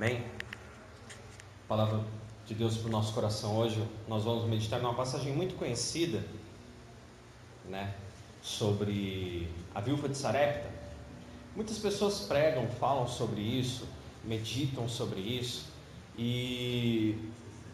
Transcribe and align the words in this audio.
Amém? 0.00 0.24
Palavra 1.68 2.02
de 2.46 2.54
Deus 2.54 2.78
para 2.78 2.88
o 2.88 2.90
nosso 2.90 3.12
coração 3.12 3.58
hoje, 3.58 3.86
nós 4.08 4.24
vamos 4.24 4.48
meditar 4.48 4.80
numa 4.80 4.94
passagem 4.94 5.30
muito 5.30 5.56
conhecida, 5.56 6.24
né? 7.68 7.94
Sobre 8.40 9.46
a 9.74 9.80
viúva 9.82 10.08
de 10.08 10.16
Sarepta. 10.16 10.70
Muitas 11.54 11.76
pessoas 11.76 12.20
pregam, 12.20 12.66
falam 12.80 13.06
sobre 13.06 13.42
isso, 13.42 13.86
meditam 14.24 14.88
sobre 14.88 15.20
isso 15.20 15.66
e, 16.16 17.18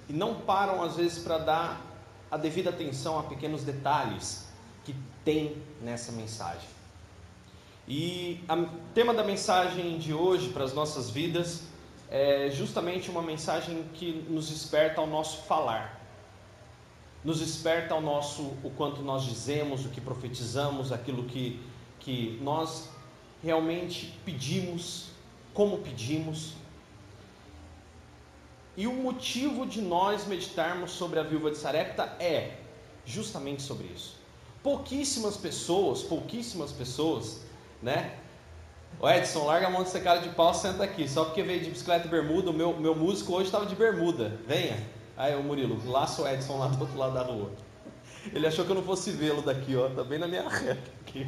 e 0.09 0.13
não 0.13 0.35
param 0.35 0.83
às 0.83 0.97
vezes 0.97 1.23
para 1.23 1.39
dar 1.39 1.81
a 2.29 2.37
devida 2.37 2.71
atenção 2.71 3.21
a 3.21 3.23
pequenos 3.23 3.63
detalhes 3.63 4.49
que 4.85 4.97
tem 5.25 5.63
nessa 5.81 6.11
mensagem. 6.11 6.69
E 7.87 8.45
o 8.51 8.93
tema 8.95 9.15
da 9.15 9.23
mensagem 9.23 9.97
de 9.97 10.13
hoje 10.13 10.49
para 10.49 10.65
as 10.65 10.75
nossas 10.75 11.09
vidas 11.09 11.76
é 12.11 12.51
justamente 12.51 13.11
uma 13.11 13.23
mensagem 13.23 13.85
que 13.95 14.25
nos 14.29 14.49
desperta 14.49 15.01
ao 15.01 15.07
nosso 15.07 15.43
falar, 15.43 16.01
nos 17.25 17.41
desperta 17.41 17.95
ao 17.95 18.01
nosso 18.01 18.43
o 18.63 18.71
quanto 18.77 19.03
nós 19.03 19.25
dizemos, 19.25 19.85
o 19.85 19.89
que 19.89 20.01
profetizamos, 20.01 20.93
aquilo 20.93 21.25
que, 21.25 21.61
que 21.99 22.39
nós 22.43 22.89
realmente 23.43 24.19
pedimos, 24.25 25.09
como 25.53 25.79
pedimos. 25.79 26.53
E 28.77 28.87
o 28.87 28.93
motivo 28.93 29.67
de 29.67 29.81
nós 29.81 30.27
meditarmos 30.27 30.93
sobre 30.93 31.19
a 31.19 31.23
viúva 31.23 31.51
de 31.51 31.57
Sarepta 31.57 32.15
é 32.21 32.59
justamente 33.05 33.63
sobre 33.63 33.87
isso. 33.87 34.15
Pouquíssimas 34.63 35.37
pessoas, 35.37 36.03
pouquíssimas 36.03 36.73
pessoas, 36.73 37.41
né, 37.83 38.19
Ô 38.99 39.09
Edson, 39.09 39.45
larga 39.45 39.67
a 39.67 39.71
mão 39.71 39.83
de 39.83 39.91
ser 39.91 40.03
cara 40.03 40.21
de 40.21 40.31
pau, 40.31 40.55
senta 40.55 40.83
aqui. 40.85 41.09
Só 41.09 41.25
porque 41.25 41.43
veio 41.43 41.61
de 41.63 41.71
bicicleta 41.71 42.07
e 42.07 42.11
bermuda, 42.11 42.51
o 42.51 42.55
meu, 42.55 42.79
meu 42.79 42.95
músico 42.95 43.35
hoje 43.35 43.47
estava 43.47 43.67
de 43.67 43.75
bermuda. 43.75 44.39
Venha. 44.47 44.77
Aí 45.17 45.35
o 45.35 45.43
Murilo, 45.43 45.81
laça 45.91 46.23
o 46.23 46.29
Edson 46.29 46.59
lá 46.59 46.69
do 46.69 46.81
outro 46.81 46.97
lado 46.97 47.15
da 47.15 47.23
rua. 47.23 47.51
Ele 48.33 48.47
achou 48.47 48.65
que 48.65 48.71
eu 48.71 48.75
não 48.75 48.83
fosse 48.83 49.11
vê-lo 49.11 49.43
daqui, 49.43 49.77
ó. 49.77 49.89
Tá 49.89 50.03
bem 50.03 50.19
na 50.19 50.27
minha 50.27 50.49
reta 50.49 50.91
aqui. 51.01 51.27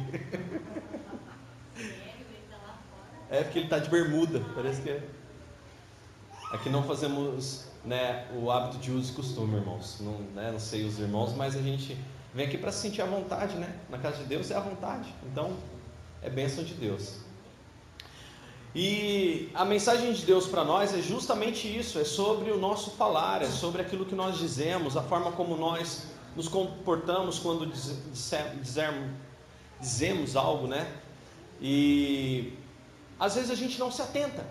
É 3.29 3.43
porque 3.43 3.59
ele 3.59 3.65
está 3.65 3.77
de 3.77 3.89
bermuda, 3.89 4.41
parece 4.55 4.81
que 4.81 4.89
é. 4.89 5.03
Aqui 6.51 6.67
não 6.67 6.83
fazemos 6.83 7.65
né, 7.85 8.27
o 8.35 8.49
hábito 8.49 8.79
de 8.79 8.91
uso 8.91 9.11
e 9.11 9.15
costume, 9.15 9.55
irmãos. 9.55 9.97
Não, 9.99 10.13
né, 10.33 10.51
não 10.51 10.59
sei 10.59 10.83
os 10.83 10.97
irmãos, 10.97 11.35
mas 11.35 11.55
a 11.55 11.61
gente 11.61 11.95
vem 12.33 12.47
aqui 12.47 12.57
para 12.57 12.71
se 12.71 12.81
sentir 12.81 13.03
à 13.03 13.05
vontade, 13.05 13.55
né? 13.55 13.71
Na 13.87 13.99
casa 13.99 14.17
de 14.17 14.23
Deus 14.23 14.49
é 14.49 14.55
à 14.55 14.59
vontade. 14.59 15.13
Então, 15.31 15.55
é 16.23 16.29
bênção 16.29 16.63
de 16.63 16.73
Deus. 16.73 17.19
E 18.81 19.49
a 19.53 19.65
mensagem 19.65 20.13
de 20.13 20.25
Deus 20.25 20.47
para 20.47 20.63
nós 20.63 20.93
é 20.93 21.01
justamente 21.01 21.67
isso: 21.67 21.99
é 21.99 22.05
sobre 22.05 22.49
o 22.49 22.57
nosso 22.57 22.91
falar, 22.91 23.41
é 23.41 23.45
sobre 23.45 23.81
aquilo 23.81 24.05
que 24.05 24.15
nós 24.15 24.37
dizemos, 24.37 24.95
a 24.95 25.03
forma 25.03 25.33
como 25.33 25.57
nós 25.57 26.03
nos 26.33 26.47
comportamos 26.47 27.37
quando 27.39 27.65
dizermos, 27.65 29.11
dizemos 29.81 30.37
algo, 30.37 30.65
né? 30.65 30.89
E 31.59 32.53
às 33.19 33.35
vezes 33.35 33.51
a 33.51 33.55
gente 33.55 33.77
não 33.77 33.91
se 33.91 34.01
atenta. 34.01 34.47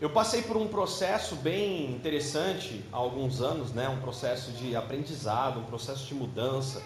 Eu 0.00 0.10
passei 0.10 0.42
por 0.42 0.56
um 0.56 0.66
processo 0.66 1.36
bem 1.36 1.92
interessante 1.92 2.84
há 2.92 2.96
alguns 2.96 3.40
anos, 3.40 3.70
né? 3.70 3.88
Um 3.88 4.00
processo 4.00 4.50
de 4.50 4.74
aprendizado, 4.74 5.60
um 5.60 5.64
processo 5.66 6.04
de 6.04 6.14
mudança, 6.16 6.82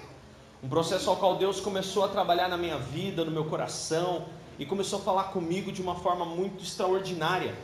um 0.63 0.69
processo 0.69 1.09
ao 1.09 1.17
qual 1.17 1.37
Deus 1.37 1.59
começou 1.59 2.05
a 2.05 2.09
trabalhar 2.09 2.49
na 2.49 2.59
minha 2.59 2.77
vida, 2.77 3.25
no 3.25 3.31
meu 3.31 3.47
coração 3.47 4.27
e 4.59 4.67
começou 4.67 4.99
a 4.99 5.03
falar 5.03 5.25
comigo 5.25 5.71
de 5.71 5.81
uma 5.81 5.95
forma 5.95 6.25
muito 6.25 6.65
extraordinária. 6.65 7.55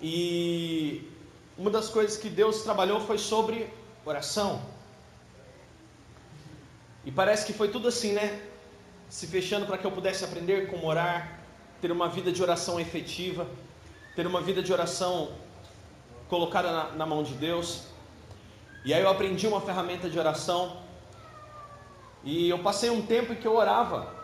E 0.00 1.10
uma 1.58 1.70
das 1.70 1.88
coisas 1.88 2.16
que 2.16 2.28
Deus 2.28 2.62
trabalhou 2.62 3.00
foi 3.00 3.18
sobre 3.18 3.68
oração. 4.04 4.62
E 7.04 7.10
parece 7.10 7.44
que 7.44 7.52
foi 7.52 7.68
tudo 7.68 7.88
assim, 7.88 8.12
né? 8.12 8.40
Se 9.08 9.26
fechando 9.26 9.66
para 9.66 9.76
que 9.76 9.84
eu 9.84 9.90
pudesse 9.90 10.24
aprender 10.24 10.70
como 10.70 10.86
orar, 10.86 11.40
ter 11.80 11.90
uma 11.90 12.08
vida 12.08 12.30
de 12.30 12.40
oração 12.40 12.78
efetiva, 12.78 13.46
ter 14.14 14.24
uma 14.24 14.40
vida 14.40 14.62
de 14.62 14.72
oração 14.72 15.32
colocada 16.28 16.70
na, 16.70 16.84
na 16.92 17.06
mão 17.06 17.24
de 17.24 17.34
Deus. 17.34 17.82
E 18.84 18.94
aí 18.94 19.02
eu 19.02 19.10
aprendi 19.10 19.48
uma 19.48 19.60
ferramenta 19.60 20.08
de 20.08 20.16
oração. 20.16 20.80
E 22.22 22.48
eu 22.48 22.60
passei 22.60 22.88
um 22.88 23.02
tempo 23.02 23.32
em 23.32 23.36
que 23.36 23.46
eu 23.46 23.56
orava 23.56 24.21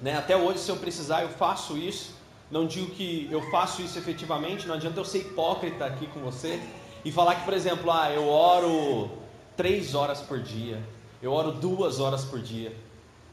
né? 0.00 0.16
Até 0.16 0.36
hoje, 0.36 0.60
se 0.60 0.70
eu 0.70 0.76
precisar, 0.76 1.22
eu 1.22 1.28
faço 1.28 1.76
isso. 1.76 2.16
Não 2.50 2.66
digo 2.66 2.90
que 2.90 3.28
eu 3.30 3.42
faço 3.50 3.82
isso 3.82 3.98
efetivamente, 3.98 4.66
não 4.66 4.74
adianta 4.74 4.98
eu 4.98 5.04
ser 5.04 5.18
hipócrita 5.18 5.84
aqui 5.84 6.06
com 6.06 6.20
você 6.20 6.58
e 7.04 7.12
falar 7.12 7.34
que, 7.34 7.44
por 7.44 7.52
exemplo, 7.52 7.90
ah, 7.90 8.10
eu 8.10 8.26
oro 8.26 9.10
três 9.54 9.94
horas 9.94 10.22
por 10.22 10.40
dia, 10.40 10.82
eu 11.20 11.30
oro 11.32 11.52
duas 11.52 12.00
horas 12.00 12.24
por 12.24 12.40
dia. 12.40 12.74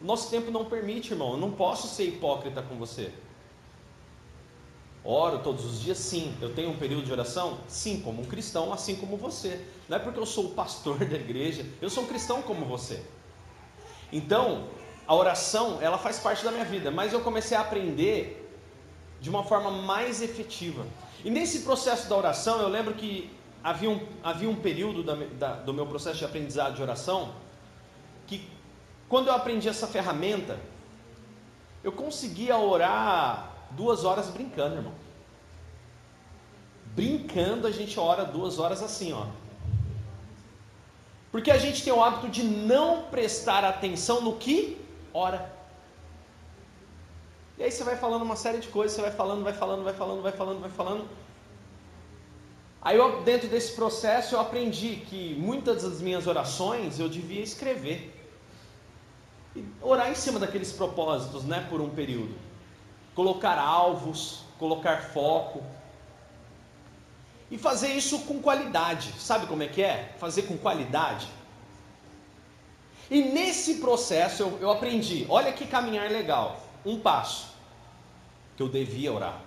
Nosso 0.02 0.30
tempo 0.30 0.52
não 0.52 0.66
permite, 0.66 1.12
irmão. 1.14 1.31
Eu 1.31 1.38
não 1.38 1.52
posso 1.52 1.88
ser 1.88 2.06
hipócrita 2.06 2.62
com 2.62 2.75
você. 2.75 3.12
Oro 5.04 5.40
todos 5.40 5.64
os 5.64 5.80
dias, 5.80 5.98
sim. 5.98 6.36
Eu 6.42 6.54
tenho 6.54 6.72
um 6.72 6.78
período 6.78 7.06
de 7.06 7.12
oração? 7.12 7.59
Sim, 7.68 8.02
como 8.02 8.22
um 8.22 8.25
cristão, 8.25 8.74
assim 8.74 8.96
como 8.96 9.16
você. 9.16 9.64
Não 9.88 9.98
é 9.98 10.00
porque 10.00 10.20
eu 10.20 10.25
sou 10.25 10.48
o 10.48 10.50
pastor 10.50 10.98
da 11.06 11.16
igreja, 11.16 11.66
eu 11.81 11.90
sou 11.90 12.04
um 12.04 12.08
cristão 12.08 12.42
como 12.42 12.66
você. 12.66 13.04
Então, 14.12 14.68
a 15.08 15.14
oração, 15.14 15.80
ela 15.82 15.98
faz 15.98 16.20
parte 16.20 16.44
da 16.44 16.52
minha 16.52 16.66
vida, 16.66 16.90
mas 16.90 17.14
eu 17.14 17.22
comecei 17.22 17.56
a 17.56 17.62
aprender 17.62 18.42
de 19.22 19.30
uma 19.30 19.44
forma 19.44 19.72
mais 19.72 20.22
efetiva. 20.22 20.86
E 21.24 21.30
nesse 21.30 21.60
processo 21.62 22.10
da 22.10 22.16
oração, 22.16 22.62
eu 22.62 22.68
lembro 22.68 22.94
que 22.96 23.32
havia 23.64 23.90
um, 23.90 24.00
havia 24.24 24.50
um 24.50 24.56
período 24.56 25.04
da, 25.04 25.16
da, 25.16 25.54
do 25.56 25.74
meu 25.74 25.86
processo 25.86 26.18
de 26.18 26.26
aprendizado 26.26 26.76
de 26.76 26.82
oração 26.82 27.34
que, 28.28 28.48
quando 29.10 29.28
eu 29.28 29.34
aprendi 29.34 29.68
essa 29.68 29.88
ferramenta, 29.88 30.60
eu 31.84 31.92
conseguia 31.92 32.58
orar 32.58 33.52
duas 33.72 34.06
horas 34.06 34.28
brincando, 34.28 34.76
irmão. 34.76 34.94
Brincando, 36.96 37.68
a 37.68 37.72
gente 37.72 38.00
ora 38.00 38.24
duas 38.24 38.58
horas 38.58 38.82
assim, 38.82 39.14
ó. 39.14 39.28
Porque 41.32 41.52
a 41.52 41.58
gente 41.58 41.84
tem 41.84 41.92
o 41.92 42.04
hábito 42.04 42.30
de 42.30 42.44
não 42.44 43.04
prestar 43.04 43.64
atenção 43.64 44.22
no 44.22 44.38
que 44.38 44.84
ora. 45.16 45.50
E 47.58 47.64
aí 47.64 47.72
você 47.72 47.84
vai 47.86 47.96
falando 47.96 48.24
uma 48.24 48.36
série 48.36 48.59
de 48.59 48.68
coisas, 48.68 48.96
você 48.96 49.02
vai 49.02 49.12
falando, 49.12 49.44
vai 49.44 49.53
falando, 49.53 49.84
vai 49.84 49.94
falando, 49.94 50.22
vai 50.22 50.31
falando, 50.34 50.59
vai 50.59 50.70
falando. 50.70 51.08
Aí 52.81 52.98
eu, 52.98 53.24
dentro 53.24 53.48
desse 53.48 53.74
processo 53.74 54.36
eu 54.36 54.40
aprendi 54.40 54.98
que 55.08 55.34
muitas 55.36 55.84
das 55.84 56.02
minhas 56.02 56.28
orações 56.28 57.00
eu 57.00 57.08
devia 57.08 57.42
escrever. 57.42 58.12
E 59.56 59.66
orar 59.81 60.12
em 60.12 60.16
cima 60.16 60.38
daqueles 60.38 60.74
propósitos, 60.74 61.46
né, 61.46 61.66
por 61.70 61.80
um 61.80 61.90
período. 61.90 62.36
Colocar 63.16 63.58
alvos, 63.58 64.44
colocar 64.59 64.98
foco. 65.14 65.64
E 67.50 67.58
fazer 67.58 67.94
isso 67.94 68.20
com 68.25 68.42
qualidade. 68.42 69.14
Sabe 69.18 69.48
como 69.48 69.64
é 69.64 69.68
que 69.68 69.81
é? 69.81 70.14
Fazer 70.20 70.42
com 70.42 70.58
qualidade. 70.58 71.28
E 73.10 73.22
nesse 73.22 73.76
processo 73.76 74.44
eu, 74.44 74.60
eu 74.62 74.72
aprendi: 74.72 75.26
olha 75.30 75.52
que 75.54 75.66
caminhar 75.66 76.10
legal. 76.10 76.62
Um 76.86 77.00
passo 77.00 77.54
que 78.56 78.64
eu 78.64 78.70
devia 78.70 79.12
orar. 79.12 79.42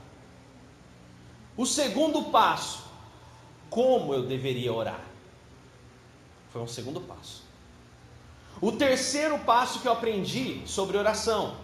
O 1.57 1.67
segundo 1.67 2.25
passo, 2.25 2.85
como 3.69 4.15
eu 4.15 4.25
deveria 4.25 4.73
orar. 4.73 5.01
Foi 6.51 6.63
um 6.63 6.69
segundo 6.69 7.01
passo. 7.01 7.43
O 8.61 8.73
terceiro 8.73 9.39
passo 9.41 9.81
que 9.81 9.89
eu 9.89 9.93
aprendi 9.93 10.63
sobre 10.67 10.97
oração 10.97 11.57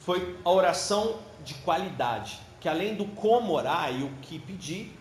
foi 0.00 0.36
a 0.44 0.50
oração 0.50 1.20
de 1.44 1.54
qualidade, 1.54 2.40
que 2.60 2.68
além 2.68 2.96
do 2.96 3.04
como 3.06 3.52
orar 3.52 3.92
e 3.94 4.02
o 4.02 4.10
que 4.22 4.38
pedir, 4.38 4.96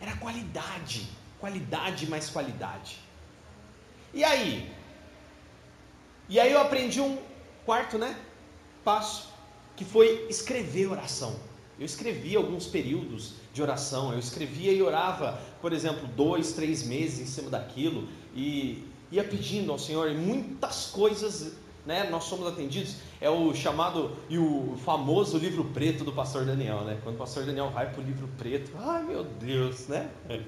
era 0.00 0.16
qualidade, 0.16 1.06
qualidade 1.38 2.06
mais 2.06 2.30
qualidade. 2.30 3.03
E 4.14 4.22
aí? 4.22 4.70
E 6.28 6.38
aí 6.38 6.52
eu 6.52 6.60
aprendi 6.60 7.00
um 7.00 7.18
quarto, 7.66 7.98
né? 7.98 8.16
Passo, 8.84 9.28
que 9.76 9.84
foi 9.84 10.26
escrever 10.30 10.86
oração. 10.86 11.34
Eu 11.78 11.84
escrevia 11.84 12.38
alguns 12.38 12.66
períodos 12.66 13.34
de 13.52 13.60
oração, 13.60 14.12
eu 14.12 14.18
escrevia 14.18 14.72
e 14.72 14.80
orava, 14.80 15.40
por 15.60 15.72
exemplo, 15.72 16.06
dois, 16.08 16.52
três 16.52 16.84
meses 16.84 17.20
em 17.20 17.26
cima 17.26 17.50
daquilo, 17.50 18.08
e 18.34 18.86
ia 19.10 19.24
pedindo 19.24 19.72
ao 19.72 19.78
Senhor, 19.78 20.08
e 20.10 20.14
muitas 20.14 20.86
coisas, 20.86 21.54
né, 21.84 22.08
nós 22.08 22.24
somos 22.24 22.46
atendidos, 22.46 22.96
é 23.20 23.28
o 23.28 23.52
chamado 23.54 24.16
e 24.28 24.38
o 24.38 24.76
famoso 24.84 25.36
livro 25.36 25.64
preto 25.66 26.04
do 26.04 26.12
pastor 26.12 26.44
Daniel, 26.44 26.82
né, 26.82 27.00
quando 27.02 27.16
o 27.16 27.18
pastor 27.18 27.44
Daniel 27.44 27.70
vai 27.70 27.90
para 27.90 28.00
o 28.00 28.04
livro 28.04 28.28
preto, 28.38 28.70
ai 28.76 29.02
meu 29.02 29.24
Deus, 29.24 29.88
né, 29.88 30.10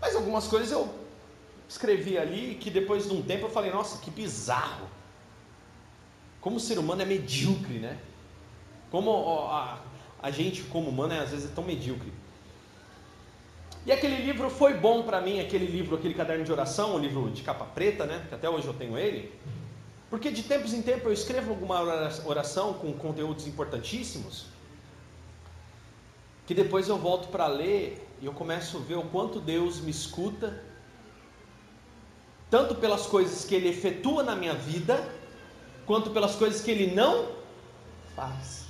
mas 0.00 0.14
algumas 0.14 0.46
coisas 0.46 0.70
eu 0.70 1.07
escrevi 1.68 2.16
ali 2.16 2.56
que 2.60 2.70
depois 2.70 3.06
de 3.06 3.12
um 3.12 3.22
tempo 3.22 3.46
eu 3.46 3.50
falei, 3.50 3.70
nossa, 3.70 3.98
que 3.98 4.10
bizarro. 4.10 4.88
Como 6.40 6.56
o 6.56 6.60
ser 6.60 6.78
humano 6.78 7.02
é 7.02 7.04
medíocre, 7.04 7.78
né? 7.78 7.98
Como 8.90 9.10
a, 9.50 9.80
a 10.22 10.30
gente, 10.30 10.62
como 10.62 10.88
humano, 10.88 11.12
é, 11.12 11.18
às 11.18 11.30
vezes 11.30 11.50
é 11.50 11.54
tão 11.54 11.64
medíocre. 11.64 12.12
E 13.84 13.92
aquele 13.92 14.16
livro 14.16 14.48
foi 14.48 14.74
bom 14.74 15.02
para 15.02 15.20
mim, 15.20 15.40
aquele 15.40 15.66
livro, 15.66 15.96
aquele 15.96 16.14
caderno 16.14 16.44
de 16.44 16.52
oração, 16.52 16.96
um 16.96 16.98
livro 16.98 17.30
de 17.30 17.42
capa 17.42 17.64
preta, 17.64 18.06
né? 18.06 18.24
Que 18.28 18.34
até 18.34 18.48
hoje 18.48 18.66
eu 18.66 18.74
tenho 18.74 18.96
ele. 18.96 19.32
Porque 20.10 20.30
de 20.30 20.42
tempos 20.42 20.72
em 20.72 20.80
tempos 20.80 21.04
eu 21.04 21.12
escrevo 21.12 21.50
alguma 21.50 21.82
oração 22.24 22.74
com 22.74 22.92
conteúdos 22.94 23.46
importantíssimos, 23.46 24.46
que 26.46 26.54
depois 26.54 26.88
eu 26.88 26.96
volto 26.96 27.28
para 27.28 27.46
ler 27.46 28.06
e 28.20 28.26
eu 28.26 28.32
começo 28.32 28.78
a 28.78 28.80
ver 28.80 28.96
o 28.96 29.02
quanto 29.02 29.38
Deus 29.38 29.80
me 29.80 29.90
escuta, 29.90 30.64
tanto 32.50 32.74
pelas 32.74 33.06
coisas 33.06 33.44
que 33.44 33.54
Ele 33.54 33.68
efetua 33.68 34.22
na 34.22 34.34
minha 34.34 34.54
vida, 34.54 35.06
quanto 35.86 36.10
pelas 36.10 36.34
coisas 36.34 36.60
que 36.60 36.70
Ele 36.70 36.94
não 36.94 37.28
faz. 38.14 38.66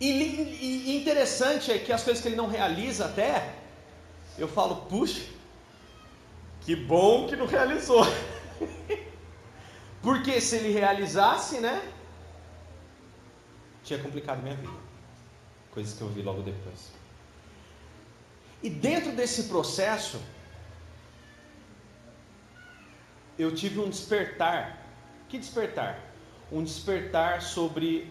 E, 0.00 0.10
e 0.10 0.96
interessante 0.96 1.72
é 1.72 1.78
que 1.78 1.92
as 1.92 2.02
coisas 2.02 2.22
que 2.22 2.28
Ele 2.28 2.36
não 2.36 2.48
realiza 2.48 3.06
até, 3.06 3.54
eu 4.38 4.46
falo, 4.46 4.76
puxa, 4.88 5.22
que 6.60 6.74
bom 6.74 7.26
que 7.26 7.36
não 7.36 7.46
realizou. 7.46 8.04
Porque 10.02 10.40
se 10.40 10.56
ele 10.56 10.72
realizasse, 10.72 11.58
né? 11.58 11.82
Tinha 13.82 13.98
complicado 13.98 14.42
minha 14.42 14.54
vida. 14.54 14.72
Coisas 15.72 15.94
que 15.94 16.02
eu 16.02 16.08
vi 16.08 16.22
logo 16.22 16.42
depois. 16.42 16.92
E 18.62 18.70
dentro 18.70 19.12
desse 19.12 19.44
processo, 19.44 20.20
eu 23.38 23.54
tive 23.54 23.80
um 23.80 23.88
despertar. 23.88 24.82
Que 25.28 25.38
despertar? 25.38 26.00
Um 26.50 26.62
despertar 26.62 27.42
sobre 27.42 28.10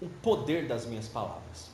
o 0.00 0.08
poder 0.08 0.66
das 0.66 0.86
minhas 0.86 1.08
palavras. 1.08 1.70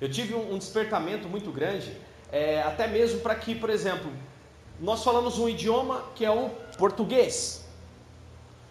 Eu 0.00 0.10
tive 0.10 0.34
um, 0.34 0.58
despertamento 0.58 1.28
muito 1.28 1.52
grande, 1.52 1.96
é, 2.30 2.60
até 2.62 2.86
mesmo 2.88 3.20
para 3.20 3.36
que, 3.36 3.54
por 3.54 3.70
exemplo, 3.70 4.12
nós 4.80 5.04
falamos 5.04 5.38
um 5.38 5.48
idioma 5.48 6.04
que 6.14 6.24
é 6.24 6.30
o 6.30 6.50
português. 6.76 7.64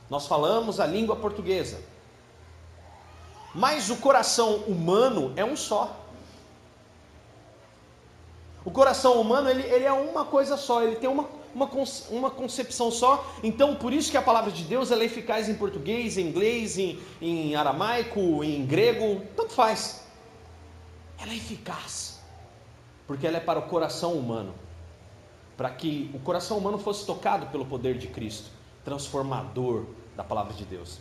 Nós 0.10 0.28
falamos 0.28 0.80
a 0.80 0.86
língua 0.86 1.16
portuguesa. 1.16 1.82
Mas 3.56 3.90
o 3.90 3.98
coração 3.98 4.58
humano 4.58 5.34
é 5.36 5.46
um 5.46 5.56
só. 5.56 5.98
O 8.64 8.72
coração 8.72 9.20
humano 9.20 9.50
ele, 9.50 9.64
ele 9.64 9.86
é 9.86 9.92
uma 9.92 10.26
coisa 10.26 10.56
só, 10.58 10.84
ele 10.84 10.98
tem 10.98 11.10
uma, 11.10 11.28
uma, 11.54 11.70
uma 12.10 12.30
concepção 12.30 12.92
só. 12.92 13.34
Então, 13.44 13.76
por 13.76 13.94
isso 13.94 14.12
que 14.12 14.18
a 14.18 14.22
palavra 14.22 14.52
de 14.52 14.64
Deus 14.64 14.92
é 14.92 15.04
eficaz 15.04 15.50
em 15.50 15.56
português, 15.56 16.18
em 16.18 16.28
inglês, 16.28 16.78
em, 16.78 17.00
em 17.22 17.56
aramaico, 17.56 18.44
em 18.44 18.66
grego, 18.66 19.22
tanto 19.36 19.54
faz. 19.54 20.04
Ela 21.20 21.32
é 21.32 21.36
eficaz, 21.36 22.20
porque 23.06 23.28
ela 23.28 23.38
é 23.38 23.42
para 23.42 23.60
o 23.60 23.64
coração 23.64 24.14
humano 24.14 24.54
para 25.62 25.70
que 25.70 26.10
o 26.12 26.18
coração 26.18 26.58
humano 26.58 26.80
fosse 26.80 27.06
tocado 27.06 27.46
pelo 27.48 27.64
poder 27.64 27.96
de 27.96 28.08
Cristo, 28.08 28.50
transformador 28.84 29.86
da 30.18 30.24
palavra 30.24 30.56
de 30.56 30.66
Deus. 30.66 30.98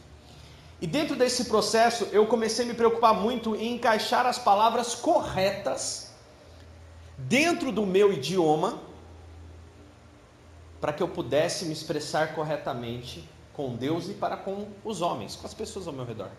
E 0.82 0.86
dentro 0.86 1.16
desse 1.16 1.46
processo, 1.46 2.06
eu 2.12 2.26
comecei 2.26 2.66
a 2.66 2.68
me 2.68 2.74
preocupar 2.74 3.14
muito 3.14 3.56
em 3.56 3.76
encaixar 3.76 4.26
as 4.26 4.38
palavras 4.38 4.94
corretas 4.94 6.12
dentro 7.16 7.72
do 7.72 7.86
meu 7.86 8.12
idioma, 8.12 8.78
para 10.80 10.92
que 10.92 11.02
eu 11.02 11.08
pudesse 11.08 11.66
me 11.66 11.72
expressar 11.72 12.34
corretamente 12.34 13.28
com 13.52 13.74
Deus 13.76 14.08
e 14.08 14.14
para 14.14 14.36
com 14.36 14.68
os 14.84 15.02
homens, 15.02 15.36
com 15.36 15.46
as 15.46 15.54
pessoas 15.54 15.86
ao 15.86 15.92
meu 15.92 16.04
redor. 16.04 16.30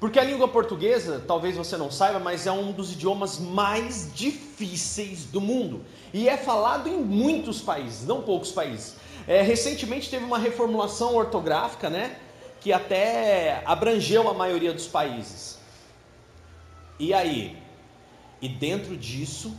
Porque 0.00 0.18
a 0.18 0.24
língua 0.24 0.48
portuguesa, 0.48 1.22
talvez 1.26 1.56
você 1.56 1.76
não 1.76 1.90
saiba, 1.90 2.18
mas 2.18 2.46
é 2.46 2.52
um 2.52 2.72
dos 2.72 2.92
idiomas 2.92 3.38
mais 3.38 4.12
difíceis 4.14 5.24
do 5.24 5.40
mundo. 5.40 5.84
E 6.12 6.28
é 6.28 6.36
falado 6.36 6.88
em 6.88 6.96
muitos 6.96 7.62
países, 7.62 8.06
não 8.06 8.20
poucos 8.20 8.52
países. 8.52 8.96
É, 9.26 9.40
recentemente 9.40 10.10
teve 10.10 10.24
uma 10.24 10.38
reformulação 10.38 11.14
ortográfica, 11.14 11.88
né? 11.88 12.18
Que 12.60 12.72
até 12.72 13.62
abrangeu 13.64 14.28
a 14.28 14.34
maioria 14.34 14.72
dos 14.72 14.86
países. 14.86 15.58
E 16.98 17.14
aí? 17.14 17.56
E 18.42 18.48
dentro 18.48 18.96
disso, 18.96 19.56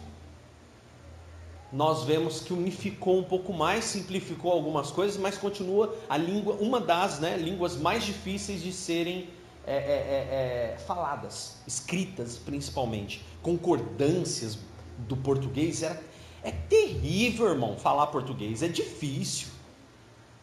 nós 1.75 2.05
vemos 2.05 2.39
que 2.39 2.53
unificou 2.53 3.19
um 3.19 3.23
pouco 3.23 3.51
mais, 3.51 3.83
simplificou 3.83 4.49
algumas 4.49 4.91
coisas, 4.91 5.17
mas 5.17 5.37
continua 5.37 5.93
a 6.07 6.15
língua, 6.15 6.55
uma 6.61 6.79
das 6.79 7.19
né, 7.19 7.35
línguas 7.35 7.75
mais 7.75 8.05
difíceis 8.05 8.61
de 8.61 8.71
serem 8.71 9.27
é, 9.67 9.75
é, 9.75 9.77
é, 9.77 10.73
é, 10.73 10.77
faladas, 10.77 11.57
escritas 11.67 12.37
principalmente, 12.37 13.25
concordâncias 13.41 14.57
do 14.99 15.17
português. 15.17 15.83
Era, 15.83 16.01
é 16.41 16.51
terrível, 16.51 17.49
irmão, 17.49 17.77
falar 17.77 18.07
português, 18.07 18.63
é 18.63 18.69
difícil. 18.69 19.49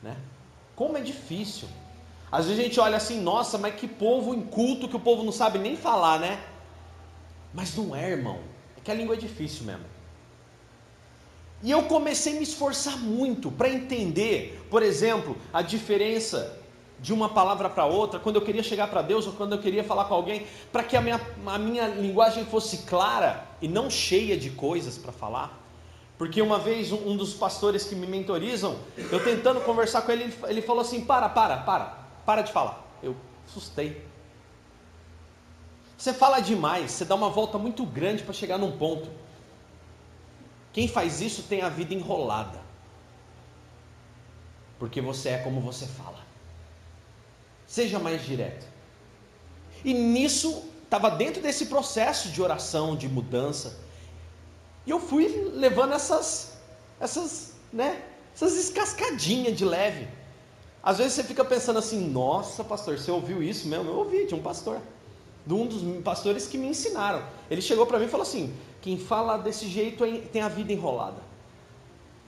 Né? 0.03 0.15
Como 0.77 0.99
é 0.99 1.01
difícil. 1.01 1.67
Às 2.31 2.45
vezes 2.45 2.61
a 2.61 2.65
gente 2.65 2.79
olha 2.79 2.99
assim, 2.99 3.23
nossa, 3.23 3.57
mas 3.57 3.75
que 3.75 3.89
povo 3.89 4.35
inculto 4.35 4.87
que 4.87 4.97
o 4.97 5.01
povo 5.01 5.23
não 5.23 5.33
sabe 5.33 5.59
nem 5.59 5.79
falar, 5.79 6.21
né? 6.21 6.45
Mas 7.55 7.75
não 7.75 7.97
é, 7.97 8.11
irmão. 8.11 8.39
É 8.77 8.81
que 8.83 8.91
a 8.91 8.95
língua 8.95 9.15
é 9.15 9.19
difícil 9.19 9.65
mesmo. 9.65 9.92
E 11.63 11.71
eu 11.71 11.85
comecei 11.85 12.33
a 12.33 12.37
me 12.37 12.43
esforçar 12.43 12.99
muito 12.99 13.51
para 13.51 13.69
entender, 13.69 14.61
por 14.69 14.83
exemplo, 14.83 15.37
a 15.53 15.63
diferença 15.63 16.59
de 16.99 17.13
uma 17.13 17.29
palavra 17.29 17.69
para 17.69 17.85
outra, 17.85 18.21
quando 18.21 18.37
eu 18.37 18.43
queria 18.43 18.63
chegar 18.63 18.89
para 18.89 19.03
Deus 19.03 19.27
ou 19.27 19.33
quando 19.33 19.53
eu 19.53 19.59
queria 19.59 19.83
falar 19.83 20.05
com 20.05 20.15
alguém, 20.15 20.47
para 20.71 20.85
que 20.85 20.97
a 20.97 21.01
minha, 21.01 21.21
a 21.47 21.59
minha 21.59 21.89
linguagem 21.89 22.45
fosse 22.45 22.79
clara 22.79 23.45
e 23.61 23.67
não 23.67 23.91
cheia 23.91 24.37
de 24.37 24.51
coisas 24.51 24.97
para 24.97 25.13
falar. 25.13 25.61
Porque 26.17 26.41
uma 26.41 26.59
vez 26.59 26.93
um, 26.93 27.11
um, 27.11 27.17
dos 27.17 27.35
pastores 27.35 27.85
que 27.85 27.97
me 27.97 28.07
mentorizam, 28.07 28.77
eu 29.11 29.23
tentando 29.23 29.61
conversar 29.63 30.03
com 30.03 30.13
ele, 30.13 30.33
ele, 30.47 30.63
falou 30.63 30.83
assim: 30.83 31.05
para, 31.05 31.29
para, 31.29 31.57
para, 31.59 31.99
para 32.25 32.43
de 32.43 32.53
falar. 32.53 32.81
Eu 33.03 33.17
assustei. 33.49 34.07
Você 35.99 36.13
fala 36.13 36.39
demais, 36.39 36.93
você 36.93 37.05
dá 37.05 37.17
uma 37.17 37.29
volta 37.29 37.59
muito 37.59 37.85
grande 37.85 38.23
para 38.23 38.33
chegar 38.33 38.59
num 38.59 38.71
ponto. 38.71 39.09
Quem 40.73 40.89
faz 40.89 41.21
isso 41.21 41.43
tem 41.45 41.63
a 41.63 41.69
vida 41.69 41.93
enrolada. 41.93 42.61
Porque 44.79 45.01
você 45.01 45.31
é 45.31 45.39
como 45.39 45.61
você 45.61 45.87
fala. 45.87 46.21
Seja 47.67 47.99
mais 47.99 48.25
direto. 48.25 48.67
E 49.85 49.93
nisso, 49.93 50.65
estava 50.85 51.11
dentro 51.11 51.43
desse 51.43 51.67
processo 51.67 52.31
de 52.31 52.41
oração, 52.43 52.97
de 52.97 53.09
mudança. 53.09 53.79
E 54.87 54.91
eu 54.91 54.99
fui 54.99 55.29
levando 55.55 55.93
essas, 55.93 56.59
essas, 57.01 57.55
né, 57.73 58.03
essas 58.35 58.57
escascadinhas 58.57 59.57
de 59.57 59.65
leve. 59.65 60.09
Às 60.83 60.99
vezes 60.99 61.13
você 61.13 61.23
fica 61.23 61.45
pensando 61.45 61.79
assim, 61.79 62.09
nossa 62.09 62.65
pastor, 62.65 62.99
você 62.99 63.11
ouviu 63.11 63.43
isso 63.43 63.69
mesmo? 63.69 63.89
Eu 63.89 63.99
ouvi 63.99 64.27
de 64.27 64.35
um 64.35 64.43
pastor, 64.43 64.81
de 65.47 65.55
um 65.55 65.67
dos 65.67 66.03
pastores 66.03 66.47
que 66.47 66.57
me 66.57 66.69
ensinaram. 66.69 67.25
Ele 67.51 67.61
chegou 67.61 67.87
para 67.87 67.99
mim 67.99 68.07
e 68.07 68.09
falou 68.09 68.27
assim: 68.27 68.55
quem 68.81 68.99
fala 68.99 69.37
desse 69.37 69.67
jeito 69.67 70.05
tem 70.33 70.43
a 70.43 70.49
vida 70.49 70.73
enrolada. 70.73 71.21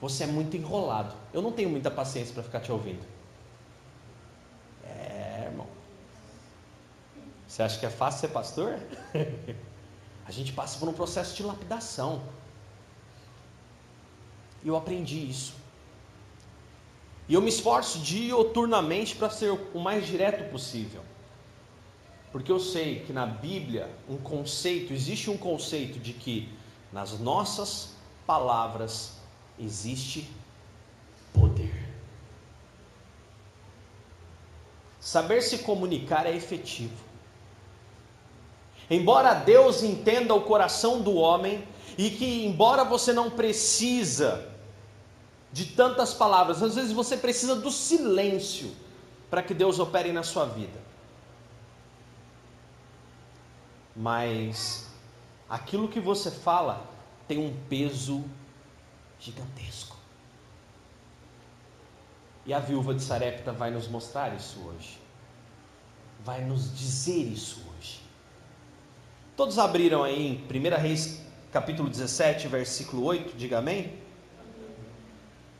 Você 0.01 0.23
é 0.23 0.27
muito 0.27 0.55
enrolado. 0.57 1.15
Eu 1.33 1.41
não 1.41 1.51
tenho 1.51 1.69
muita 1.69 1.89
paciência 1.89 2.33
para 2.33 2.43
ficar 2.43 2.59
te 2.59 2.71
ouvindo. 2.71 3.15
Você 7.55 7.63
acha 7.63 7.79
que 7.79 7.85
é 7.85 7.89
fácil 7.89 8.19
ser 8.19 8.27
pastor? 8.33 8.77
a 10.27 10.29
gente 10.29 10.51
passa 10.51 10.77
por 10.77 10.89
um 10.89 10.93
processo 10.93 11.33
de 11.37 11.41
lapidação. 11.41 12.21
E 14.61 14.67
eu 14.67 14.75
aprendi 14.75 15.29
isso. 15.29 15.53
E 17.29 17.33
eu 17.33 17.41
me 17.41 17.47
esforço 17.47 17.99
dioturnamente 17.99 19.15
para 19.15 19.29
ser 19.29 19.51
o 19.73 19.79
mais 19.79 20.05
direto 20.05 20.51
possível. 20.51 21.01
Porque 22.35 22.51
eu 22.51 22.59
sei 22.59 22.99
que 22.99 23.13
na 23.13 23.25
Bíblia 23.25 23.89
um 24.09 24.17
conceito, 24.17 24.91
existe 24.91 25.29
um 25.29 25.37
conceito 25.37 25.97
de 25.97 26.11
que 26.11 26.51
nas 26.91 27.17
nossas 27.17 27.95
palavras 28.27 29.13
existe 29.57 30.29
poder. 31.31 31.87
Saber 34.99 35.41
se 35.41 35.59
comunicar 35.59 36.25
é 36.25 36.35
efetivo. 36.35 37.05
Embora 38.89 39.33
Deus 39.33 39.81
entenda 39.81 40.35
o 40.35 40.41
coração 40.41 41.01
do 41.01 41.15
homem 41.15 41.65
e 41.97 42.09
que 42.09 42.45
embora 42.45 42.83
você 42.83 43.13
não 43.13 43.29
precisa 43.29 44.45
de 45.53 45.67
tantas 45.67 46.13
palavras, 46.13 46.61
às 46.61 46.75
vezes 46.75 46.91
você 46.91 47.15
precisa 47.15 47.55
do 47.55 47.71
silêncio 47.71 48.75
para 49.29 49.41
que 49.41 49.53
Deus 49.53 49.79
opere 49.79 50.11
na 50.11 50.21
sua 50.21 50.43
vida. 50.43 50.83
Mas 53.95 54.89
aquilo 55.49 55.87
que 55.87 55.99
você 55.99 56.29
fala 56.29 56.85
tem 57.27 57.39
um 57.39 57.55
peso 57.69 58.23
gigantesco. 59.19 59.95
E 62.45 62.53
a 62.53 62.59
viúva 62.59 62.93
de 62.93 63.01
Sarepta 63.01 63.51
vai 63.51 63.71
nos 63.71 63.87
mostrar 63.87 64.35
isso 64.35 64.59
hoje. 64.59 64.99
vai 66.25 66.43
nos 66.43 66.75
dizer 66.75 67.21
isso 67.23 67.61
hoje. 67.77 68.01
Todos 69.37 69.59
abriram 69.59 70.03
aí 70.03 70.27
em 70.27 70.59
1 70.59 70.81
Reis 70.81 71.21
capítulo 71.51 71.87
17, 71.87 72.47
versículo 72.47 73.03
8, 73.05 73.37
diga 73.37 73.59
amém. 73.59 73.93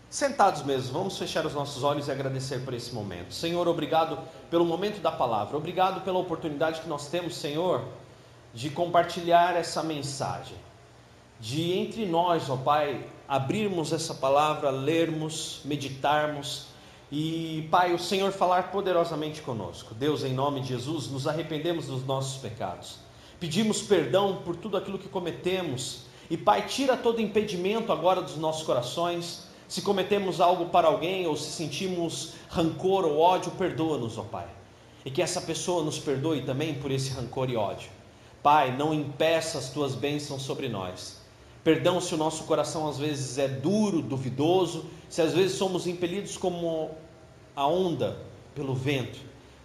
Sentados 0.09 0.63
mesmo, 0.63 0.93
vamos 0.93 1.17
fechar 1.17 1.45
os 1.45 1.53
nossos 1.53 1.83
olhos 1.83 2.07
e 2.07 2.11
agradecer 2.11 2.63
por 2.65 2.73
esse 2.73 2.93
momento. 2.93 3.33
Senhor, 3.33 3.67
obrigado 3.67 4.17
pelo 4.49 4.65
momento 4.65 5.01
da 5.01 5.11
palavra, 5.11 5.55
obrigado 5.55 6.01
pela 6.01 6.17
oportunidade 6.17 6.81
que 6.81 6.87
nós 6.87 7.07
temos, 7.09 7.35
Senhor, 7.35 7.85
de 8.55 8.69
compartilhar 8.69 9.55
essa 9.55 9.83
mensagem, 9.83 10.57
de 11.39 11.73
entre 11.73 12.05
nós, 12.05 12.49
ó 12.49 12.55
Pai, 12.55 13.05
abrirmos 13.27 13.91
essa 13.91 14.13
palavra, 14.13 14.69
lermos, 14.69 15.59
meditarmos 15.65 16.67
e, 17.11 17.67
Pai, 17.69 17.93
o 17.93 17.99
Senhor 17.99 18.31
falar 18.31 18.71
poderosamente 18.71 19.41
conosco. 19.41 19.93
Deus, 19.93 20.23
em 20.23 20.33
nome 20.33 20.61
de 20.61 20.69
Jesus, 20.69 21.07
nos 21.11 21.27
arrependemos 21.27 21.87
dos 21.87 22.05
nossos 22.05 22.41
pecados, 22.41 22.99
pedimos 23.39 23.81
perdão 23.81 24.41
por 24.45 24.55
tudo 24.55 24.77
aquilo 24.77 24.97
que 24.97 25.09
cometemos 25.09 26.05
e, 26.31 26.37
Pai, 26.37 26.65
tira 26.65 26.95
todo 26.95 27.21
impedimento 27.21 27.91
agora 27.91 28.21
dos 28.21 28.37
nossos 28.37 28.63
corações 28.63 29.45
se 29.67 29.81
cometemos 29.81 30.39
algo 30.39 30.65
para 30.65 30.87
alguém 30.87 31.25
ou 31.25 31.35
se 31.35 31.51
sentimos 31.51 32.33
rancor 32.49 33.03
ou 33.05 33.19
ódio, 33.19 33.51
perdoa-nos, 33.51 34.17
ó 34.17 34.23
Pai. 34.23 34.47
E 35.03 35.11
que 35.11 35.21
essa 35.21 35.41
pessoa 35.41 35.83
nos 35.83 35.99
perdoe 35.99 36.41
também 36.41 36.75
por 36.75 36.91
esse 36.91 37.11
rancor 37.11 37.49
e 37.49 37.55
ódio. 37.55 37.89
Pai, 38.45 38.77
não 38.77 38.93
impeça 38.93 39.57
as 39.57 39.71
tuas 39.71 39.95
bênçãos 39.95 40.43
sobre 40.43 40.69
nós. 40.69 41.17
Perdão 41.63 41.99
se 41.99 42.13
o 42.13 42.17
nosso 42.17 42.43
coração 42.43 42.87
às 42.87 42.99
vezes 42.99 43.39
é 43.39 43.47
duro, 43.47 44.03
duvidoso, 44.03 44.85
se 45.09 45.19
às 45.19 45.33
vezes 45.33 45.57
somos 45.57 45.87
impelidos 45.87 46.37
como 46.37 46.91
a 47.55 47.65
onda 47.65 48.19
pelo 48.53 48.75
vento, 48.75 49.17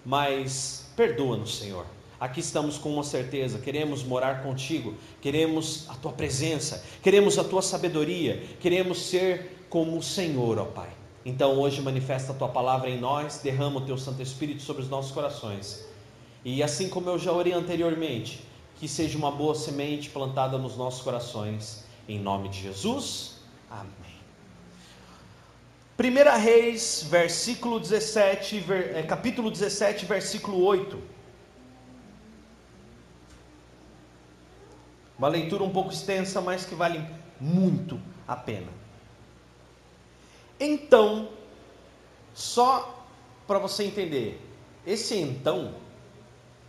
mas 0.03 0.91
perdoa-nos, 0.97 1.59
Senhor. 1.59 1.85
Aqui 2.19 2.41
estamos 2.41 2.79
com 2.79 2.95
uma 2.95 3.05
certeza, 3.05 3.59
queremos 3.59 4.03
morar 4.03 4.43
contigo, 4.43 4.95
queremos 5.21 5.85
a 5.91 5.95
tua 5.97 6.13
presença, 6.13 6.83
queremos 7.03 7.39
a 7.39 7.45
tua 7.45 7.61
sabedoria, 7.61 8.43
queremos 8.61 9.03
ser 9.03 9.67
como 9.69 9.99
o 9.99 10.03
Senhor, 10.03 10.59
ó 10.59 10.65
Pai. 10.65 10.89
Então 11.23 11.61
hoje 11.61 11.83
manifesta 11.83 12.33
a 12.33 12.35
tua 12.35 12.49
palavra 12.49 12.89
em 12.89 12.99
nós, 12.99 13.41
derrama 13.45 13.81
o 13.81 13.85
teu 13.85 13.99
Santo 13.99 14.23
Espírito 14.23 14.63
sobre 14.63 14.81
os 14.81 14.89
nossos 14.89 15.13
corações. 15.13 15.87
E 16.43 16.63
assim 16.63 16.89
como 16.89 17.11
eu 17.11 17.19
já 17.19 17.31
orei 17.31 17.53
anteriormente, 17.53 18.49
que 18.81 18.89
seja 18.89 19.19
uma 19.19 19.31
boa 19.31 19.55
semente 19.55 20.09
plantada 20.09 20.57
nos 20.57 20.75
nossos 20.75 21.03
corações, 21.03 21.85
em 22.09 22.19
nome 22.19 22.49
de 22.49 22.63
Jesus. 22.63 23.35
Amém. 23.71 23.93
1 25.99 26.41
Reis, 26.41 27.07
versículo 27.07 27.79
17, 27.79 28.59
ver, 28.61 28.97
é, 28.97 29.03
capítulo 29.03 29.51
17, 29.51 30.07
versículo 30.07 30.65
8. 30.65 30.99
Uma 35.19 35.29
leitura 35.29 35.63
um 35.63 35.71
pouco 35.71 35.93
extensa, 35.93 36.41
mas 36.41 36.65
que 36.65 36.75
vale 36.75 37.07
muito 37.39 38.01
a 38.27 38.35
pena. 38.35 38.73
Então, 40.59 41.29
só 42.33 43.05
para 43.47 43.59
você 43.59 43.85
entender, 43.85 44.41
esse 44.87 45.19
então 45.19 45.75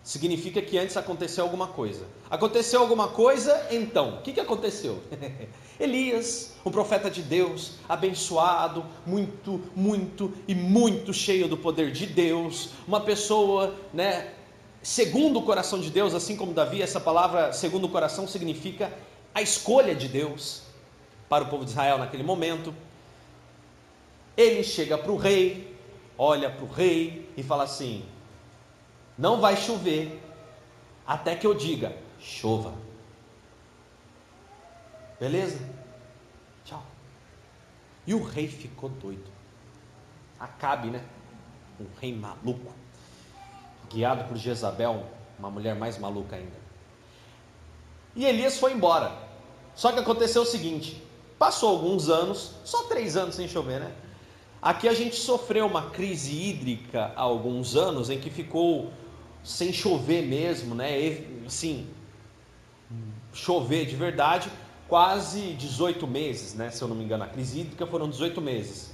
significa 0.04 0.62
que 0.62 0.78
antes 0.78 0.98
aconteceu 0.98 1.44
alguma 1.44 1.68
coisa. 1.68 2.06
Aconteceu 2.30 2.82
alguma 2.82 3.08
coisa, 3.08 3.68
então. 3.70 4.16
O 4.16 4.22
que, 4.22 4.34
que 4.34 4.40
aconteceu? 4.40 5.00
Elias, 5.80 6.54
um 6.66 6.72
profeta 6.72 7.10
de 7.10 7.22
Deus, 7.22 7.74
abençoado, 7.88 8.86
muito, 9.06 9.62
muito 9.76 10.34
e 10.48 10.54
muito 10.54 11.14
cheio 11.14 11.48
do 11.48 11.58
poder 11.58 11.92
de 11.92 12.06
Deus, 12.06 12.70
uma 12.88 13.02
pessoa, 13.02 13.76
né, 13.94 14.32
segundo 14.82 15.40
o 15.40 15.44
coração 15.44 15.80
de 15.80 15.90
Deus, 15.90 16.14
assim 16.14 16.36
como 16.36 16.54
Davi, 16.54 16.82
essa 16.82 17.00
palavra 17.00 17.52
segundo 17.54 17.86
o 17.86 17.90
coração 17.90 18.28
significa 18.28 18.92
a 19.34 19.42
escolha 19.42 19.96
de 19.96 20.08
Deus 20.08 20.64
para 21.30 21.44
o 21.44 21.48
povo 21.48 21.64
de 21.64 21.72
Israel 21.72 21.98
naquele 21.98 22.24
momento. 22.24 22.74
Ele 24.36 24.64
chega 24.64 24.98
para 24.98 25.12
o 25.12 25.18
rei, 25.18 25.76
olha 26.18 26.50
para 26.50 26.66
o 26.66 26.68
rei 26.68 27.30
e 27.38 27.44
fala 27.44 27.64
assim: 27.64 28.04
Não 29.22 29.40
vai 29.40 29.56
chover 29.56 30.20
até 31.06 31.36
que 31.36 31.46
eu 31.46 31.54
diga, 31.54 31.96
chova. 32.20 32.74
Beleza? 35.20 35.60
Tchau. 36.66 36.82
E 38.08 38.16
o 38.16 38.24
rei 38.24 38.48
ficou 38.48 38.90
doido. 38.90 39.30
Acabe, 40.40 40.90
né? 40.90 41.06
Um 41.80 41.86
rei 42.00 42.16
maluco, 42.16 42.74
guiado 43.92 44.24
por 44.24 44.38
Jezabel, 44.38 45.06
uma 45.38 45.52
mulher 45.52 45.76
mais 45.76 46.00
maluca 46.00 46.36
ainda. 46.36 46.58
E 48.16 48.26
Elias 48.26 48.58
foi 48.58 48.74
embora. 48.74 49.16
Só 49.76 49.92
que 49.92 50.00
aconteceu 50.00 50.42
o 50.42 50.48
seguinte: 50.48 51.00
passou 51.38 51.70
alguns 51.70 52.10
anos, 52.10 52.56
só 52.66 52.86
três 52.86 53.16
anos 53.16 53.36
sem 53.36 53.48
chover, 53.48 53.82
né? 53.82 53.96
Aqui 54.60 54.88
a 54.88 54.94
gente 54.96 55.16
sofreu 55.16 55.68
uma 55.68 55.92
crise 55.92 56.36
hídrica 56.36 57.14
há 57.16 57.22
alguns 57.22 57.76
anos 57.76 58.10
em 58.10 58.20
que 58.20 58.32
ficou 58.32 58.92
sem 59.44 59.72
chover 59.74 60.24
mesmo, 60.24 60.76
né? 60.76 61.24
Assim, 61.46 61.88
chover 63.34 63.86
de 63.86 63.96
verdade, 63.96 64.52
quase 64.88 65.54
18 65.54 66.06
meses, 66.08 66.54
né? 66.54 66.70
Se 66.70 66.82
eu 66.82 66.88
não 66.88 66.96
me 66.96 67.04
engano, 67.04 67.24
a 67.24 67.28
crise 67.28 67.62
hídrica 67.62 67.86
foram 67.88 68.10
18 68.10 68.42
meses. 68.42 68.92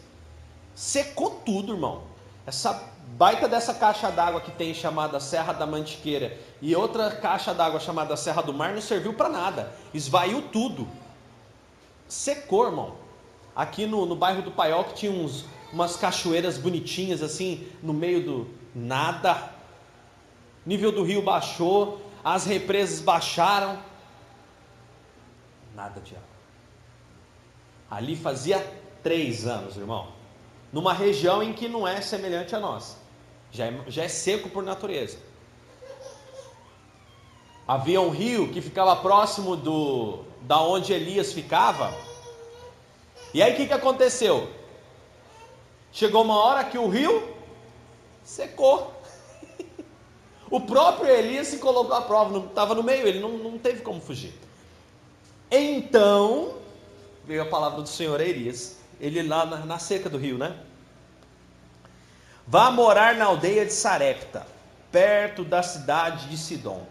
Secou 0.75 1.42
tudo, 1.46 1.74
irmão. 1.74 2.04
Essa 2.46 2.92
baita 3.18 3.48
dessa 3.48 3.74
caixa 3.74 4.12
d'água 4.12 4.42
que 4.42 4.51
tem 4.51 4.74
chamada 4.74 5.20
Serra 5.20 5.54
da 5.54 5.66
Mantiqueira 5.66 6.38
e 6.62 6.75
outra 6.75 7.10
caixa 7.12 7.54
d'água 7.54 7.80
chamada 7.80 8.16
Serra 8.16 8.42
do 8.42 8.54
Mar 8.54 8.74
não 8.74 8.82
serviu 8.82 9.13
para 9.13 9.27
nada. 9.27 9.74
Esvaiu 9.94 10.42
tudo. 10.44 10.88
Secou, 12.08 12.66
irmão. 12.66 12.96
Aqui 13.56 13.86
no, 13.86 14.06
no 14.06 14.16
bairro 14.16 14.44
do 14.44 14.51
Paiol 14.51 14.84
que 14.86 14.94
tinha 14.94 15.12
uns, 15.12 15.46
umas 15.74 15.96
cachoeiras 15.96 16.58
bonitinhas 16.58 17.24
assim, 17.24 17.68
no 17.82 17.94
meio 17.94 18.24
do 18.24 18.48
nada. 18.74 19.51
Nível 20.68 20.92
do 20.92 21.02
rio 21.02 21.22
baixou, 21.22 22.02
as 22.22 22.46
represas 22.46 23.00
baixaram. 23.00 23.80
Nada 25.74 26.02
de 26.02 26.14
água. 26.14 26.28
Ali 27.90 28.18
fazia 28.18 28.60
três 29.02 29.48
anos, 29.48 29.78
irmão. 29.78 30.10
Numa 30.74 30.92
região 30.92 31.42
em 31.42 31.54
que 31.54 31.70
não 31.70 31.88
é 31.88 32.02
semelhante 32.02 32.54
a 32.54 32.60
nós. 32.60 32.98
Já 33.50 33.68
é, 33.68 33.82
já 33.88 34.04
é 34.04 34.10
seco 34.10 34.50
por 34.50 34.62
natureza. 34.62 35.18
Havia 37.66 38.02
um 38.02 38.10
rio 38.10 38.52
que 38.52 38.62
ficava 38.62 38.94
próximo 38.98 39.56
do 39.56 40.26
da 40.42 40.60
onde 40.62 40.92
Elias 40.92 41.32
ficava. 41.32 41.94
E 43.34 43.42
aí 43.42 43.54
o 43.54 43.56
que, 43.56 43.68
que 43.68 43.74
aconteceu? 43.74 44.50
Chegou 45.94 46.24
uma 46.24 46.36
hora 46.36 46.66
que 46.66 46.78
o 46.78 46.90
rio 46.90 47.26
secou. 48.22 48.97
O 50.50 50.62
próprio 50.62 51.10
Elias 51.10 51.48
se 51.48 51.58
colocou 51.58 51.96
à 51.96 52.01
prova, 52.01 52.38
estava 52.39 52.74
no 52.74 52.82
meio, 52.82 53.06
ele 53.06 53.20
não, 53.20 53.38
não 53.38 53.58
teve 53.58 53.82
como 53.82 54.00
fugir. 54.00 54.34
Então, 55.51 56.56
veio 57.25 57.42
a 57.42 57.46
palavra 57.46 57.82
do 57.82 57.89
Senhor 57.89 58.20
a 58.20 58.24
Elias, 58.24 58.77
ele 59.00 59.22
lá 59.24 59.46
na, 59.46 59.58
na 59.66 59.80
seca 59.80 60.10
do 60.10 60.18
rio, 60.18 60.38
né? 60.38 60.56
Vá 62.46 62.72
morar 62.72 63.16
na 63.16 63.25
aldeia 63.25 63.66
de 63.66 63.74
Sarepta, 63.74 64.48
perto 64.89 65.44
da 65.44 65.62
cidade 65.62 66.30
de 66.30 66.38
Sidom. 66.38 66.86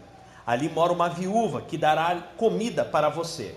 Ali 0.45 0.69
mora 0.69 0.93
uma 0.93 1.09
viúva 1.09 1.61
que 1.61 1.77
dará 1.77 2.15
comida 2.37 2.85
para 2.85 3.09
você. 3.09 3.55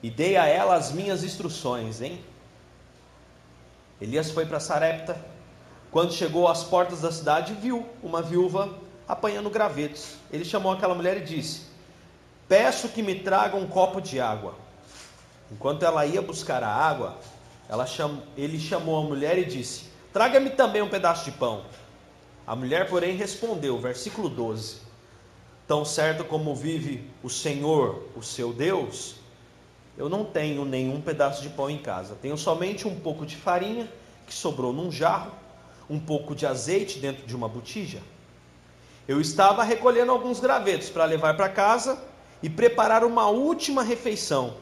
E 0.00 0.08
dei 0.08 0.36
a 0.36 0.46
ela 0.46 0.76
as 0.76 0.92
minhas 0.92 1.24
instruções, 1.24 2.00
hein? 2.00 2.24
Elias 4.00 4.30
foi 4.30 4.46
para 4.46 4.60
Sarepta. 4.60 5.20
Quando 5.90 6.12
chegou 6.12 6.46
às 6.46 6.62
portas 6.62 7.00
da 7.00 7.10
cidade, 7.10 7.52
viu 7.54 7.84
uma 8.00 8.22
viúva 8.22 8.72
apanhando 9.08 9.48
gravetos. 9.48 10.14
Ele 10.30 10.44
chamou 10.44 10.70
aquela 10.70 10.94
mulher 10.94 11.16
e 11.16 11.24
disse: 11.24 11.62
Peço 12.46 12.90
que 12.90 13.02
me 13.02 13.14
traga 13.14 13.56
um 13.56 13.66
copo 13.66 14.00
de 14.00 14.20
água. 14.20 14.54
Enquanto 15.50 15.82
ela 15.82 16.04
ia 16.04 16.20
buscar 16.20 16.62
a 16.62 16.68
água, 16.68 17.18
cham... 17.86 18.22
ele 18.36 18.60
chamou 18.60 18.98
a 18.98 19.02
mulher 19.02 19.38
e 19.38 19.44
disse: 19.46 19.84
Traga-me 20.12 20.50
também 20.50 20.82
um 20.82 20.88
pedaço 20.88 21.24
de 21.24 21.32
pão. 21.32 21.64
A 22.46 22.54
mulher, 22.54 22.88
porém, 22.88 23.16
respondeu, 23.16 23.78
versículo 23.78 24.28
12: 24.28 24.82
Tão 25.66 25.84
certo 25.84 26.24
como 26.24 26.54
vive 26.54 27.10
o 27.22 27.30
Senhor, 27.30 28.08
o 28.14 28.22
seu 28.22 28.52
Deus, 28.52 29.16
eu 29.96 30.08
não 30.08 30.24
tenho 30.24 30.64
nenhum 30.64 31.00
pedaço 31.00 31.42
de 31.42 31.48
pão 31.48 31.68
em 31.68 31.78
casa. 31.78 32.16
Tenho 32.20 32.36
somente 32.36 32.86
um 32.86 33.00
pouco 33.00 33.26
de 33.26 33.36
farinha 33.36 33.90
que 34.26 34.34
sobrou 34.34 34.72
num 34.72 34.92
jarro, 34.92 35.32
um 35.88 35.98
pouco 35.98 36.34
de 36.34 36.46
azeite 36.46 36.98
dentro 36.98 37.26
de 37.26 37.34
uma 37.34 37.48
botija. 37.48 38.00
Eu 39.08 39.22
estava 39.22 39.62
recolhendo 39.62 40.12
alguns 40.12 40.38
gravetos 40.38 40.90
para 40.90 41.06
levar 41.06 41.34
para 41.34 41.48
casa 41.48 41.98
e 42.42 42.50
preparar 42.50 43.02
uma 43.02 43.26
última 43.28 43.82
refeição. 43.82 44.58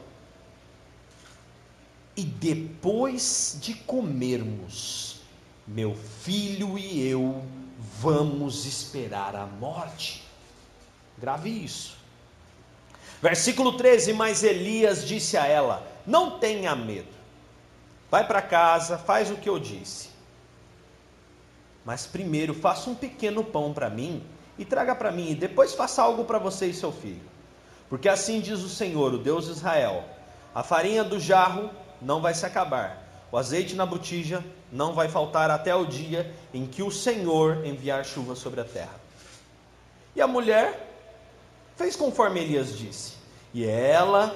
E 2.15 2.23
depois 2.23 3.57
de 3.61 3.73
comermos, 3.73 5.19
meu 5.67 5.93
filho 5.93 6.79
e 6.79 7.05
eu 7.05 7.43
vamos 7.99 8.65
esperar 8.65 9.35
a 9.35 9.45
morte. 9.45 10.23
Grave 11.17 11.49
isso. 11.49 11.97
Versículo 13.21 13.75
13: 13.75 14.13
Mas 14.13 14.43
Elias 14.43 15.05
disse 15.05 15.35
a 15.35 15.45
ela: 15.45 15.85
Não 16.05 16.39
tenha 16.39 16.73
medo, 16.73 17.13
vai 18.09 18.25
para 18.25 18.41
casa, 18.41 18.97
faz 18.97 19.29
o 19.29 19.35
que 19.35 19.49
eu 19.49 19.59
disse. 19.59 20.09
Mas 21.83 22.07
primeiro 22.07 22.53
faça 22.53 22.89
um 22.89 22.95
pequeno 22.95 23.43
pão 23.43 23.73
para 23.73 23.89
mim 23.89 24.23
e 24.57 24.65
traga 24.65 24.95
para 24.95 25.11
mim, 25.11 25.31
e 25.31 25.35
depois 25.35 25.73
faça 25.73 26.01
algo 26.01 26.25
para 26.25 26.39
você 26.39 26.67
e 26.67 26.73
seu 26.73 26.91
filho. 26.91 27.21
Porque 27.89 28.09
assim 28.09 28.41
diz 28.41 28.59
o 28.59 28.69
Senhor, 28.69 29.13
o 29.13 29.17
Deus 29.17 29.45
de 29.45 29.51
Israel: 29.51 30.03
a 30.53 30.63
farinha 30.63 31.03
do 31.03 31.19
jarro 31.19 31.69
não 32.01 32.21
vai 32.21 32.33
se 32.33 32.45
acabar, 32.45 33.27
o 33.31 33.37
azeite 33.37 33.75
na 33.75 33.85
botija 33.85 34.43
não 34.71 34.93
vai 34.93 35.07
faltar 35.07 35.49
até 35.49 35.73
o 35.75 35.85
dia 35.85 36.33
em 36.53 36.65
que 36.65 36.83
o 36.83 36.91
Senhor 36.91 37.65
enviar 37.65 38.03
chuva 38.05 38.35
sobre 38.35 38.61
a 38.61 38.65
terra. 38.65 38.95
E 40.15 40.21
a 40.21 40.27
mulher 40.27 40.87
fez 41.75 41.95
conforme 41.95 42.41
Elias 42.41 42.77
disse. 42.77 43.13
E 43.53 43.65
ela, 43.65 44.35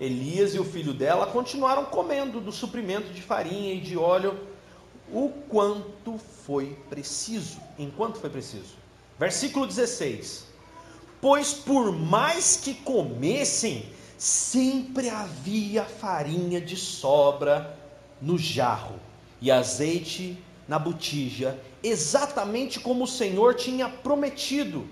Elias 0.00 0.54
e 0.54 0.58
o 0.58 0.64
filho 0.64 0.92
dela 0.92 1.26
continuaram 1.26 1.84
comendo 1.86 2.40
do 2.40 2.52
suprimento 2.52 3.12
de 3.12 3.22
farinha 3.22 3.74
e 3.74 3.80
de 3.80 3.96
óleo 3.96 4.38
o 5.12 5.30
quanto 5.48 6.18
foi 6.44 6.76
preciso. 6.88 7.58
Enquanto 7.78 8.18
foi 8.18 8.30
preciso. 8.30 8.81
Versículo 9.22 9.68
16: 9.68 10.48
Pois 11.20 11.54
por 11.54 11.92
mais 11.92 12.56
que 12.56 12.74
comessem, 12.74 13.88
sempre 14.18 15.08
havia 15.08 15.84
farinha 15.84 16.60
de 16.60 16.76
sobra 16.76 17.78
no 18.20 18.36
jarro 18.36 18.98
e 19.40 19.48
azeite 19.48 20.36
na 20.66 20.76
botija, 20.76 21.56
exatamente 21.84 22.80
como 22.80 23.04
o 23.04 23.06
Senhor 23.06 23.54
tinha 23.54 23.88
prometido, 23.88 24.88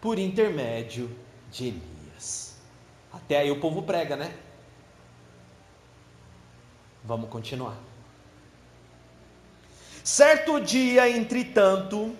por 0.00 0.18
intermédio 0.18 1.14
de 1.52 1.66
Elias. 1.68 2.56
Até 3.12 3.36
aí 3.36 3.50
o 3.50 3.60
povo 3.60 3.82
prega, 3.82 4.16
né? 4.16 4.34
Vamos 7.04 7.28
continuar. 7.28 7.76
Certo 10.02 10.58
dia, 10.58 11.10
entretanto, 11.10 12.16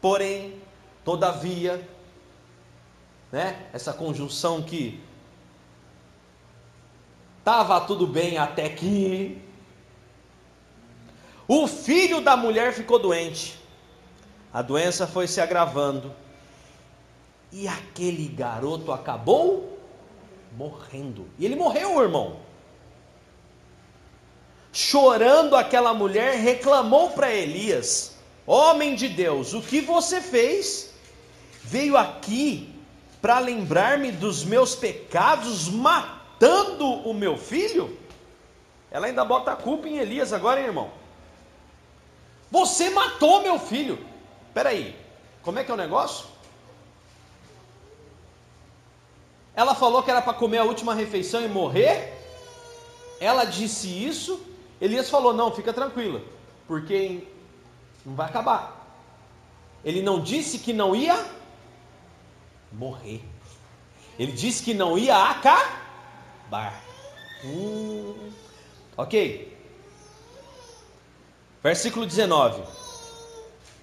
porém, 0.00 0.60
todavia, 1.04 1.88
né? 3.30 3.68
Essa 3.72 3.92
conjunção 3.92 4.62
que 4.62 5.00
estava 7.38 7.80
tudo 7.80 8.06
bem 8.06 8.38
até 8.38 8.68
que 8.68 9.40
o 11.46 11.66
filho 11.66 12.20
da 12.20 12.36
mulher 12.36 12.74
ficou 12.74 12.98
doente. 12.98 13.58
A 14.52 14.60
doença 14.60 15.06
foi 15.06 15.26
se 15.26 15.40
agravando. 15.40 16.14
E 17.50 17.66
aquele 17.66 18.28
garoto 18.28 18.92
acabou 18.92 19.78
morrendo. 20.54 21.26
E 21.38 21.46
ele 21.46 21.56
morreu, 21.56 22.02
irmão. 22.02 22.40
Chorando, 24.70 25.56
aquela 25.56 25.94
mulher 25.94 26.36
reclamou 26.36 27.10
para 27.10 27.32
Elias: 27.32 28.17
Homem 28.50 28.94
de 28.94 29.10
Deus, 29.10 29.52
o 29.52 29.60
que 29.60 29.82
você 29.82 30.22
fez? 30.22 30.94
Veio 31.62 31.98
aqui 31.98 32.74
para 33.20 33.38
lembrar-me 33.38 34.10
dos 34.10 34.42
meus 34.42 34.74
pecados, 34.74 35.68
matando 35.68 36.86
o 36.86 37.12
meu 37.12 37.36
filho? 37.36 37.94
Ela 38.90 39.08
ainda 39.08 39.22
bota 39.22 39.52
a 39.52 39.56
culpa 39.56 39.86
em 39.86 39.98
Elias 39.98 40.32
agora, 40.32 40.60
hein, 40.60 40.68
irmão. 40.68 40.90
Você 42.50 42.88
matou 42.88 43.42
meu 43.42 43.58
filho. 43.58 44.02
Peraí, 44.54 44.96
como 45.42 45.58
é 45.58 45.64
que 45.64 45.70
é 45.70 45.74
o 45.74 45.76
negócio? 45.76 46.26
Ela 49.54 49.74
falou 49.74 50.02
que 50.02 50.10
era 50.10 50.22
para 50.22 50.32
comer 50.32 50.56
a 50.56 50.64
última 50.64 50.94
refeição 50.94 51.44
e 51.44 51.48
morrer. 51.48 52.14
Ela 53.20 53.44
disse 53.44 53.88
isso. 53.88 54.40
Elias 54.80 55.10
falou: 55.10 55.34
Não, 55.34 55.54
fica 55.54 55.70
tranquila, 55.70 56.22
porque 56.66 57.28
não 58.08 58.16
vai 58.16 58.26
acabar. 58.26 58.74
Ele 59.84 60.00
não 60.00 60.20
disse 60.20 60.58
que 60.58 60.72
não 60.72 60.96
ia 60.96 61.26
morrer. 62.72 63.22
Ele 64.18 64.32
disse 64.32 64.62
que 64.62 64.72
não 64.72 64.98
ia 64.98 65.16
acabar. 65.30 66.82
Hum, 67.44 68.30
ok. 68.96 69.56
Versículo 71.62 72.06
19: 72.06 72.62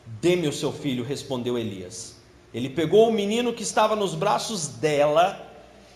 Dê-me 0.06 0.48
o 0.48 0.54
seu 0.54 0.74
filho, 0.74 1.04
respondeu 1.04 1.58
Elias. 1.58 2.16
Ele 2.54 2.70
pegou 2.70 3.08
o 3.08 3.14
menino 3.14 3.54
que 3.54 3.64
estava 3.64 3.96
nos 3.96 4.16
braços 4.16 4.68
dela 4.68 5.40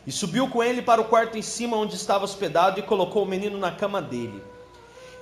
e 0.05 0.11
subiu 0.11 0.49
com 0.49 0.63
ele 0.63 0.81
para 0.81 1.01
o 1.01 1.05
quarto 1.05 1.37
em 1.37 1.41
cima 1.41 1.75
onde 1.75 1.95
estava 1.95 2.25
hospedado 2.25 2.79
e 2.79 2.83
colocou 2.83 3.23
o 3.23 3.27
menino 3.27 3.57
na 3.57 3.71
cama 3.71 4.01
dele. 4.01 4.41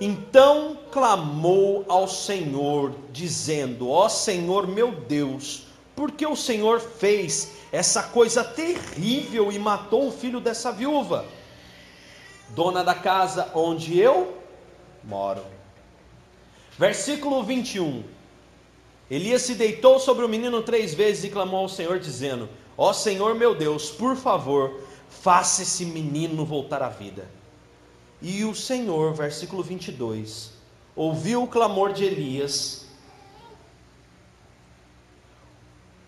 Então 0.00 0.78
clamou 0.92 1.84
ao 1.88 2.06
Senhor, 2.06 2.94
dizendo: 3.10 3.90
Ó 3.90 4.08
Senhor 4.08 4.66
meu 4.66 4.92
Deus, 4.92 5.64
por 5.96 6.12
que 6.12 6.26
o 6.26 6.36
Senhor 6.36 6.80
fez 6.80 7.52
essa 7.72 8.04
coisa 8.04 8.44
terrível 8.44 9.50
e 9.50 9.58
matou 9.58 10.08
o 10.08 10.12
filho 10.12 10.40
dessa 10.40 10.70
viúva, 10.70 11.24
dona 12.50 12.84
da 12.84 12.94
casa 12.94 13.50
onde 13.54 13.98
eu 13.98 14.36
moro? 15.02 15.42
Versículo 16.78 17.42
21. 17.42 18.04
Elias 19.10 19.42
se 19.42 19.54
deitou 19.54 19.98
sobre 19.98 20.24
o 20.24 20.28
menino 20.28 20.62
três 20.62 20.94
vezes 20.94 21.24
e 21.24 21.30
clamou 21.30 21.60
ao 21.60 21.68
Senhor, 21.68 21.98
dizendo: 21.98 22.48
Ó 22.76 22.92
Senhor 22.92 23.34
meu 23.34 23.52
Deus, 23.52 23.90
por 23.90 24.14
favor, 24.14 24.80
faça 25.08 25.62
esse 25.62 25.84
menino 25.84 26.44
voltar 26.44 26.84
à 26.84 26.88
vida. 26.88 27.37
E 28.20 28.44
o 28.44 28.54
Senhor, 28.54 29.14
versículo 29.14 29.62
22, 29.62 30.52
ouviu 30.94 31.44
o 31.44 31.48
clamor 31.48 31.92
de 31.92 32.04
Elias, 32.04 32.86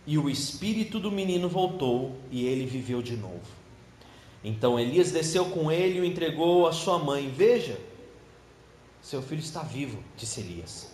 e 0.07 0.19
o 0.19 0.29
espírito 0.29 0.99
do 0.99 1.13
menino 1.13 1.49
voltou, 1.49 2.17
e 2.31 2.47
ele 2.47 2.67
viveu 2.67 3.01
de 3.01 3.17
novo. 3.17 3.61
Então 4.43 4.81
Elias 4.81 5.13
desceu 5.13 5.51
com 5.51 5.71
ele 5.71 5.99
e 5.99 6.01
o 6.01 6.05
entregou 6.05 6.67
à 6.67 6.73
sua 6.73 6.99
mãe. 6.99 7.31
Veja, 7.31 7.79
seu 9.03 9.23
filho 9.23 9.41
está 9.41 9.63
vivo, 9.63 10.03
disse 10.17 10.41
Elias. 10.41 10.91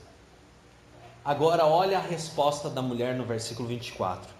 Agora 1.24 1.66
olha 1.66 1.98
a 1.98 2.00
resposta 2.00 2.68
da 2.68 2.83
mulher 2.83 3.16
no 3.16 3.24
versículo 3.24 3.68
24. 3.68 4.35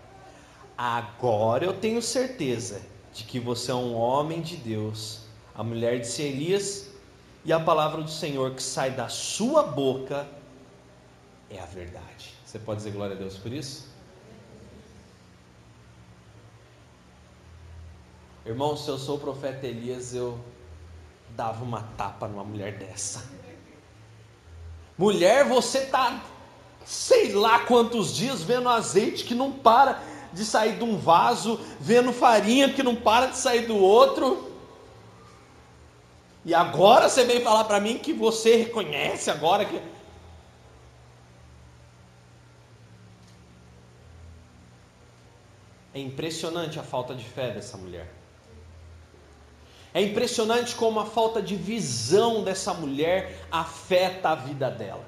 Agora 0.77 1.65
eu 1.65 1.73
tenho 1.73 2.03
certeza 2.03 2.83
de 3.13 3.25
que 3.25 3.41
você 3.41 3.71
é 3.71 3.75
um 3.75 3.95
homem 3.95 4.41
de 4.41 4.57
Deus. 4.57 5.26
A 5.57 5.65
mulher 5.65 6.01
disse 6.01 6.23
Elias, 6.23 6.91
e 7.45 7.53
a 7.53 7.59
palavra 7.59 8.03
do 8.03 8.11
Senhor 8.11 8.55
que 8.55 8.63
sai 8.63 8.91
da 8.91 9.09
sua 9.09 9.63
boca 9.63 10.29
é 11.49 11.59
a 11.59 11.65
verdade. 11.65 12.35
Você 12.45 12.59
pode 12.59 12.79
dizer 12.79 12.91
glória 12.91 13.17
a 13.17 13.19
Deus 13.19 13.37
por 13.39 13.53
isso? 13.53 13.89
Irmão, 18.45 18.77
se 18.77 18.89
eu 18.89 18.99
sou 18.99 19.17
o 19.17 19.21
profeta 19.21 19.67
Elias, 19.67 20.15
eu 20.15 20.39
dava 21.31 21.65
uma 21.65 21.83
tapa 21.97 22.29
numa 22.29 22.45
mulher 22.45 22.79
dessa. 22.79 23.25
Mulher, 24.99 25.45
você 25.45 25.79
está 25.79 26.23
sei 26.85 27.33
lá 27.33 27.61
quantos 27.61 28.15
dias 28.15 28.43
vendo 28.43 28.69
azeite 28.69 29.25
que 29.25 29.35
não 29.35 29.51
para 29.51 30.01
de 30.33 30.45
sair 30.45 30.77
de 30.77 30.85
um 30.85 30.97
vaso, 30.97 31.59
vendo 31.81 32.13
farinha 32.13 32.73
que 32.73 32.83
não 32.83 32.95
para 32.95 33.27
de 33.27 33.37
sair 33.37 33.67
do 33.67 33.77
outro. 33.77 34.46
E 36.47 36.55
agora 36.55 37.09
você 37.09 37.25
vem 37.25 37.41
falar 37.41 37.65
para 37.65 37.81
mim 37.81 37.99
que 37.99 38.13
você 38.13 38.55
reconhece 38.55 39.29
agora 39.29 39.65
que. 39.65 39.83
É 45.93 45.99
impressionante 45.99 46.79
a 46.79 46.85
falta 46.85 47.17
de 47.17 47.25
fé 47.25 47.51
dessa 47.51 47.77
mulher. 47.77 48.07
É 49.93 50.01
impressionante 50.01 50.77
como 50.77 51.01
a 51.01 51.07
falta 51.07 51.43
de 51.43 51.57
visão 51.57 52.45
dessa 52.45 52.73
mulher 52.73 53.41
afeta 53.51 54.29
a 54.29 54.35
vida 54.37 54.71
dela. 54.71 55.05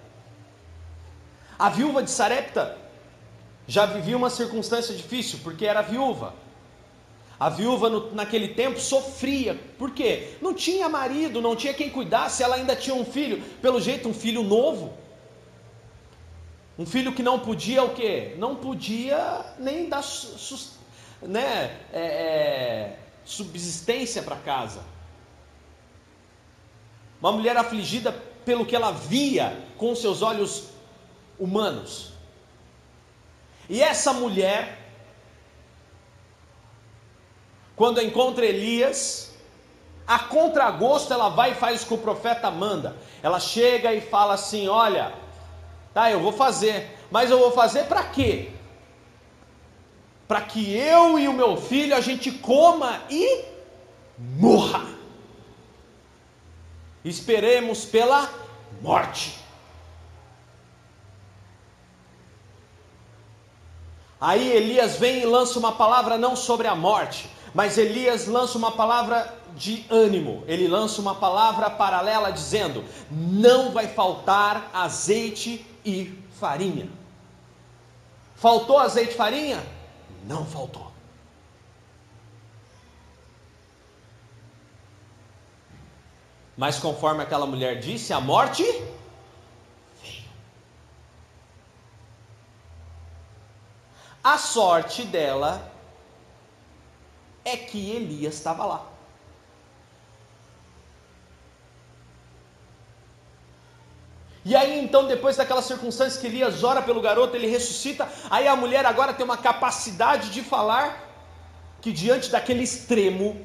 A 1.56 1.68
viúva 1.68 2.02
de 2.02 2.10
Sarepta 2.10 2.76
já 3.64 3.86
vivia 3.86 4.16
uma 4.16 4.30
circunstância 4.30 4.92
difícil, 4.92 5.38
porque 5.44 5.66
era 5.66 5.82
viúva. 5.82 6.34
A 7.38 7.48
viúva 7.48 7.88
no, 7.88 8.12
naquele 8.14 8.48
tempo 8.48 8.80
sofria, 8.80 9.54
por 9.78 9.92
quê? 9.92 10.36
Não 10.42 10.52
tinha 10.52 10.88
marido, 10.88 11.40
não 11.40 11.54
tinha 11.54 11.72
quem 11.72 11.88
cuidasse, 11.88 12.42
ela 12.42 12.56
ainda 12.56 12.74
tinha 12.74 12.96
um 12.96 13.04
filho, 13.04 13.40
pelo 13.62 13.80
jeito 13.80 14.08
um 14.08 14.14
filho 14.14 14.42
novo. 14.42 14.92
Um 16.76 16.84
filho 16.84 17.12
que 17.12 17.22
não 17.22 17.40
podia 17.40 17.82
o 17.84 17.94
quê? 17.94 18.34
Não 18.38 18.56
podia 18.56 19.44
nem 19.58 19.88
dar 19.88 20.02
né, 21.22 21.76
é, 21.92 22.00
é, 22.00 22.98
subsistência 23.24 24.22
para 24.22 24.36
casa. 24.36 24.82
Uma 27.20 27.32
mulher 27.32 27.56
afligida 27.56 28.12
pelo 28.44 28.64
que 28.64 28.76
ela 28.76 28.92
via 28.92 29.64
com 29.76 29.94
seus 29.94 30.22
olhos 30.22 30.70
humanos. 31.38 32.12
E 33.68 33.82
essa 33.82 34.12
mulher, 34.12 34.77
quando 37.78 38.02
encontra 38.02 38.44
Elias, 38.44 39.32
a 40.04 40.18
contragosto 40.18 41.12
ela 41.12 41.28
vai 41.28 41.52
e 41.52 41.54
faz 41.54 41.82
o 41.82 41.86
que 41.86 41.94
o 41.94 41.98
profeta 41.98 42.50
manda. 42.50 42.96
Ela 43.22 43.38
chega 43.38 43.94
e 43.94 44.00
fala 44.00 44.34
assim: 44.34 44.66
Olha, 44.66 45.14
tá, 45.94 46.10
eu 46.10 46.18
vou 46.18 46.32
fazer, 46.32 46.98
mas 47.08 47.30
eu 47.30 47.38
vou 47.38 47.52
fazer 47.52 47.84
para 47.84 48.02
quê? 48.02 48.50
Para 50.26 50.40
que 50.40 50.76
eu 50.76 51.20
e 51.20 51.28
o 51.28 51.32
meu 51.32 51.56
filho 51.56 51.94
a 51.94 52.00
gente 52.00 52.32
coma 52.32 53.00
e 53.08 53.44
morra. 54.18 54.84
Esperemos 57.04 57.84
pela 57.84 58.28
morte. 58.82 59.38
Aí 64.20 64.50
Elias 64.50 64.96
vem 64.96 65.20
e 65.20 65.26
lança 65.26 65.60
uma 65.60 65.72
palavra 65.72 66.18
não 66.18 66.34
sobre 66.34 66.66
a 66.66 66.74
morte, 66.74 67.30
mas 67.54 67.78
Elias 67.78 68.26
lança 68.26 68.58
uma 68.58 68.72
palavra 68.72 69.34
de 69.56 69.84
ânimo. 69.90 70.44
Ele 70.46 70.68
lança 70.68 71.00
uma 71.00 71.14
palavra 71.14 71.70
paralela 71.70 72.30
dizendo: 72.32 72.84
"Não 73.10 73.72
vai 73.72 73.88
faltar 73.88 74.70
azeite 74.72 75.64
e 75.84 76.18
farinha". 76.38 76.88
Faltou 78.36 78.78
azeite 78.78 79.12
e 79.12 79.16
farinha? 79.16 79.64
Não 80.24 80.46
faltou. 80.46 80.88
Mas 86.56 86.78
conforme 86.78 87.22
aquela 87.22 87.46
mulher 87.46 87.78
disse, 87.78 88.12
a 88.12 88.20
morte 88.20 88.64
A 94.22 94.36
sorte 94.36 95.04
dela 95.04 95.72
é 97.48 97.56
que 97.56 97.90
Elias 97.90 98.34
estava 98.34 98.64
lá. 98.64 98.86
E 104.44 104.56
aí 104.56 104.82
então, 104.82 105.06
depois 105.06 105.36
daquela 105.36 105.60
circunstância 105.60 106.18
que 106.18 106.26
Elias 106.26 106.64
ora 106.64 106.80
pelo 106.80 107.02
garoto, 107.02 107.36
ele 107.36 107.46
ressuscita, 107.46 108.08
aí 108.30 108.48
a 108.48 108.56
mulher 108.56 108.86
agora 108.86 109.12
tem 109.12 109.22
uma 109.22 109.36
capacidade 109.36 110.30
de 110.30 110.42
falar 110.42 111.06
que 111.82 111.92
diante 111.92 112.30
daquele 112.30 112.62
extremo, 112.62 113.44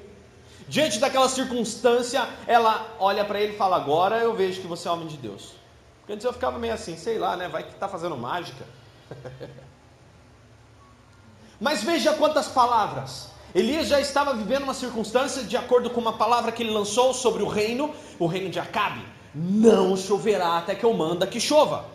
diante 0.67 0.99
daquela 0.99 1.27
circunstância, 1.27 2.25
ela 2.47 2.95
olha 2.99 3.25
para 3.25 3.41
ele 3.41 3.53
e 3.53 3.57
fala: 3.57 3.75
Agora 3.75 4.19
eu 4.19 4.33
vejo 4.33 4.61
que 4.61 4.67
você 4.67 4.87
é 4.87 4.91
homem 4.91 5.07
de 5.07 5.17
Deus. 5.17 5.55
Porque 5.99 6.13
antes 6.13 6.25
eu 6.25 6.31
ficava 6.31 6.57
meio 6.57 6.73
assim, 6.73 6.95
sei 6.95 7.17
lá, 7.17 7.35
né? 7.35 7.49
Vai 7.49 7.63
que 7.63 7.71
está 7.71 7.89
fazendo 7.89 8.15
mágica. 8.15 8.65
Mas 11.59 11.83
veja 11.83 12.13
quantas 12.13 12.47
palavras. 12.47 13.32
Elias 13.55 13.87
já 13.87 14.01
estava 14.01 14.33
vivendo 14.33 14.63
uma 14.63 14.73
circunstância 14.73 15.43
de 15.43 15.55
acordo 15.55 15.89
com 15.89 16.01
uma 16.01 16.13
palavra 16.13 16.51
que 16.51 16.63
ele 16.63 16.71
lançou 16.71 17.13
sobre 17.13 17.43
o 17.43 17.47
reino, 17.47 17.93
o 18.17 18.25
reino 18.25 18.49
de 18.49 18.59
Acabe. 18.59 19.05
Não 19.33 19.95
choverá 19.95 20.57
até 20.57 20.73
que 20.73 20.83
eu 20.83 20.93
manda 20.93 21.27
que 21.27 21.39
chova. 21.39 21.85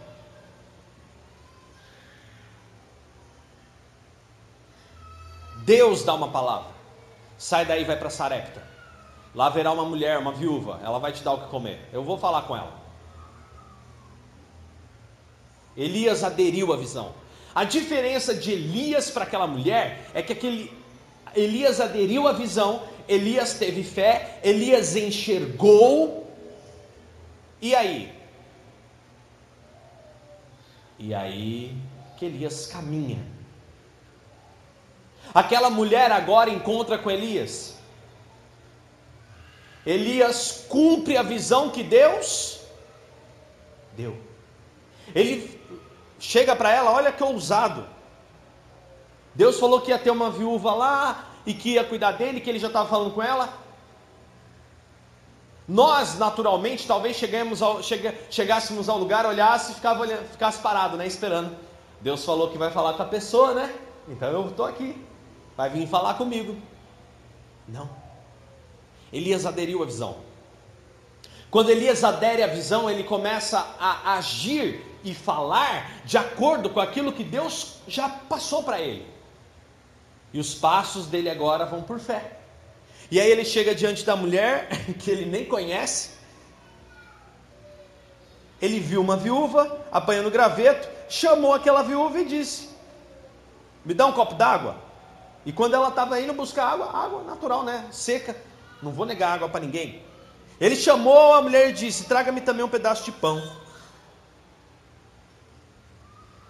Deus 5.64 6.05
dá 6.05 6.14
uma 6.14 6.29
palavra. 6.29 6.71
Sai 7.37 7.66
daí 7.66 7.85
vai 7.85 7.97
para 7.97 8.09
Sarepta. 8.09 8.62
Lá 9.35 9.47
haverá 9.47 9.73
uma 9.73 9.85
mulher, 9.85 10.18
uma 10.18 10.33
viúva. 10.33 10.81
Ela 10.83 10.99
vai 10.99 11.12
te 11.12 11.23
dar 11.23 11.33
o 11.33 11.42
que 11.42 11.49
comer. 11.49 11.88
Eu 11.92 12.03
vou 12.03 12.16
falar 12.18 12.42
com 12.42 12.57
ela. 12.57 12.73
Elias 15.77 16.25
aderiu 16.25 16.73
à 16.73 16.77
visão. 16.77 17.12
A 17.55 17.64
diferença 17.64 18.35
de 18.35 18.53
Elias 18.53 19.11
para 19.11 19.25
aquela 19.25 19.47
mulher 19.47 20.09
é 20.14 20.23
que 20.23 20.33
aquele 20.33 20.77
Elias 21.34 21.80
aderiu 21.80 22.26
à 22.26 22.32
visão, 22.32 22.82
Elias 23.08 23.54
teve 23.54 23.82
fé, 23.82 24.38
Elias 24.42 24.96
enxergou. 24.96 26.30
E 27.60 27.74
aí? 27.74 28.12
E 30.98 31.14
aí 31.14 31.76
que 32.16 32.26
Elias 32.26 32.66
caminha. 32.66 33.24
Aquela 35.32 35.70
mulher 35.70 36.10
agora 36.10 36.50
encontra 36.50 36.98
com 36.98 37.10
Elias. 37.10 37.76
Elias 39.86 40.66
cumpre 40.68 41.16
a 41.16 41.22
visão 41.22 41.70
que 41.70 41.82
Deus 41.82 42.60
deu. 43.96 44.16
Ele 45.14 45.58
chega 46.18 46.54
para 46.54 46.70
ela, 46.70 46.90
olha 46.90 47.12
que 47.12 47.22
ousado. 47.22 47.86
Deus 49.38 49.57
falou 49.61 49.81
que 49.81 49.92
ia 49.92 49.98
ter 50.01 50.11
uma 50.11 50.33
viúva 50.33 50.74
lá 50.74 51.29
e 51.46 51.55
que 51.55 51.74
ia 51.74 51.85
cuidar 51.85 52.11
dele, 52.11 52.40
que 52.40 52.51
ele 52.51 52.59
já 52.59 52.66
estava 52.66 52.88
falando 52.88 53.14
com 53.14 53.22
ela. 53.22 53.48
Nós, 55.68 56.18
naturalmente, 56.18 56.88
talvez 56.88 57.16
chegamos 57.16 57.62
ao, 57.62 57.81
chega, 57.81 58.12
chegássemos 58.29 58.88
ao 58.88 58.98
lugar, 58.98 59.24
olhasse 59.24 59.70
e 59.70 59.74
ficava, 59.77 60.09
ficasse 60.09 60.61
parado, 60.61 60.96
né, 60.96 61.07
esperando. 61.07 61.57
Deus 62.01 62.24
falou 62.24 62.51
que 62.51 62.59
vai 62.59 62.72
falar 62.72 62.94
com 62.94 63.03
a 63.05 63.07
pessoa, 63.07 63.55
né? 63.55 63.72
Então 64.09 64.29
eu 64.29 64.48
estou 64.48 64.66
aqui. 64.66 65.07
Vai 65.57 65.70
vir 65.70 65.87
falar 65.87 66.14
comigo. 66.14 66.57
Não. 67.68 67.88
Elias 69.12 69.46
aderiu 69.46 69.85
à 69.85 69.87
visão. 69.87 70.16
Quando 71.48 71.70
Elias 71.70 72.03
adere 72.03 72.42
à 72.42 72.48
visão, 72.48 72.90
ele 72.90 73.05
começa 73.05 73.64
a 73.79 74.14
agir 74.14 74.85
e 75.05 75.14
falar 75.14 75.92
de 76.05 76.18
acordo 76.18 76.70
com 76.70 76.81
aquilo 76.81 77.12
que 77.12 77.22
Deus 77.22 77.77
já 77.87 78.09
passou 78.09 78.64
para 78.64 78.81
ele. 78.81 79.17
E 80.32 80.38
os 80.38 80.54
passos 80.54 81.06
dele 81.06 81.30
agora 81.30 81.64
vão 81.64 81.82
por 81.82 81.98
fé. 81.98 82.38
E 83.10 83.18
aí 83.20 83.30
ele 83.30 83.44
chega 83.44 83.74
diante 83.74 84.04
da 84.04 84.14
mulher 84.14 84.68
que 85.00 85.10
ele 85.10 85.24
nem 85.24 85.44
conhece. 85.44 86.10
Ele 88.60 88.80
viu 88.80 89.00
uma 89.00 89.16
viúva 89.16 89.86
apanhando 89.90 90.30
graveto, 90.30 90.88
chamou 91.08 91.54
aquela 91.54 91.82
viúva 91.82 92.20
e 92.20 92.24
disse: 92.24 92.68
Me 93.84 93.94
dá 93.94 94.06
um 94.06 94.12
copo 94.12 94.34
d'água. 94.34 94.76
E 95.46 95.52
quando 95.52 95.74
ela 95.74 95.88
estava 95.88 96.20
indo 96.20 96.32
buscar 96.34 96.66
água, 96.72 96.90
água 96.90 97.22
natural, 97.22 97.62
né? 97.62 97.86
Seca, 97.90 98.36
não 98.82 98.92
vou 98.92 99.06
negar 99.06 99.34
água 99.34 99.48
para 99.48 99.60
ninguém. 99.60 100.02
Ele 100.60 100.74
chamou 100.76 101.34
a 101.34 101.40
mulher 101.40 101.70
e 101.70 101.72
disse: 101.72 102.04
Traga-me 102.04 102.40
também 102.40 102.64
um 102.64 102.68
pedaço 102.68 103.04
de 103.04 103.12
pão 103.12 103.40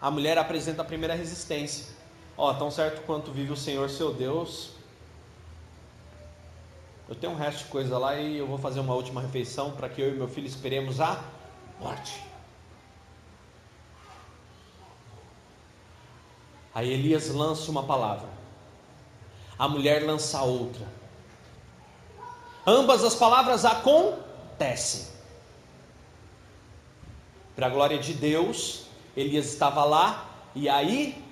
a 0.01 0.11
mulher 0.11 0.39
apresenta 0.39 0.83
a 0.83 0.85
primeira 0.85 1.15
resistência. 1.15 1.87
Ó, 2.41 2.55
tão 2.55 2.71
certo 2.71 3.05
quanto 3.05 3.33
vive 3.33 3.53
o 3.53 3.57
Senhor 3.57 3.91
seu 3.91 4.15
Deus, 4.15 4.71
eu 7.09 7.17
tenho 7.17 7.33
um 7.33 7.37
resto 7.37 7.65
de 7.65 7.71
coisa 7.71 7.99
lá 7.99 8.15
e 8.15 8.39
eu 8.39 8.47
vou 8.47 8.57
fazer 8.57 8.79
uma 8.79 8.95
última 8.95 9.21
refeição 9.21 9.73
para 9.73 9.89
que 9.89 10.01
eu 10.01 10.15
e 10.15 10.17
meu 10.17 10.29
filho 10.29 10.47
esperemos 10.47 11.01
a 11.01 11.21
morte. 11.81 12.23
Aí 16.73 16.93
Elias 16.93 17.29
lança 17.35 17.69
uma 17.73 17.83
palavra, 17.83 18.29
a 19.59 19.69
mulher 19.69 20.07
lança 20.07 20.41
outra. 20.41 20.87
Ambas 22.65 23.03
as 23.03 23.17
palavras 23.17 23.65
acontecem. 23.65 25.09
Para 27.57 27.67
a 27.67 27.71
glória 27.71 27.99
de 27.99 28.15
Deus, 28.15 28.85
Elias 29.17 29.47
estava 29.47 29.83
lá 29.83 30.25
e 30.55 30.69
aí 30.69 31.28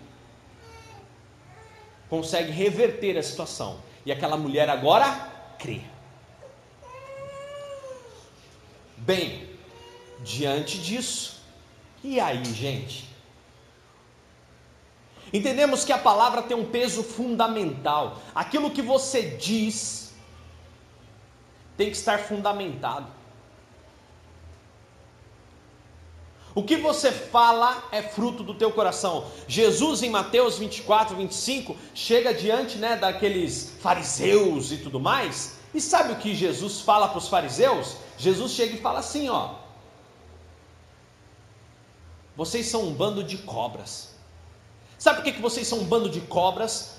consegue 2.09 2.51
reverter 2.51 3.17
a 3.17 3.23
situação. 3.23 3.81
E 4.05 4.13
aquela 4.13 4.37
mulher 4.37 4.69
agora 4.69 5.09
crê. 5.59 5.81
Bem, 8.97 9.49
diante 10.21 10.79
disso, 10.79 11.41
e 12.03 12.21
aí, 12.21 12.45
gente? 12.45 13.09
Entendemos 15.33 15.85
que 15.85 15.93
a 15.93 15.99
palavra 15.99 16.43
tem 16.43 16.57
um 16.57 16.65
peso 16.65 17.03
fundamental. 17.03 18.23
Aquilo 18.35 18.71
que 18.71 18.81
você 18.81 19.23
diz 19.23 20.15
tem 21.77 21.91
que 21.91 21.97
estar 21.97 22.19
fundamentado. 22.21 23.16
O 26.57 26.63
que 26.63 26.79
você 26.79 27.13
fala 27.13 27.87
é 27.93 28.01
fruto 28.01 28.43
do 28.43 28.55
teu 28.55 28.73
coração. 28.73 29.27
Jesus 29.47 30.03
em 30.03 30.09
Mateus 30.09 30.57
24, 30.57 31.15
25 31.15 31.77
chega 31.95 32.33
diante, 32.33 32.79
né, 32.79 32.97
daqueles 32.97 33.75
fariseus 33.79 34.73
e 34.73 34.79
tudo 34.79 34.99
mais. 34.99 35.59
E 35.75 35.83
sabe 35.83 36.15
o 36.15 36.17
que 36.17 36.35
Jesus 36.35 36.81
fala 36.81 37.09
para 37.09 37.19
os 37.19 37.29
fariseus? 37.29 37.97
Jesus 38.17 38.53
chega 38.53 38.75
e 38.75 38.81
fala 38.81 39.01
assim, 39.01 39.29
ó: 39.29 39.57
Vocês 42.35 42.65
são 42.65 42.85
um 42.85 42.95
bando 42.95 43.23
de 43.23 43.37
cobras. 43.37 44.15
Sabe 44.99 45.19
por 45.19 45.25
que, 45.25 45.33
que 45.33 45.43
vocês 45.43 45.69
são 45.69 45.81
um 45.81 45.85
bando 45.85 46.09
de 46.09 46.23
cobras? 46.23 46.97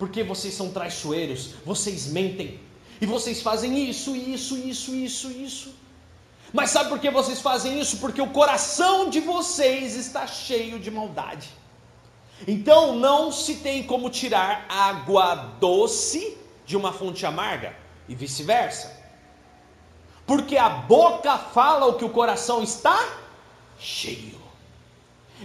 Porque 0.00 0.24
vocês 0.24 0.52
são 0.52 0.72
traiçoeiros, 0.72 1.50
vocês 1.64 2.08
mentem, 2.08 2.58
e 3.00 3.06
vocês 3.06 3.40
fazem 3.40 3.88
isso, 3.88 4.16
isso, 4.16 4.58
isso, 4.58 4.96
isso, 4.96 5.30
isso. 5.30 5.85
Mas 6.56 6.70
sabe 6.70 6.88
por 6.88 6.98
que 6.98 7.10
vocês 7.10 7.38
fazem 7.42 7.78
isso? 7.78 7.98
Porque 7.98 8.20
o 8.20 8.30
coração 8.30 9.10
de 9.10 9.20
vocês 9.20 9.94
está 9.94 10.26
cheio 10.26 10.78
de 10.78 10.90
maldade. 10.90 11.50
Então 12.48 12.96
não 12.96 13.30
se 13.30 13.56
tem 13.56 13.82
como 13.82 14.08
tirar 14.08 14.64
água 14.66 15.34
doce 15.60 16.38
de 16.64 16.74
uma 16.74 16.94
fonte 16.94 17.26
amarga 17.26 17.76
e 18.08 18.14
vice-versa. 18.14 18.90
Porque 20.26 20.56
a 20.56 20.70
boca 20.70 21.36
fala 21.36 21.84
o 21.84 21.94
que 21.98 22.06
o 22.06 22.10
coração 22.10 22.62
está 22.62 22.98
cheio. 23.78 24.40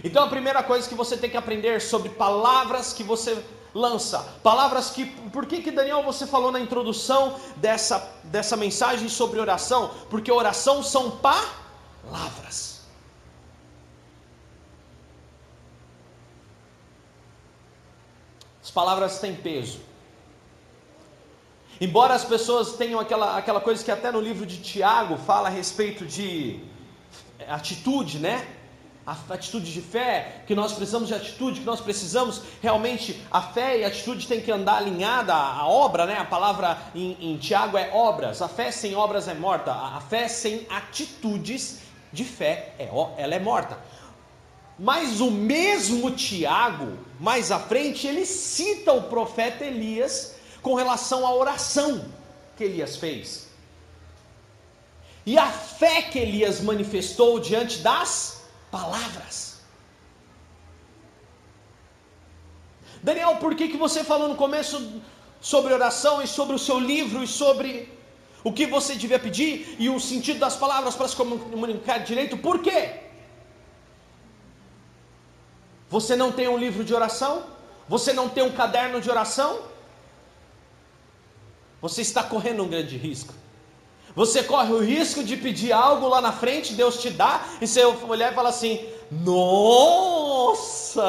Então 0.02 0.24
a 0.24 0.28
primeira 0.28 0.62
coisa 0.62 0.88
que 0.88 0.94
você 0.94 1.14
tem 1.18 1.28
que 1.28 1.36
aprender 1.36 1.82
sobre 1.82 2.08
palavras 2.08 2.94
que 2.94 3.02
você 3.02 3.44
lança, 3.74 4.18
palavras 4.42 4.90
que 4.90 5.06
por 5.06 5.46
que 5.46 5.62
que 5.62 5.70
Daniel 5.70 6.02
você 6.02 6.26
falou 6.26 6.52
na 6.52 6.60
introdução 6.60 7.36
dessa 7.56 8.12
dessa 8.24 8.56
mensagem 8.56 9.08
sobre 9.08 9.40
oração? 9.40 9.90
Porque 10.10 10.30
oração 10.30 10.82
são 10.82 11.18
palavras. 11.18 12.82
As 18.62 18.70
palavras 18.70 19.18
têm 19.18 19.34
peso. 19.34 19.80
Embora 21.80 22.14
as 22.14 22.24
pessoas 22.24 22.74
tenham 22.74 23.00
aquela, 23.00 23.36
aquela 23.36 23.60
coisa 23.60 23.82
que 23.84 23.90
até 23.90 24.12
no 24.12 24.20
livro 24.20 24.46
de 24.46 24.62
Tiago 24.62 25.16
fala 25.16 25.48
a 25.48 25.50
respeito 25.50 26.06
de 26.06 26.60
atitude, 27.48 28.18
né? 28.20 28.61
A 29.04 29.16
atitude 29.30 29.72
de 29.72 29.80
fé, 29.80 30.42
que 30.46 30.54
nós 30.54 30.72
precisamos 30.72 31.08
de 31.08 31.14
atitude, 31.14 31.60
que 31.60 31.66
nós 31.66 31.80
precisamos 31.80 32.42
realmente, 32.60 33.20
a 33.30 33.42
fé 33.42 33.80
e 33.80 33.84
a 33.84 33.88
atitude 33.88 34.28
tem 34.28 34.40
que 34.40 34.50
andar 34.50 34.76
alinhada, 34.76 35.34
a, 35.34 35.66
obra, 35.66 36.06
né? 36.06 36.18
A 36.18 36.24
palavra 36.24 36.78
em, 36.94 37.16
em 37.20 37.36
Tiago 37.36 37.76
é 37.76 37.90
obras, 37.92 38.40
a 38.40 38.48
fé 38.48 38.70
sem 38.70 38.94
obras 38.94 39.26
é 39.26 39.34
morta, 39.34 39.72
a, 39.72 39.96
a 39.96 40.00
fé 40.00 40.28
sem 40.28 40.66
atitudes 40.70 41.80
de 42.12 42.24
fé, 42.24 42.74
é, 42.78 42.88
ela 43.16 43.34
é 43.34 43.40
morta. 43.40 43.76
Mas 44.78 45.20
o 45.20 45.30
mesmo 45.30 46.10
Tiago, 46.12 46.98
mais 47.18 47.50
à 47.50 47.58
frente, 47.58 48.06
ele 48.06 48.24
cita 48.24 48.92
o 48.92 49.02
profeta 49.02 49.64
Elias 49.64 50.36
com 50.60 50.74
relação 50.74 51.26
à 51.26 51.34
oração 51.34 52.04
que 52.56 52.64
Elias 52.64 52.96
fez. 52.96 53.48
E 55.24 55.38
a 55.38 55.48
fé 55.48 56.02
que 56.02 56.18
Elias 56.18 56.60
manifestou 56.60 57.38
diante 57.38 57.78
das 57.78 58.41
palavras. 58.76 59.36
Daniel, 63.02 63.36
por 63.44 63.54
que, 63.54 63.68
que 63.68 63.76
você 63.84 64.02
falou 64.10 64.28
no 64.32 64.36
começo 64.44 64.76
sobre 65.52 65.74
oração 65.80 66.14
e 66.22 66.26
sobre 66.26 66.54
o 66.56 66.62
seu 66.66 66.78
livro 66.92 67.22
e 67.22 67.28
sobre 67.40 67.68
o 68.42 68.52
que 68.52 68.66
você 68.66 68.94
devia 68.94 69.18
pedir 69.26 69.76
e 69.78 69.88
o 69.88 69.98
sentido 70.00 70.40
das 70.44 70.56
palavras 70.56 70.94
para 70.96 71.08
se 71.08 71.16
comunicar 71.16 71.98
direito? 71.98 72.36
Por 72.48 72.60
quê? 72.66 72.80
Você 75.96 76.14
não 76.22 76.30
tem 76.38 76.48
um 76.48 76.58
livro 76.66 76.82
de 76.88 76.94
oração? 77.00 77.34
Você 77.94 78.12
não 78.12 78.28
tem 78.28 78.42
um 78.42 78.52
caderno 78.62 79.00
de 79.00 79.10
oração? 79.10 79.52
você 81.82 82.00
está 82.00 82.22
correndo 82.22 82.62
um 82.62 82.68
grande 82.68 82.96
risco. 82.96 83.34
Você 84.14 84.44
corre 84.44 84.72
o 84.72 84.80
risco 84.80 85.24
de 85.24 85.38
pedir 85.38 85.72
algo 85.72 86.06
lá 86.06 86.20
na 86.20 86.32
frente, 86.32 86.74
Deus 86.74 87.00
te 87.00 87.08
dá, 87.08 87.46
e 87.60 87.66
você 87.66 87.82
olhar 87.84 88.30
e 88.30 88.34
falar 88.34 88.50
assim: 88.50 88.86
Nossa! 89.10 91.02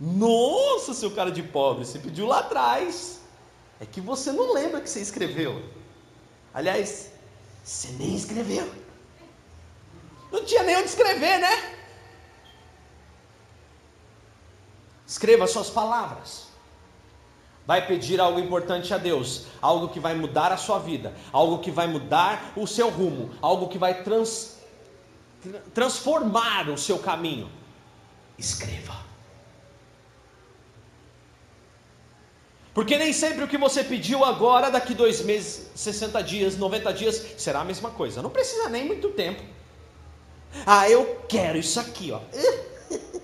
Nossa, 0.00 0.92
seu 0.94 1.12
cara 1.12 1.30
de 1.30 1.44
pobre, 1.44 1.84
você 1.84 2.00
pediu 2.00 2.26
lá 2.26 2.40
atrás. 2.40 3.20
É 3.78 3.86
que 3.86 4.00
você 4.00 4.32
não 4.32 4.52
lembra 4.52 4.80
que 4.80 4.90
você 4.90 5.00
escreveu. 5.00 5.62
Aliás, 6.52 7.12
você 7.62 7.88
nem 7.92 8.16
escreveu. 8.16 8.68
Não 10.32 10.44
tinha 10.44 10.64
nem 10.64 10.76
onde 10.76 10.88
escrever, 10.88 11.38
né? 11.38 11.76
Escreva 15.06 15.46
suas 15.46 15.70
palavras 15.70 16.51
vai 17.66 17.86
pedir 17.86 18.20
algo 18.20 18.38
importante 18.40 18.92
a 18.92 18.98
Deus, 18.98 19.46
algo 19.60 19.88
que 19.88 20.00
vai 20.00 20.14
mudar 20.14 20.52
a 20.52 20.56
sua 20.56 20.78
vida, 20.78 21.14
algo 21.32 21.58
que 21.58 21.70
vai 21.70 21.86
mudar 21.86 22.52
o 22.56 22.66
seu 22.66 22.90
rumo, 22.90 23.30
algo 23.40 23.68
que 23.68 23.78
vai 23.78 24.02
trans, 24.02 24.58
transformar 25.72 26.68
o 26.68 26.76
seu 26.76 26.98
caminho, 26.98 27.50
escreva. 28.38 29.00
Porque 32.74 32.96
nem 32.96 33.12
sempre 33.12 33.44
o 33.44 33.48
que 33.48 33.58
você 33.58 33.84
pediu 33.84 34.24
agora, 34.24 34.70
daqui 34.70 34.94
dois 34.94 35.20
meses, 35.20 35.70
60 35.74 36.22
dias, 36.22 36.56
90 36.56 36.92
dias, 36.94 37.34
será 37.36 37.60
a 37.60 37.64
mesma 37.64 37.90
coisa. 37.90 38.22
Não 38.22 38.30
precisa 38.30 38.68
nem 38.70 38.86
muito 38.86 39.10
tempo. 39.10 39.42
Ah, 40.66 40.88
eu 40.88 41.22
quero 41.28 41.58
isso 41.58 41.78
aqui, 41.78 42.10
ó. 42.12 42.20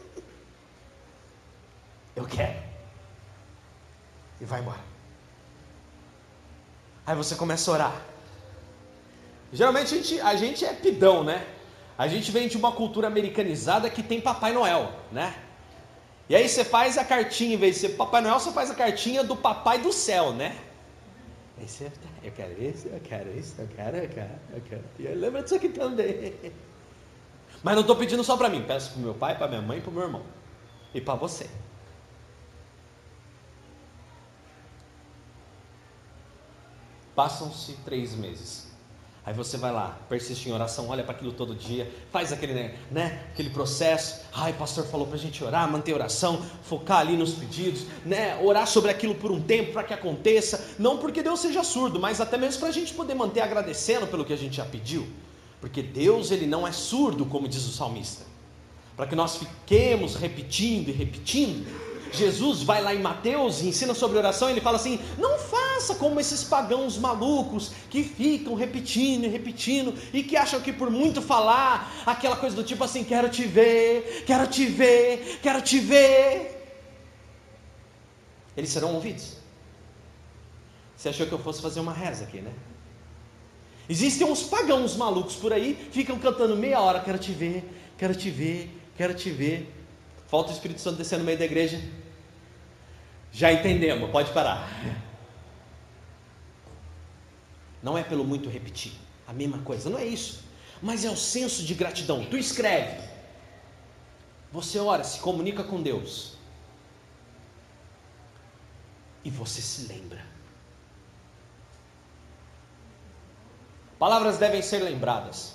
Eu 2.14 2.26
quero 2.26 2.67
e 4.40 4.44
vai 4.44 4.60
embora. 4.60 4.80
Aí 7.06 7.16
você 7.16 7.34
começa 7.34 7.70
a 7.70 7.74
orar. 7.74 8.02
Geralmente 9.52 9.94
a 9.94 9.96
gente, 9.96 10.20
a 10.20 10.36
gente 10.36 10.64
é 10.64 10.72
pidão, 10.74 11.24
né? 11.24 11.46
A 11.96 12.06
gente 12.06 12.30
vem 12.30 12.48
de 12.48 12.56
uma 12.56 12.70
cultura 12.72 13.06
americanizada 13.06 13.88
que 13.88 14.02
tem 14.02 14.20
Papai 14.20 14.52
Noel, 14.52 14.92
né? 15.10 15.34
E 16.28 16.36
aí 16.36 16.48
você 16.48 16.64
faz 16.64 16.98
a 16.98 17.04
cartinha, 17.04 17.54
em 17.54 17.58
vez 17.58 17.76
de 17.76 17.80
ser 17.80 17.88
Papai 17.96 18.20
Noel, 18.20 18.38
você 18.38 18.52
faz 18.52 18.70
a 18.70 18.74
cartinha 18.74 19.24
do 19.24 19.34
Papai 19.34 19.78
do 19.78 19.92
Céu, 19.92 20.32
né? 20.32 20.54
Aí 21.58 21.66
você, 21.66 21.90
eu 22.22 22.30
quero 22.30 22.62
isso, 22.62 22.88
eu 22.88 23.00
quero 23.00 23.38
isso, 23.38 23.54
eu 23.58 23.68
quero, 23.74 23.96
eu 23.96 24.08
quero, 24.08 24.30
eu 24.52 24.60
quero. 24.68 24.84
E 24.98 25.06
eu 25.06 25.16
lembro 25.16 25.42
disso 25.42 25.54
aqui 25.54 25.70
também. 25.70 26.34
Mas 27.62 27.74
não 27.74 27.80
estou 27.80 27.96
pedindo 27.96 28.22
só 28.22 28.36
para 28.36 28.48
mim, 28.48 28.62
peço 28.62 28.92
para 28.92 29.02
meu 29.02 29.14
pai, 29.14 29.36
para 29.36 29.48
minha 29.48 29.62
mãe 29.62 29.80
para 29.80 29.90
meu 29.90 30.02
irmão. 30.02 30.22
E 30.94 31.00
para 31.00 31.14
você. 31.14 31.48
Passam-se 37.18 37.72
três 37.84 38.14
meses. 38.14 38.68
Aí 39.26 39.34
você 39.34 39.56
vai 39.56 39.72
lá, 39.72 39.98
persiste 40.08 40.48
em 40.48 40.52
oração, 40.52 40.88
olha 40.88 41.02
para 41.02 41.16
aquilo 41.16 41.32
todo 41.32 41.52
dia, 41.52 41.92
faz 42.12 42.32
aquele, 42.32 42.54
né, 42.54 42.76
né, 42.92 43.24
aquele 43.32 43.50
processo. 43.50 44.20
Ai, 44.32 44.52
pastor 44.52 44.86
falou 44.86 45.04
para 45.04 45.16
a 45.16 45.18
gente 45.18 45.42
orar, 45.42 45.68
manter 45.68 45.92
oração, 45.92 46.40
focar 46.62 46.98
ali 46.98 47.16
nos 47.16 47.32
pedidos, 47.32 47.86
né, 48.06 48.40
orar 48.40 48.68
sobre 48.68 48.92
aquilo 48.92 49.16
por 49.16 49.32
um 49.32 49.42
tempo 49.42 49.72
para 49.72 49.82
que 49.82 49.92
aconteça. 49.92 50.76
Não 50.78 50.96
porque 50.96 51.20
Deus 51.20 51.40
seja 51.40 51.64
surdo, 51.64 51.98
mas 51.98 52.20
até 52.20 52.38
mesmo 52.38 52.60
para 52.60 52.68
a 52.68 52.72
gente 52.72 52.94
poder 52.94 53.14
manter 53.14 53.40
agradecendo 53.40 54.06
pelo 54.06 54.24
que 54.24 54.32
a 54.32 54.38
gente 54.38 54.58
já 54.58 54.64
pediu. 54.64 55.04
Porque 55.60 55.82
Deus 55.82 56.30
ele 56.30 56.46
não 56.46 56.64
é 56.64 56.70
surdo, 56.70 57.26
como 57.26 57.48
diz 57.48 57.66
o 57.66 57.72
salmista. 57.72 58.24
Para 58.96 59.08
que 59.08 59.16
nós 59.16 59.38
fiquemos 59.38 60.14
repetindo 60.14 60.90
e 60.90 60.92
repetindo, 60.92 61.66
Jesus 62.12 62.62
vai 62.62 62.80
lá 62.80 62.94
em 62.94 63.02
Mateus 63.02 63.60
e 63.60 63.66
ensina 63.66 63.92
sobre 63.92 64.18
oração, 64.18 64.48
e 64.48 64.52
ele 64.52 64.60
fala 64.60 64.76
assim: 64.76 65.00
não 65.18 65.36
faça 65.36 65.57
como 65.94 66.20
esses 66.20 66.44
pagãos 66.44 66.98
malucos 66.98 67.72
que 67.90 68.02
ficam 68.02 68.54
repetindo 68.54 69.24
e 69.24 69.28
repetindo 69.28 69.94
e 70.12 70.22
que 70.22 70.36
acham 70.36 70.60
que 70.60 70.72
por 70.72 70.90
muito 70.90 71.22
falar, 71.22 71.92
aquela 72.04 72.36
coisa 72.36 72.56
do 72.56 72.64
tipo 72.64 72.82
assim: 72.84 73.04
quero 73.04 73.28
te 73.28 73.44
ver, 73.44 74.24
quero 74.26 74.46
te 74.46 74.66
ver, 74.66 75.38
quero 75.42 75.62
te 75.62 75.78
ver. 75.78 76.54
Eles 78.56 78.70
serão 78.70 78.94
ouvidos. 78.94 79.36
Você 80.96 81.08
achou 81.08 81.26
que 81.26 81.32
eu 81.32 81.38
fosse 81.38 81.62
fazer 81.62 81.78
uma 81.78 81.92
reza 81.92 82.24
aqui, 82.24 82.40
né? 82.40 82.52
Existem 83.88 84.26
uns 84.26 84.42
pagãos 84.42 84.96
malucos 84.96 85.36
por 85.36 85.52
aí, 85.52 85.88
ficam 85.92 86.18
cantando 86.18 86.56
meia 86.56 86.80
hora: 86.80 87.00
quero 87.00 87.18
te 87.18 87.32
ver, 87.32 87.64
quero 87.96 88.14
te 88.14 88.30
ver, 88.30 88.70
quero 88.96 89.14
te 89.14 89.30
ver. 89.30 89.74
Falta 90.26 90.50
o 90.50 90.52
Espírito 90.52 90.80
Santo 90.80 90.96
descer 90.96 91.18
no 91.18 91.24
meio 91.24 91.38
da 91.38 91.44
igreja. 91.44 91.80
Já 93.32 93.52
entendemos, 93.52 94.10
pode 94.10 94.30
parar. 94.32 95.06
Não 97.82 97.96
é 97.96 98.02
pelo 98.02 98.24
muito 98.24 98.48
repetir, 98.48 98.92
a 99.26 99.32
mesma 99.32 99.58
coisa, 99.58 99.88
não 99.88 99.98
é 99.98 100.04
isso. 100.04 100.44
Mas 100.82 101.04
é 101.04 101.10
o 101.10 101.16
senso 101.16 101.64
de 101.64 101.74
gratidão. 101.74 102.24
Tu 102.24 102.36
escreve, 102.36 103.00
você 104.52 104.78
ora, 104.78 105.04
se 105.04 105.20
comunica 105.20 105.62
com 105.62 105.82
Deus, 105.82 106.36
e 109.24 109.30
você 109.30 109.60
se 109.60 109.92
lembra. 109.92 110.24
Palavras 113.98 114.38
devem 114.38 114.62
ser 114.62 114.78
lembradas. 114.78 115.54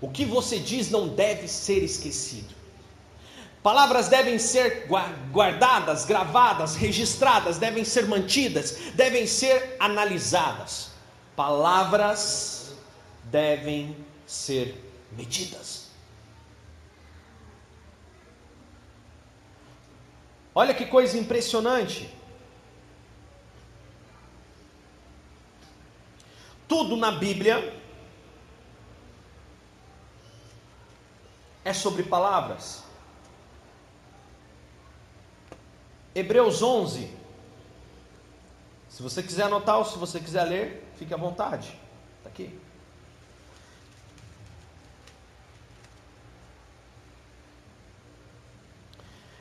O 0.00 0.10
que 0.10 0.24
você 0.24 0.58
diz 0.58 0.90
não 0.90 1.08
deve 1.08 1.46
ser 1.46 1.82
esquecido. 1.82 2.54
Palavras 3.62 4.08
devem 4.08 4.38
ser 4.38 4.86
guardadas, 5.30 6.04
gravadas, 6.04 6.74
registradas, 6.74 7.56
devem 7.56 7.84
ser 7.84 8.06
mantidas, 8.06 8.76
devem 8.94 9.26
ser 9.26 9.76
analisadas. 9.78 10.93
Palavras 11.36 12.76
devem 13.24 13.96
ser 14.26 14.80
medidas. 15.12 15.90
Olha 20.54 20.72
que 20.72 20.86
coisa 20.86 21.18
impressionante. 21.18 22.08
Tudo 26.68 26.96
na 26.96 27.10
Bíblia 27.10 27.76
é 31.64 31.72
sobre 31.72 32.04
palavras. 32.04 32.84
Hebreus 36.14 36.62
11. 36.62 37.10
Se 38.88 39.02
você 39.02 39.22
quiser 39.24 39.44
anotar 39.44 39.78
ou 39.78 39.84
se 39.84 39.98
você 39.98 40.20
quiser 40.20 40.44
ler, 40.44 40.83
fique 40.96 41.12
à 41.12 41.16
vontade. 41.16 41.68
Está 42.18 42.28
aqui. 42.28 42.58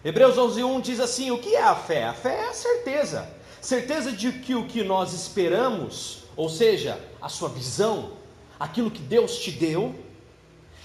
Hebreus 0.04 0.36
11:1 0.36 0.82
diz 0.82 1.00
assim: 1.00 1.32
O 1.32 1.38
que 1.38 1.56
é 1.56 1.64
a 1.64 1.76
fé? 1.76 2.04
A 2.04 2.14
fé 2.14 2.42
é 2.42 2.50
a 2.50 2.54
certeza. 2.54 3.30
Certeza 3.62 4.12
de 4.12 4.34
que 4.34 4.54
o 4.54 4.68
que 4.68 4.84
nós 4.84 5.14
esperamos, 5.14 6.26
ou 6.36 6.50
seja, 6.50 7.00
a 7.22 7.30
sua 7.30 7.48
visão, 7.48 8.12
aquilo 8.60 8.92
que 8.92 9.02
Deus 9.02 9.38
te 9.38 9.52
deu, 9.52 9.96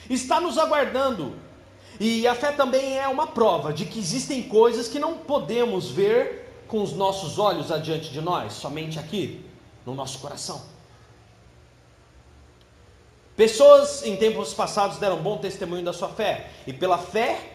está 0.09 0.41
nos 0.41 0.57
aguardando. 0.57 1.35
E 1.99 2.29
a 2.29 2.35
fé 2.37 2.53
também 2.53 2.97
é 2.97 3.09
uma 3.09 3.27
prova 3.27 3.73
de 3.73 3.85
que 3.85 3.99
existem 3.99 4.45
coisas 4.45 4.87
que 4.87 5.01
não 5.01 5.19
podemos 5.19 5.91
ver 5.91 6.63
com 6.69 6.81
os 6.81 6.93
nossos 6.93 7.39
olhos 7.41 7.73
adiante 7.73 8.11
de 8.11 8.21
nós, 8.21 8.53
somente 8.53 9.01
aqui, 9.01 9.45
no 9.89 9.95
nosso 9.95 10.19
coração. 10.19 10.61
Pessoas 13.35 14.03
em 14.03 14.17
tempos 14.17 14.53
passados 14.53 14.99
deram 14.99 15.23
bom 15.23 15.39
testemunho 15.39 15.83
da 15.83 15.95
sua 15.95 16.11
fé, 16.11 16.51
e 16.67 16.75
pela 16.75 16.99
fé, 16.99 17.53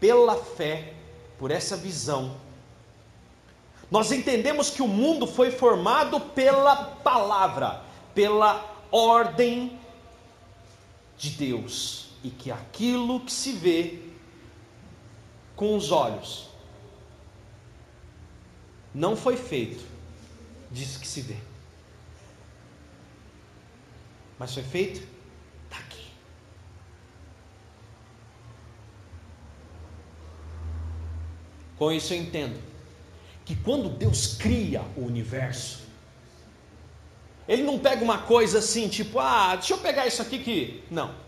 pela 0.00 0.36
fé, 0.36 0.94
por 1.38 1.50
essa 1.50 1.76
visão, 1.76 2.34
nós 3.90 4.10
entendemos 4.10 4.70
que 4.70 4.80
o 4.80 4.88
mundo 4.88 5.26
foi 5.26 5.50
formado 5.50 6.18
pela 6.18 6.76
palavra, 6.76 7.82
pela 8.14 8.64
ordem 8.90 9.78
de 11.18 11.28
Deus, 11.30 12.08
e 12.24 12.30
que 12.30 12.50
aquilo 12.50 13.20
que 13.20 13.32
se 13.32 13.52
vê 13.52 13.98
com 15.54 15.76
os 15.76 15.92
olhos 15.92 16.48
não 18.94 19.14
foi 19.14 19.36
feito 19.36 19.84
disso 20.70 20.98
que 20.98 21.06
se 21.06 21.20
vê, 21.20 21.36
mas 24.38 24.54
foi 24.54 24.62
feito 24.62 25.06
daqui. 25.70 26.06
Com 31.76 31.92
isso 31.92 32.12
eu 32.12 32.18
entendo 32.18 32.60
que 33.44 33.54
quando 33.54 33.88
Deus 33.88 34.36
cria 34.36 34.82
o 34.96 35.02
universo, 35.02 35.84
Ele 37.48 37.62
não 37.62 37.78
pega 37.78 38.02
uma 38.02 38.18
coisa 38.18 38.58
assim, 38.58 38.88
tipo, 38.88 39.20
ah, 39.20 39.54
deixa 39.54 39.74
eu 39.74 39.78
pegar 39.78 40.06
isso 40.06 40.20
aqui 40.20 40.40
que. 40.40 40.82
Não. 40.90 41.25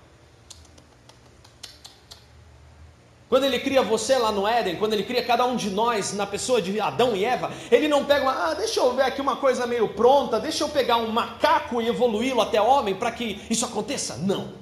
Quando 3.29 3.45
ele 3.45 3.59
cria 3.59 3.83
você 3.83 4.17
lá 4.17 4.33
no 4.33 4.47
Éden, 4.49 4.77
quando 4.77 4.95
ele 4.95 5.05
cria 5.05 5.23
cada 5.23 5.45
um 5.45 5.55
de 5.55 5.69
nós 5.69 6.15
na 6.15 6.27
pessoa 6.27 6.63
de 6.63 6.81
Adão 6.81 7.15
e 7.15 7.25
Eva, 7.25 7.53
ele 7.71 7.87
não 7.87 8.05
pega 8.05 8.23
uma, 8.23 8.51
ah, 8.51 8.55
deixa 8.55 8.81
eu 8.81 8.95
ver 8.95 9.03
aqui 9.03 9.21
uma 9.21 9.37
coisa 9.37 9.67
meio 9.67 9.89
pronta, 9.89 10.41
deixa 10.41 10.65
eu 10.65 10.69
pegar 10.71 10.97
um 10.97 11.13
macaco 11.13 11.83
e 11.83 11.89
evoluí-lo 11.89 12.41
até 12.41 12.61
homem 12.61 12.95
para 12.95 13.13
que 13.13 13.45
isso 13.51 13.67
aconteça. 13.67 14.17
Não. 14.17 14.55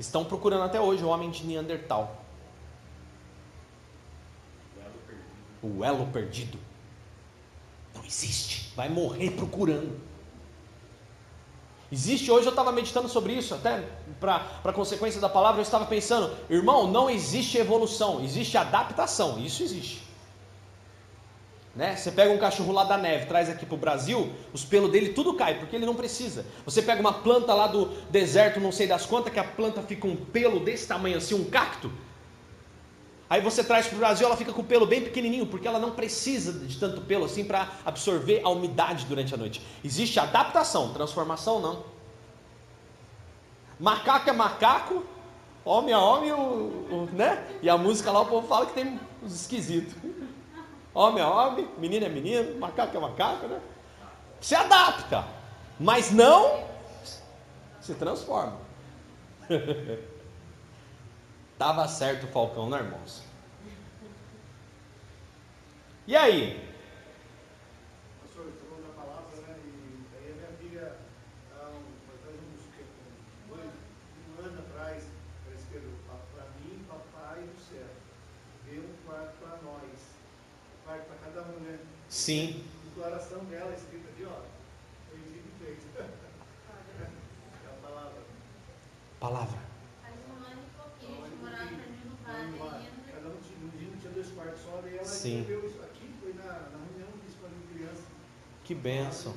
Estão 0.00 0.24
procurando 0.24 0.64
até 0.64 0.80
hoje 0.80 1.04
o 1.04 1.08
homem 1.08 1.30
de 1.30 1.46
Neandertal. 1.46 2.24
O 5.62 5.84
elo 5.84 6.06
perdido. 6.08 6.58
Não 7.94 8.04
existe. 8.04 8.72
Vai 8.74 8.88
morrer 8.88 9.30
procurando. 9.30 10.13
Existe, 11.94 12.28
hoje 12.28 12.46
eu 12.46 12.50
estava 12.50 12.72
meditando 12.72 13.08
sobre 13.08 13.34
isso, 13.34 13.54
até 13.54 13.84
para 14.18 14.72
consequência 14.72 15.20
da 15.20 15.28
palavra, 15.28 15.60
eu 15.60 15.62
estava 15.62 15.86
pensando, 15.86 16.34
irmão, 16.50 16.88
não 16.88 17.08
existe 17.08 17.56
evolução, 17.56 18.20
existe 18.20 18.58
adaptação, 18.58 19.38
isso 19.38 19.62
existe. 19.62 20.02
Né? 21.72 21.94
Você 21.94 22.10
pega 22.10 22.32
um 22.32 22.38
cachorro 22.38 22.72
lá 22.72 22.82
da 22.82 22.98
neve, 22.98 23.26
traz 23.26 23.48
aqui 23.48 23.64
para 23.64 23.76
o 23.76 23.78
Brasil, 23.78 24.32
os 24.52 24.64
pelos 24.64 24.90
dele 24.90 25.10
tudo 25.10 25.34
cai, 25.34 25.56
porque 25.56 25.76
ele 25.76 25.86
não 25.86 25.94
precisa. 25.94 26.44
Você 26.64 26.82
pega 26.82 27.00
uma 27.00 27.12
planta 27.12 27.54
lá 27.54 27.68
do 27.68 27.86
deserto, 28.10 28.58
não 28.58 28.72
sei 28.72 28.88
das 28.88 29.06
quantas, 29.06 29.32
que 29.32 29.38
a 29.38 29.44
planta 29.44 29.80
fica 29.80 30.04
um 30.04 30.16
pelo 30.16 30.58
desse 30.58 30.88
tamanho 30.88 31.18
assim, 31.18 31.36
um 31.36 31.44
cacto. 31.44 31.92
Aí 33.34 33.40
você 33.40 33.64
traz 33.64 33.88
para 33.88 33.96
o 33.96 33.98
Brasil, 33.98 34.28
ela 34.28 34.36
fica 34.36 34.52
com 34.52 34.60
o 34.60 34.64
pelo 34.64 34.86
bem 34.86 35.02
pequenininho, 35.02 35.44
porque 35.44 35.66
ela 35.66 35.80
não 35.80 35.90
precisa 35.90 36.52
de 36.52 36.78
tanto 36.78 37.00
pelo 37.00 37.24
assim 37.24 37.44
para 37.44 37.68
absorver 37.84 38.40
a 38.44 38.48
umidade 38.48 39.06
durante 39.06 39.34
a 39.34 39.36
noite. 39.36 39.60
Existe 39.82 40.20
adaptação, 40.20 40.92
transformação 40.92 41.58
não. 41.58 41.82
Macaco 43.76 44.30
é 44.30 44.32
macaco, 44.32 45.02
homem 45.64 45.92
é 45.92 45.98
homem, 45.98 46.30
o, 46.30 46.36
o, 46.36 47.08
né? 47.12 47.44
E 47.60 47.68
a 47.68 47.76
música 47.76 48.12
lá 48.12 48.20
o 48.20 48.26
povo 48.26 48.46
fala 48.46 48.66
que 48.66 48.72
tem 48.72 49.00
uns 49.20 49.34
esquisitos. 49.34 49.94
Homem 50.94 51.20
é 51.20 51.26
homem, 51.26 51.68
menino 51.76 52.06
é 52.06 52.08
menino, 52.08 52.56
macaco 52.60 52.96
é 52.96 53.00
macaco, 53.00 53.48
né? 53.48 53.60
Se 54.40 54.54
adapta, 54.54 55.24
mas 55.80 56.12
não 56.12 56.62
se 57.80 57.94
transforma. 57.94 58.58
Tava 61.58 61.88
certo 61.88 62.26
o 62.26 62.28
Falcão, 62.28 62.70
né, 62.70 62.78
irmãos? 62.78 63.23
E 66.06 66.14
aí? 66.14 66.60
Pastor, 68.20 68.44
você 68.44 68.58
falou 68.68 68.82
da 68.84 68.92
palavra, 68.92 69.40
né? 69.40 69.56
E 69.64 70.16
aí 70.18 70.32
a 70.32 70.34
minha 70.36 70.52
filha, 70.60 70.96
há 71.56 71.68
um, 71.70 71.80
uns 71.80 72.62
dois, 73.48 73.70
um 74.28 74.44
ano 74.44 74.58
atrás, 74.60 75.04
ela 75.46 75.54
escreveu 75.56 75.90
para 76.06 76.44
mim, 76.60 76.84
papai 76.86 77.40
do 77.42 77.58
céu, 77.60 77.88
dê 78.66 78.78
um 78.80 78.94
quarto 79.06 79.34
para 79.38 79.56
nós, 79.62 79.98
um 80.82 80.86
quarto 80.86 81.04
para 81.06 81.16
cada 81.24 81.42
um, 81.48 81.60
né? 81.60 81.78
Sim. 82.10 82.64
Declaração 82.94 83.44
dela 83.46 83.74
escrita 83.74 84.08
aqui, 84.10 84.24
ó. 84.26 84.42
Foi 85.08 85.18
dito 85.20 85.48
e 85.48 85.64
feito. 85.64 85.84
É 85.98 87.66
a 87.66 87.86
palavra. 87.86 88.22
Palavra. 89.18 89.58
Faz 90.02 90.14
um 90.28 90.32
ano 90.44 90.60
e 90.60 90.76
pouquinho, 90.76 91.24
a 91.24 91.28
gente 91.28 91.38
morava 91.40 91.64
um 91.64 91.68
no 91.70 92.12
um 92.12 92.16
padre 92.16 92.58
quarto. 92.58 92.76
ainda. 92.76 93.12
Cada 93.14 93.28
um 93.28 93.36
tinha, 93.40 93.58
um 93.64 93.68
dia 93.78 93.88
não 93.90 93.98
tinha 93.98 94.12
dois 94.12 94.30
quartos 94.32 94.60
só, 94.62 94.80
daí 94.82 94.96
ela 94.96 95.04
Sim. 95.04 95.40
escreveu 95.40 95.66
isso 95.66 95.82
aqui, 95.82 96.14
foi 96.20 96.32
na, 96.34 96.44
na 96.44 96.78
reunião 96.86 97.08
que 97.12 97.26
fiz 97.26 97.34
com 97.40 97.46
a 97.46 97.50
criança. 97.74 98.04
Que 98.64 98.74
bênção. 98.74 99.34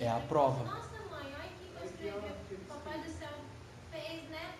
É 0.00 0.08
a. 0.08 0.16
É 0.16 0.20
prova. 0.28 0.64
falou, 0.64 0.74
Nossa, 0.74 0.88
mãe, 1.10 1.26
olha 1.26 1.44
aqui 1.44 1.66
que 1.74 1.80
eu 1.80 1.86
escrevi. 1.86 2.64
Papai 2.68 2.98
do 3.00 3.10
céu 3.10 3.28
fez, 3.90 4.30
né? 4.30 4.54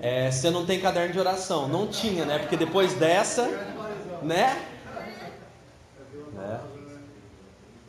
É, 0.00 0.30
você 0.30 0.50
não 0.50 0.64
tem 0.64 0.80
caderno 0.80 1.12
de 1.12 1.18
oração. 1.18 1.66
Não 1.68 1.88
tinha, 1.88 2.24
né? 2.24 2.38
Porque 2.38 2.56
depois 2.56 2.94
dessa, 2.94 3.48
né? 4.22 4.70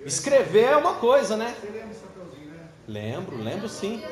Escrever 0.05 0.65
é 0.65 0.77
uma 0.77 0.95
coisa, 0.95 1.35
né? 1.35 1.55
Né? 1.63 2.69
Lembro, 2.87 3.35
lembro 3.37 3.67
sim. 3.67 4.03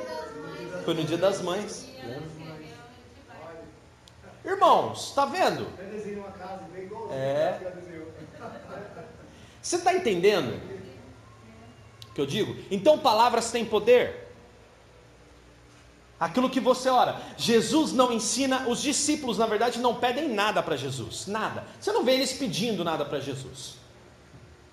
Foi 0.83 0.95
no 0.95 1.03
dia 1.03 1.17
das 1.17 1.39
mães. 1.39 1.87
Lembro. 2.03 2.23
escreveu, 2.25 2.51
a 2.51 2.57
gente 2.57 3.21
vai. 3.27 3.37
Olha, 3.47 3.61
Irmãos, 4.45 5.13
tá 5.13 5.25
vendo? 5.25 5.67
É. 7.11 7.59
Você 9.61 9.77
está 9.77 9.93
entendendo 9.93 10.59
o 12.09 12.13
que 12.13 12.21
eu 12.21 12.25
digo? 12.25 12.55
Então 12.69 12.99
palavras 12.99 13.49
têm 13.49 13.65
poder. 13.65 14.23
Aquilo 16.19 16.49
que 16.49 16.59
você 16.59 16.89
ora. 16.89 17.21
Jesus 17.35 17.91
não 17.91 18.11
ensina, 18.11 18.67
os 18.69 18.81
discípulos, 18.81 19.37
na 19.37 19.45
verdade, 19.45 19.79
não 19.79 19.95
pedem 19.95 20.29
nada 20.29 20.63
para 20.63 20.77
Jesus. 20.77 21.27
Nada. 21.27 21.65
Você 21.79 21.91
não 21.91 22.03
vê 22.05 22.13
eles 22.13 22.31
pedindo 22.33 22.83
nada 22.83 23.03
para 23.03 23.19
Jesus. 23.19 23.75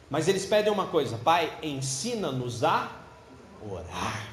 Mas 0.09 0.29
eles 0.29 0.45
pedem 0.47 0.73
uma 0.73 0.87
coisa: 0.87 1.19
Pai, 1.19 1.59
ensina-nos 1.63 2.63
a 2.63 2.91
orar. 3.69 4.30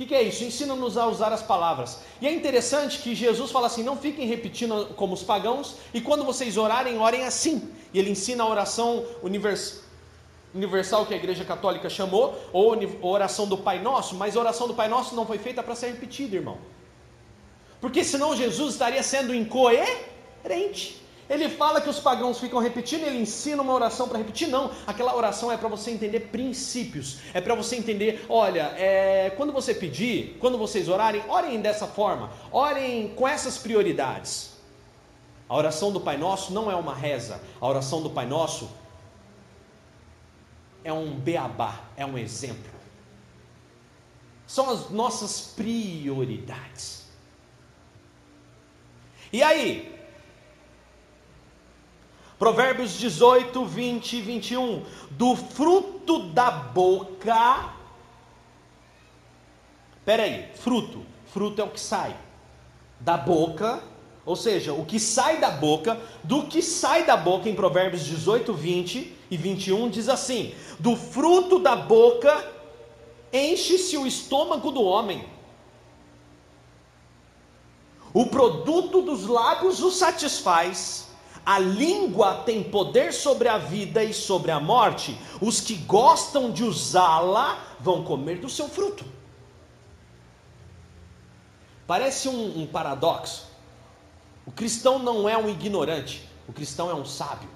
Que, 0.00 0.06
que 0.06 0.14
é 0.14 0.22
isso? 0.22 0.42
Ensina-nos 0.42 0.96
a 0.96 1.06
usar 1.08 1.30
as 1.30 1.42
palavras. 1.42 1.98
E 2.22 2.26
é 2.26 2.32
interessante 2.32 3.00
que 3.00 3.14
Jesus 3.14 3.50
fala 3.50 3.66
assim: 3.66 3.82
não 3.82 3.98
fiquem 3.98 4.26
repetindo 4.26 4.94
como 4.96 5.12
os 5.12 5.22
pagãos, 5.22 5.74
e 5.92 6.00
quando 6.00 6.24
vocês 6.24 6.56
orarem, 6.56 6.96
orem 6.96 7.26
assim. 7.26 7.70
E 7.92 7.98
ele 7.98 8.08
ensina 8.08 8.42
a 8.42 8.48
oração 8.48 9.04
univers- 9.22 9.82
universal 10.54 11.04
que 11.04 11.12
a 11.12 11.18
Igreja 11.18 11.44
Católica 11.44 11.90
chamou, 11.90 12.34
ou 12.50 12.74
oração 13.02 13.46
do 13.46 13.58
Pai 13.58 13.78
Nosso, 13.82 14.14
mas 14.14 14.38
a 14.38 14.40
oração 14.40 14.66
do 14.66 14.72
Pai 14.72 14.88
Nosso 14.88 15.14
não 15.14 15.26
foi 15.26 15.36
feita 15.36 15.62
para 15.62 15.74
ser 15.74 15.88
repetida, 15.88 16.34
irmão. 16.34 16.56
Porque 17.78 18.02
senão 18.02 18.34
Jesus 18.34 18.72
estaria 18.72 19.02
sendo 19.02 19.34
incoerente. 19.34 20.99
Ele 21.30 21.48
fala 21.48 21.80
que 21.80 21.88
os 21.88 22.00
pagãos 22.00 22.40
ficam 22.40 22.58
repetindo, 22.58 23.04
ele 23.04 23.20
ensina 23.20 23.62
uma 23.62 23.72
oração 23.72 24.08
para 24.08 24.18
repetir. 24.18 24.48
Não, 24.48 24.72
aquela 24.84 25.14
oração 25.14 25.52
é 25.52 25.56
para 25.56 25.68
você 25.68 25.92
entender 25.92 26.20
princípios. 26.32 27.20
É 27.32 27.40
para 27.40 27.54
você 27.54 27.76
entender, 27.76 28.26
olha, 28.28 28.74
é, 28.76 29.30
quando 29.36 29.52
você 29.52 29.72
pedir, 29.72 30.36
quando 30.40 30.58
vocês 30.58 30.88
orarem, 30.88 31.22
orem 31.28 31.60
dessa 31.60 31.86
forma. 31.86 32.32
Orem 32.50 33.14
com 33.14 33.28
essas 33.28 33.56
prioridades. 33.56 34.54
A 35.48 35.56
oração 35.56 35.92
do 35.92 36.00
Pai 36.00 36.16
Nosso 36.16 36.52
não 36.52 36.68
é 36.68 36.74
uma 36.74 36.94
reza. 36.94 37.40
A 37.60 37.68
oração 37.68 38.02
do 38.02 38.10
Pai 38.10 38.26
Nosso 38.26 38.68
é 40.82 40.92
um 40.92 41.14
beabá, 41.14 41.80
é 41.96 42.04
um 42.04 42.18
exemplo. 42.18 42.72
São 44.48 44.68
as 44.68 44.90
nossas 44.90 45.52
prioridades. 45.54 47.06
E 49.32 49.44
aí? 49.44 49.99
Provérbios 52.40 52.98
18, 52.98 53.64
20 53.64 54.16
e 54.16 54.20
21. 54.20 54.84
Do 55.12 55.36
fruto 55.36 56.24
da 56.30 56.50
boca. 56.50 57.72
Peraí, 60.04 60.48
fruto. 60.56 61.06
Fruto 61.26 61.60
é 61.60 61.64
o 61.64 61.70
que 61.70 61.78
sai 61.80 62.16
da 62.98 63.16
boca 63.16 63.80
ou 64.24 64.36
seja, 64.36 64.72
o 64.72 64.84
que 64.84 65.00
sai 65.00 65.38
da 65.38 65.50
boca, 65.50 66.00
do 66.22 66.44
que 66.46 66.62
sai 66.62 67.04
da 67.04 67.16
boca 67.16 67.48
em 67.48 67.54
Provérbios 67.54 68.04
18, 68.04 68.52
20 68.52 69.16
e 69.30 69.36
21 69.36 69.88
diz 69.88 70.08
assim: 70.08 70.54
Do 70.78 70.94
fruto 70.94 71.58
da 71.58 71.74
boca 71.74 72.48
enche-se 73.32 73.96
o 73.96 74.06
estômago 74.06 74.70
do 74.70 74.82
homem. 74.82 75.24
O 78.14 78.26
produto 78.26 79.02
dos 79.02 79.26
lábios 79.26 79.82
o 79.82 79.90
satisfaz. 79.90 81.09
A 81.44 81.58
língua 81.58 82.42
tem 82.44 82.62
poder 82.62 83.12
sobre 83.12 83.48
a 83.48 83.58
vida 83.58 84.04
e 84.04 84.12
sobre 84.12 84.50
a 84.50 84.60
morte. 84.60 85.18
Os 85.40 85.60
que 85.60 85.74
gostam 85.74 86.50
de 86.50 86.64
usá-la 86.64 87.58
vão 87.80 88.04
comer 88.04 88.38
do 88.38 88.48
seu 88.48 88.68
fruto. 88.68 89.04
Parece 91.86 92.28
um, 92.28 92.60
um 92.60 92.66
paradoxo. 92.66 93.48
O 94.46 94.52
cristão 94.52 94.98
não 94.98 95.28
é 95.28 95.36
um 95.36 95.48
ignorante, 95.48 96.28
o 96.48 96.52
cristão 96.52 96.90
é 96.90 96.94
um 96.94 97.04
sábio. 97.04 97.48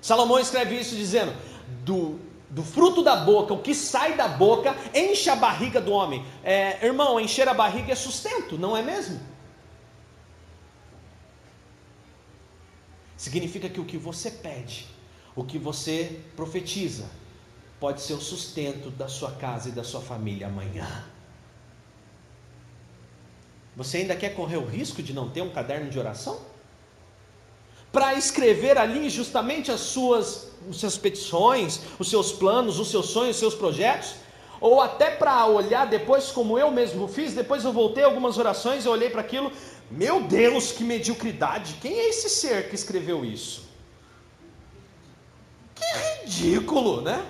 Salomão 0.00 0.38
escreve 0.38 0.78
isso 0.78 0.96
dizendo: 0.96 1.32
do, 1.84 2.18
do 2.50 2.62
fruto 2.62 3.02
da 3.02 3.16
boca, 3.16 3.54
o 3.54 3.58
que 3.58 3.74
sai 3.74 4.14
da 4.14 4.28
boca, 4.28 4.76
enche 4.94 5.30
a 5.30 5.36
barriga 5.36 5.80
do 5.80 5.92
homem. 5.92 6.24
É, 6.42 6.84
irmão, 6.84 7.20
encher 7.20 7.48
a 7.48 7.54
barriga 7.54 7.92
é 7.92 7.94
sustento, 7.94 8.58
não 8.58 8.76
é 8.76 8.82
mesmo? 8.82 9.20
Significa 13.22 13.68
que 13.68 13.78
o 13.78 13.84
que 13.84 13.96
você 13.96 14.32
pede, 14.32 14.84
o 15.36 15.44
que 15.44 15.56
você 15.56 16.18
profetiza, 16.34 17.04
pode 17.78 18.00
ser 18.00 18.14
o 18.14 18.20
sustento 18.20 18.90
da 18.90 19.06
sua 19.06 19.30
casa 19.30 19.68
e 19.68 19.72
da 19.72 19.84
sua 19.84 20.00
família 20.00 20.48
amanhã. 20.48 21.04
Você 23.76 23.98
ainda 23.98 24.16
quer 24.16 24.34
correr 24.34 24.56
o 24.56 24.66
risco 24.66 25.00
de 25.00 25.12
não 25.12 25.30
ter 25.30 25.40
um 25.40 25.50
caderno 25.50 25.88
de 25.88 26.00
oração? 26.00 26.40
Para 27.92 28.14
escrever 28.14 28.76
ali 28.76 29.08
justamente 29.08 29.70
as 29.70 29.82
suas, 29.82 30.48
as 30.68 30.78
suas 30.78 30.98
petições, 30.98 31.80
os 32.00 32.10
seus 32.10 32.32
planos, 32.32 32.80
os 32.80 32.90
seus 32.90 33.06
sonhos, 33.06 33.36
os 33.36 33.40
seus 33.40 33.54
projetos? 33.54 34.16
Ou 34.60 34.80
até 34.80 35.12
para 35.12 35.46
olhar 35.46 35.86
depois, 35.86 36.32
como 36.32 36.58
eu 36.58 36.72
mesmo 36.72 37.06
fiz, 37.06 37.34
depois 37.34 37.64
eu 37.64 37.72
voltei 37.72 38.02
algumas 38.02 38.36
orações, 38.36 38.84
eu 38.84 38.90
olhei 38.90 39.10
para 39.10 39.20
aquilo, 39.20 39.52
meu 39.92 40.22
Deus, 40.22 40.72
que 40.72 40.82
mediocridade! 40.82 41.74
Quem 41.80 41.92
é 41.98 42.08
esse 42.08 42.28
ser 42.28 42.68
que 42.68 42.74
escreveu 42.74 43.24
isso? 43.24 43.68
Que 45.74 45.84
ridículo, 46.24 47.02
né? 47.02 47.24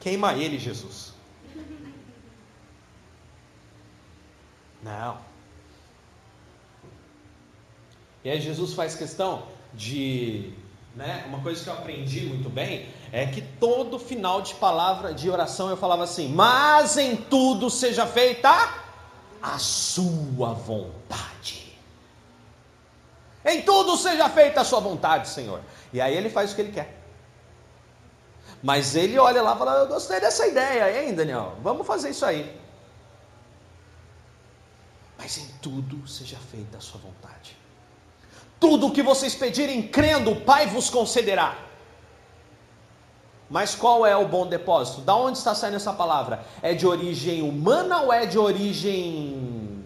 Queima 0.00 0.34
ele, 0.34 0.58
Jesus. 0.58 1.12
Não. 4.82 5.18
E 8.22 8.30
aí 8.30 8.40
Jesus 8.40 8.74
faz 8.74 8.94
questão 8.94 9.46
de, 9.74 10.52
né, 10.94 11.24
uma 11.26 11.40
coisa 11.40 11.62
que 11.62 11.68
eu 11.68 11.74
aprendi 11.74 12.20
muito 12.20 12.48
bem 12.48 12.88
é 13.12 13.26
que 13.26 13.40
todo 13.40 13.98
final 13.98 14.40
de 14.42 14.54
palavra 14.54 15.12
de 15.12 15.28
oração 15.28 15.70
eu 15.70 15.76
falava 15.76 16.04
assim: 16.04 16.28
"Mas 16.28 16.96
em 16.96 17.16
tudo 17.16 17.68
seja 17.68 18.06
feita 18.06 18.85
a 19.42 19.58
sua 19.58 20.52
vontade". 20.52 21.78
Em 23.44 23.62
tudo 23.62 23.96
seja 23.96 24.28
feita 24.28 24.60
a 24.60 24.64
sua 24.64 24.80
vontade, 24.80 25.28
Senhor. 25.28 25.60
E 25.92 26.00
aí 26.00 26.16
ele 26.16 26.28
faz 26.28 26.52
o 26.52 26.54
que 26.54 26.62
ele 26.62 26.72
quer. 26.72 27.00
Mas 28.62 28.96
ele 28.96 29.18
olha 29.18 29.42
lá 29.42 29.54
e 29.54 29.58
fala: 29.58 29.72
Eu 29.80 29.86
gostei 29.86 30.20
dessa 30.20 30.46
ideia, 30.46 31.02
hein, 31.04 31.14
Daniel? 31.14 31.56
Vamos 31.62 31.86
fazer 31.86 32.10
isso 32.10 32.24
aí 32.24 32.66
mas 35.26 35.38
em 35.38 35.48
tudo 35.60 36.06
seja 36.06 36.36
feita 36.36 36.78
a 36.78 36.80
sua 36.80 37.00
vontade. 37.00 37.56
Tudo 38.60 38.86
o 38.86 38.92
que 38.92 39.02
vocês 39.02 39.34
pedirem, 39.34 39.88
crendo, 39.88 40.30
o 40.30 40.40
Pai 40.42 40.68
vos 40.68 40.88
concederá. 40.88 41.58
Mas 43.48 43.74
qual 43.74 44.04
é 44.04 44.16
o 44.16 44.26
bom 44.26 44.46
depósito? 44.46 45.00
Da 45.02 45.14
onde 45.14 45.38
está 45.38 45.54
saindo 45.54 45.76
essa 45.76 45.92
palavra? 45.92 46.44
É 46.60 46.74
de 46.74 46.86
origem 46.86 47.42
humana 47.42 48.02
ou 48.02 48.12
é 48.12 48.26
de 48.26 48.38
origem 48.38 49.84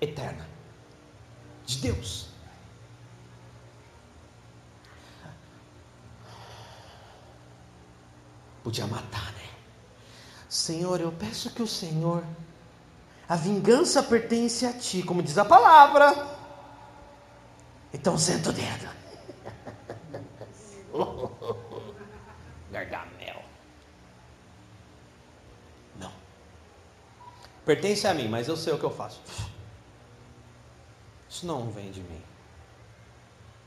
eterna? 0.00 0.48
De 1.66 1.78
Deus. 1.78 2.28
Podia 8.62 8.86
matar, 8.86 9.32
né? 9.32 9.48
Senhor, 10.48 11.00
eu 11.00 11.12
peço 11.12 11.50
que 11.50 11.62
o 11.62 11.66
Senhor 11.66 12.24
a 13.28 13.36
vingança 13.36 14.02
pertence 14.02 14.66
a 14.66 14.72
ti, 14.72 15.02
como 15.02 15.22
diz 15.22 15.38
a 15.38 15.44
palavra. 15.44 16.28
Então 17.92 18.18
senta 18.18 18.50
o 18.50 18.52
dedo. 18.52 19.03
Gargamel. 22.70 23.42
Não. 25.98 26.12
Pertence 27.64 28.06
a 28.06 28.14
mim, 28.14 28.28
mas 28.28 28.48
eu 28.48 28.56
sei 28.56 28.72
o 28.72 28.78
que 28.78 28.84
eu 28.84 28.90
faço. 28.90 29.20
Isso 31.28 31.46
não 31.46 31.68
vem 31.70 31.90
de 31.90 32.00
mim. 32.00 32.22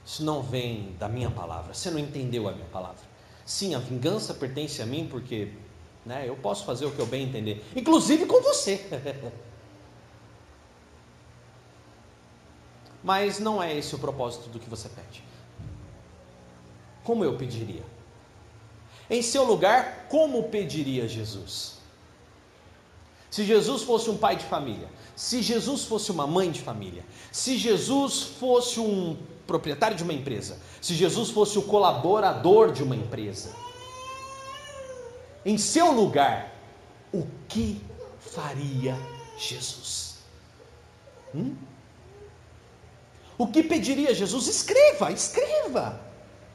Isso 0.06 0.24
não 0.24 0.42
vem 0.42 0.96
da 0.98 1.10
minha 1.10 1.30
palavra. 1.30 1.74
Você 1.74 1.92
não 1.92 2.00
entendeu 2.00 2.48
a 2.48 2.54
minha 2.54 2.70
palavra. 2.70 3.02
Sim, 3.46 3.76
a 3.76 3.80
vingança 3.80 4.34
pertence 4.34 4.82
a 4.82 4.86
mim 4.86 5.08
porque 5.10 5.52
né, 6.06 6.28
eu 6.28 6.38
posso 6.38 6.66
fazer 6.66 6.86
o 6.86 6.92
que 6.92 7.00
eu 7.00 7.06
bem 7.06 7.24
entender, 7.28 7.66
inclusive 7.76 8.26
com 8.26 8.42
você. 8.42 8.86
Mas 13.04 13.40
não 13.40 13.62
é 13.62 13.76
esse 13.76 13.94
o 13.96 14.00
propósito 14.00 14.50
do 14.50 14.60
que 14.60 14.70
você 14.70 14.88
pede. 14.90 15.24
Como 17.08 17.24
eu 17.24 17.38
pediria? 17.38 17.86
Em 19.10 19.22
seu 19.22 19.45
lugar, 19.45 20.08
como 20.10 20.43
pediria 20.49 21.08
Jesus? 21.08 21.78
Se 23.32 23.45
Jesus 23.45 23.84
fosse 23.84 24.10
um 24.10 24.18
pai 24.18 24.36
de 24.36 24.43
família, 24.43 24.89
se 25.16 25.41
Jesus 25.41 25.86
fosse 25.86 26.12
uma 26.12 26.28
mãe 26.28 26.51
de 26.51 26.60
família, 26.60 27.05
se 27.32 27.58
Jesus 27.58 28.24
fosse 28.24 28.82
um 28.82 29.16
proprietário 29.45 29.95
de 29.95 30.03
uma 30.03 30.12
empresa, 30.12 30.60
se 30.82 30.95
Jesus 30.95 31.30
fosse 31.30 31.58
o 31.58 31.62
colaborador 31.62 32.74
de 32.74 32.84
uma 32.84 32.97
empresa, 32.97 33.55
em 35.45 35.58
seu 35.58 35.93
lugar, 35.93 36.53
o 37.14 37.26
que 37.47 37.82
faria 38.20 38.97
Jesus? 39.38 40.18
Hum? 41.34 41.55
O 43.38 43.47
que 43.47 43.64
pediria 43.64 44.14
Jesus? 44.14 44.47
Escreva, 44.47 45.10
escreva 45.10 46.05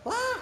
lá 0.04 0.40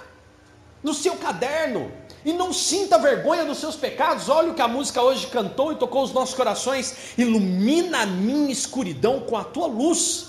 no 0.83 0.95
seu 0.95 1.17
caderno 1.17 1.93
e 2.25 2.33
não 2.33 2.53
sinta 2.53 2.99
vergonha 2.99 3.45
dos 3.45 3.59
seus 3.59 3.77
pecados. 3.77 4.29
Olha 4.29 4.51
o 4.51 4.55
que 4.55 4.63
a 4.63 4.69
música 4.69 5.03
hoje 5.03 5.27
cantou 5.27 5.73
e 5.73 5.77
tocou 5.77 6.03
os 6.03 6.13
nossos 6.13 6.35
corações. 6.35 7.17
Ilumina 7.17 8.03
a 8.03 8.07
minha 8.07 8.53
escuridão 8.53 9.21
com 9.21 9.37
a 9.37 9.45
tua 9.45 9.67
luz. 9.67 10.29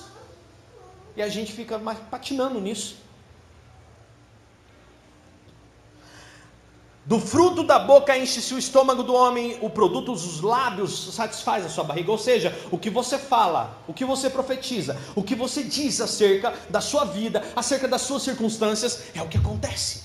E 1.16 1.22
a 1.22 1.28
gente 1.28 1.52
fica 1.52 1.80
patinando 2.10 2.60
nisso. 2.62 3.01
Do 7.12 7.20
fruto 7.20 7.62
da 7.62 7.78
boca 7.78 8.18
enche-se 8.18 8.54
o 8.54 8.58
estômago 8.58 9.04
do 9.04 9.14
homem, 9.14 9.58
o 9.60 9.70
produto 9.70 10.14
dos 10.14 10.40
lábios 10.40 11.14
satisfaz 11.14 11.66
a 11.66 11.68
sua 11.68 11.84
barriga. 11.84 12.10
Ou 12.10 12.18
seja, 12.18 12.58
o 12.72 12.78
que 12.78 12.90
você 12.90 13.20
fala, 13.20 13.78
o 13.86 13.94
que 13.94 14.06
você 14.06 14.30
profetiza, 14.30 14.98
o 15.14 15.22
que 15.22 15.36
você 15.36 15.62
diz 15.62 16.00
acerca 16.00 16.58
da 16.70 16.80
sua 16.80 17.04
vida, 17.04 17.44
acerca 17.54 17.86
das 17.86 18.04
suas 18.04 18.24
circunstâncias, 18.24 19.14
é 19.14 19.22
o 19.22 19.28
que 19.28 19.38
acontece. 19.38 20.04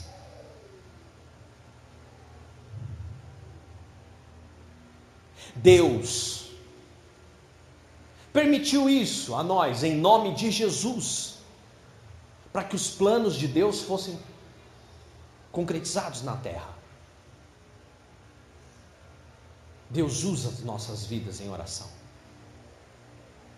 Deus 5.54 6.46
permitiu 8.32 8.90
isso 8.90 9.36
a 9.36 9.44
nós, 9.44 9.84
em 9.84 9.94
nome 9.94 10.34
de 10.34 10.50
Jesus, 10.50 11.36
para 12.52 12.64
que 12.64 12.74
os 12.74 12.88
planos 12.88 13.36
de 13.36 13.46
Deus 13.46 13.82
fossem 13.82 14.18
concretizados 15.52 16.24
na 16.24 16.36
terra. 16.38 16.75
Deus 19.88 20.24
usa 20.24 20.48
as 20.48 20.60
nossas 20.60 21.06
vidas 21.06 21.40
em 21.40 21.50
oração. 21.50 21.86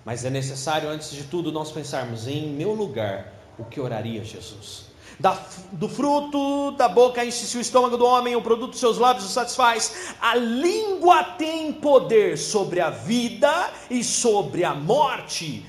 Mas 0.04 0.24
é 0.24 0.30
necessário, 0.30 0.88
antes 0.88 1.10
de 1.10 1.24
tudo, 1.24 1.52
nós 1.52 1.70
pensarmos 1.70 2.26
em 2.26 2.48
meu 2.48 2.72
lugar, 2.72 3.32
o 3.58 3.64
que 3.64 3.80
oraria 3.80 4.24
Jesus. 4.24 4.86
Da, 5.18 5.36
do 5.72 5.88
fruto 5.88 6.70
da 6.72 6.88
boca 6.88 7.24
enche-se 7.24 7.58
o 7.58 7.60
estômago 7.60 7.96
do 7.96 8.06
homem, 8.06 8.36
o 8.36 8.42
produto 8.42 8.70
dos 8.70 8.80
seus 8.80 8.98
lábios 8.98 9.26
o 9.26 9.28
satisfaz. 9.28 10.14
A 10.20 10.34
língua 10.34 11.24
tem 11.24 11.72
poder 11.72 12.38
sobre 12.38 12.80
a 12.80 12.88
vida 12.88 13.72
e 13.90 14.04
sobre 14.04 14.64
a 14.64 14.74
morte. 14.74 15.66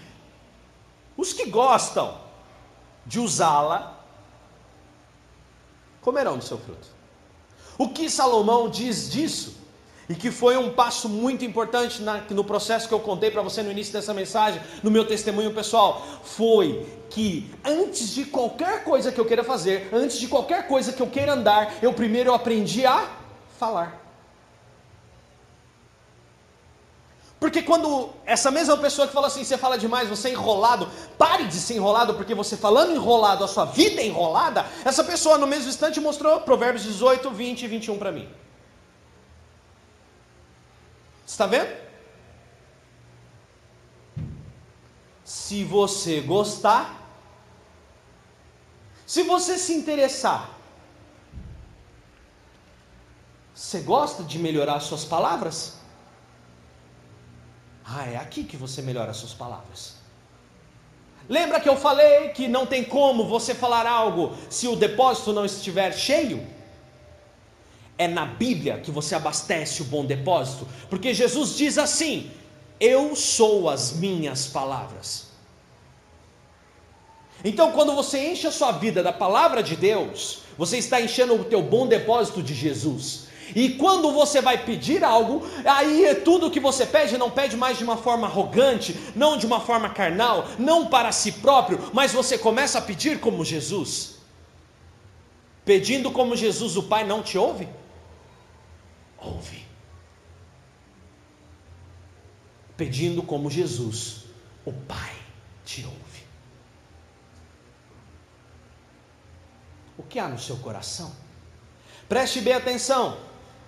Os 1.17 1.33
que 1.33 1.47
gostam 1.47 2.15
de 3.05 3.19
usá-la 3.19 3.99
comerão 5.99 6.37
do 6.37 6.43
seu 6.43 6.57
fruto. 6.57 6.87
O 7.77 7.89
que 7.89 8.09
Salomão 8.09 8.69
diz 8.69 9.09
disso? 9.09 9.58
E 10.09 10.15
que 10.15 10.31
foi 10.31 10.57
um 10.57 10.71
passo 10.71 11.07
muito 11.07 11.45
importante 11.45 12.01
na, 12.01 12.23
no 12.31 12.43
processo 12.43 12.87
que 12.87 12.93
eu 12.93 12.99
contei 12.99 13.29
para 13.29 13.43
você 13.43 13.61
no 13.61 13.69
início 13.69 13.93
dessa 13.93 14.11
mensagem, 14.11 14.59
no 14.81 14.89
meu 14.89 15.05
testemunho 15.05 15.53
pessoal, 15.53 16.01
foi 16.23 16.83
que 17.11 17.47
antes 17.63 18.09
de 18.15 18.25
qualquer 18.25 18.83
coisa 18.83 19.11
que 19.11 19.21
eu 19.21 19.25
queira 19.25 19.43
fazer, 19.43 19.87
antes 19.93 20.17
de 20.17 20.27
qualquer 20.27 20.67
coisa 20.67 20.91
que 20.91 20.99
eu 20.99 21.05
queira 21.05 21.33
andar, 21.33 21.75
eu 21.83 21.93
primeiro 21.93 22.33
aprendi 22.33 22.87
a 22.87 23.07
falar. 23.59 24.03
Porque 27.39 27.61
quando 27.61 28.09
essa 28.25 28.49
mesma 28.49 28.75
pessoa 28.77 29.07
que 29.07 29.13
fala 29.13 29.27
assim, 29.27 29.43
você 29.43 29.59
fala 29.59 29.77
demais, 29.77 30.09
você 30.09 30.29
é 30.29 30.31
enrolado, 30.31 30.89
pare 31.19 31.45
de 31.45 31.55
ser 31.55 31.75
enrolado, 31.75 32.15
porque 32.15 32.33
você 32.33 32.57
falando 32.57 32.95
enrolado, 32.95 33.43
a 33.43 33.47
sua 33.47 33.65
vida 33.65 34.01
é 34.01 34.07
enrolada, 34.07 34.65
essa 34.83 35.03
pessoa 35.03 35.37
no 35.37 35.45
mesmo 35.45 35.69
instante 35.69 36.01
mostrou 36.01 36.41
Provérbios 36.41 36.83
18, 36.83 37.29
20 37.29 37.61
e 37.61 37.67
21 37.67 37.97
para 37.99 38.11
mim. 38.11 38.27
Está 41.29 41.45
vendo? 41.45 41.71
Se 45.23 45.63
você 45.63 46.21
gostar, 46.21 47.07
se 49.05 49.21
você 49.21 49.59
se 49.59 49.73
interessar, 49.75 50.49
você 53.53 53.79
gosta 53.81 54.23
de 54.23 54.39
melhorar 54.39 54.79
suas 54.79 55.05
palavras? 55.05 55.77
Ah, 57.85 58.07
é 58.07 58.17
aqui 58.17 58.43
que 58.43 58.57
você 58.57 58.81
melhora 58.81 59.13
suas 59.13 59.33
palavras. 59.33 59.97
Lembra 61.29 61.61
que 61.61 61.69
eu 61.69 61.77
falei 61.77 62.29
que 62.29 62.47
não 62.47 62.65
tem 62.65 62.83
como 62.83 63.27
você 63.27 63.53
falar 63.53 63.85
algo 63.85 64.35
se 64.49 64.67
o 64.67 64.75
depósito 64.75 65.31
não 65.31 65.45
estiver 65.45 65.93
cheio? 65.93 66.58
É 67.99 68.07
na 68.07 68.25
Bíblia 68.25 68.79
que 68.79 68.89
você 68.89 69.13
abastece 69.13 69.81
o 69.81 69.85
bom 69.85 70.05
depósito, 70.05 70.65
porque 70.89 71.13
Jesus 71.13 71.57
diz 71.57 71.77
assim: 71.77 72.31
Eu 72.79 73.13
sou 73.13 73.69
as 73.69 73.91
minhas 73.91 74.47
palavras. 74.47 75.27
Então, 77.43 77.73
quando 77.73 77.93
você 77.93 78.31
enche 78.31 78.47
a 78.47 78.51
sua 78.51 78.71
vida 78.71 79.03
da 79.03 79.13
palavra 79.13 79.61
de 79.61 79.75
Deus, 79.75 80.39
você 80.57 80.77
está 80.77 80.99
enchendo 80.99 81.35
o 81.35 81.43
teu 81.43 81.61
bom 81.61 81.87
depósito 81.87 82.41
de 82.41 82.53
Jesus. 82.53 83.27
E 83.55 83.69
quando 83.71 84.11
você 84.11 84.41
vai 84.41 84.63
pedir 84.63 85.03
algo, 85.03 85.45
aí 85.65 86.05
é 86.05 86.13
tudo 86.13 86.51
que 86.51 86.59
você 86.59 86.85
pede 86.85 87.17
não 87.17 87.31
pede 87.31 87.57
mais 87.57 87.77
de 87.77 87.83
uma 87.83 87.97
forma 87.97 88.27
arrogante, 88.27 88.95
não 89.15 89.37
de 89.37 89.45
uma 89.45 89.59
forma 89.59 89.89
carnal, 89.89 90.47
não 90.57 90.85
para 90.85 91.11
si 91.11 91.31
próprio, 91.33 91.89
mas 91.91 92.13
você 92.13 92.37
começa 92.37 92.77
a 92.77 92.81
pedir 92.81 93.19
como 93.19 93.43
Jesus. 93.43 94.19
Pedindo 95.65 96.11
como 96.11 96.35
Jesus, 96.35 96.77
o 96.77 96.83
Pai 96.83 97.03
não 97.03 97.23
te 97.23 97.37
ouve? 97.37 97.67
Ouve. 99.21 99.65
Pedindo 102.77 103.21
como 103.23 103.51
Jesus, 103.51 104.23
o 104.65 104.71
Pai 104.71 105.15
te 105.65 105.83
ouve. 105.83 106.23
O 109.97 110.03
que 110.03 110.17
há 110.17 110.27
no 110.27 110.39
seu 110.39 110.57
coração? 110.57 111.13
Preste 112.07 112.39
bem 112.41 112.53
atenção. 112.53 113.17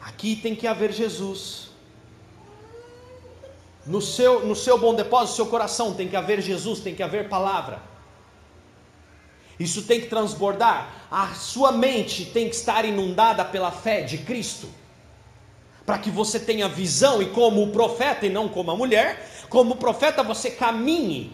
Aqui 0.01 0.35
tem 0.35 0.55
que 0.55 0.65
haver 0.65 0.91
Jesus. 0.93 1.69
No 3.85 4.01
seu, 4.01 4.45
no 4.45 4.55
seu 4.55 4.77
bom 4.77 4.95
depósito, 4.95 5.35
seu 5.35 5.47
coração, 5.47 5.93
tem 5.93 6.07
que 6.07 6.15
haver 6.15 6.41
Jesus, 6.41 6.79
tem 6.79 6.95
que 6.95 7.03
haver 7.03 7.27
palavra. 7.27 7.81
Isso 9.59 9.83
tem 9.83 9.99
que 9.99 10.07
transbordar. 10.07 11.07
A 11.11 11.33
sua 11.33 11.71
mente 11.71 12.25
tem 12.25 12.49
que 12.49 12.55
estar 12.55 12.85
inundada 12.85 13.43
pela 13.43 13.71
fé 13.71 14.01
de 14.01 14.19
Cristo 14.19 14.80
para 15.85 15.97
que 15.97 16.09
você 16.09 16.39
tenha 16.39 16.67
visão 16.67 17.21
e 17.21 17.27
como 17.27 17.63
o 17.63 17.71
profeta 17.71 18.25
e 18.25 18.29
não 18.29 18.47
como 18.47 18.71
a 18.71 18.75
mulher, 18.75 19.27
como 19.49 19.75
profeta 19.75 20.23
você 20.23 20.51
caminhe 20.51 21.31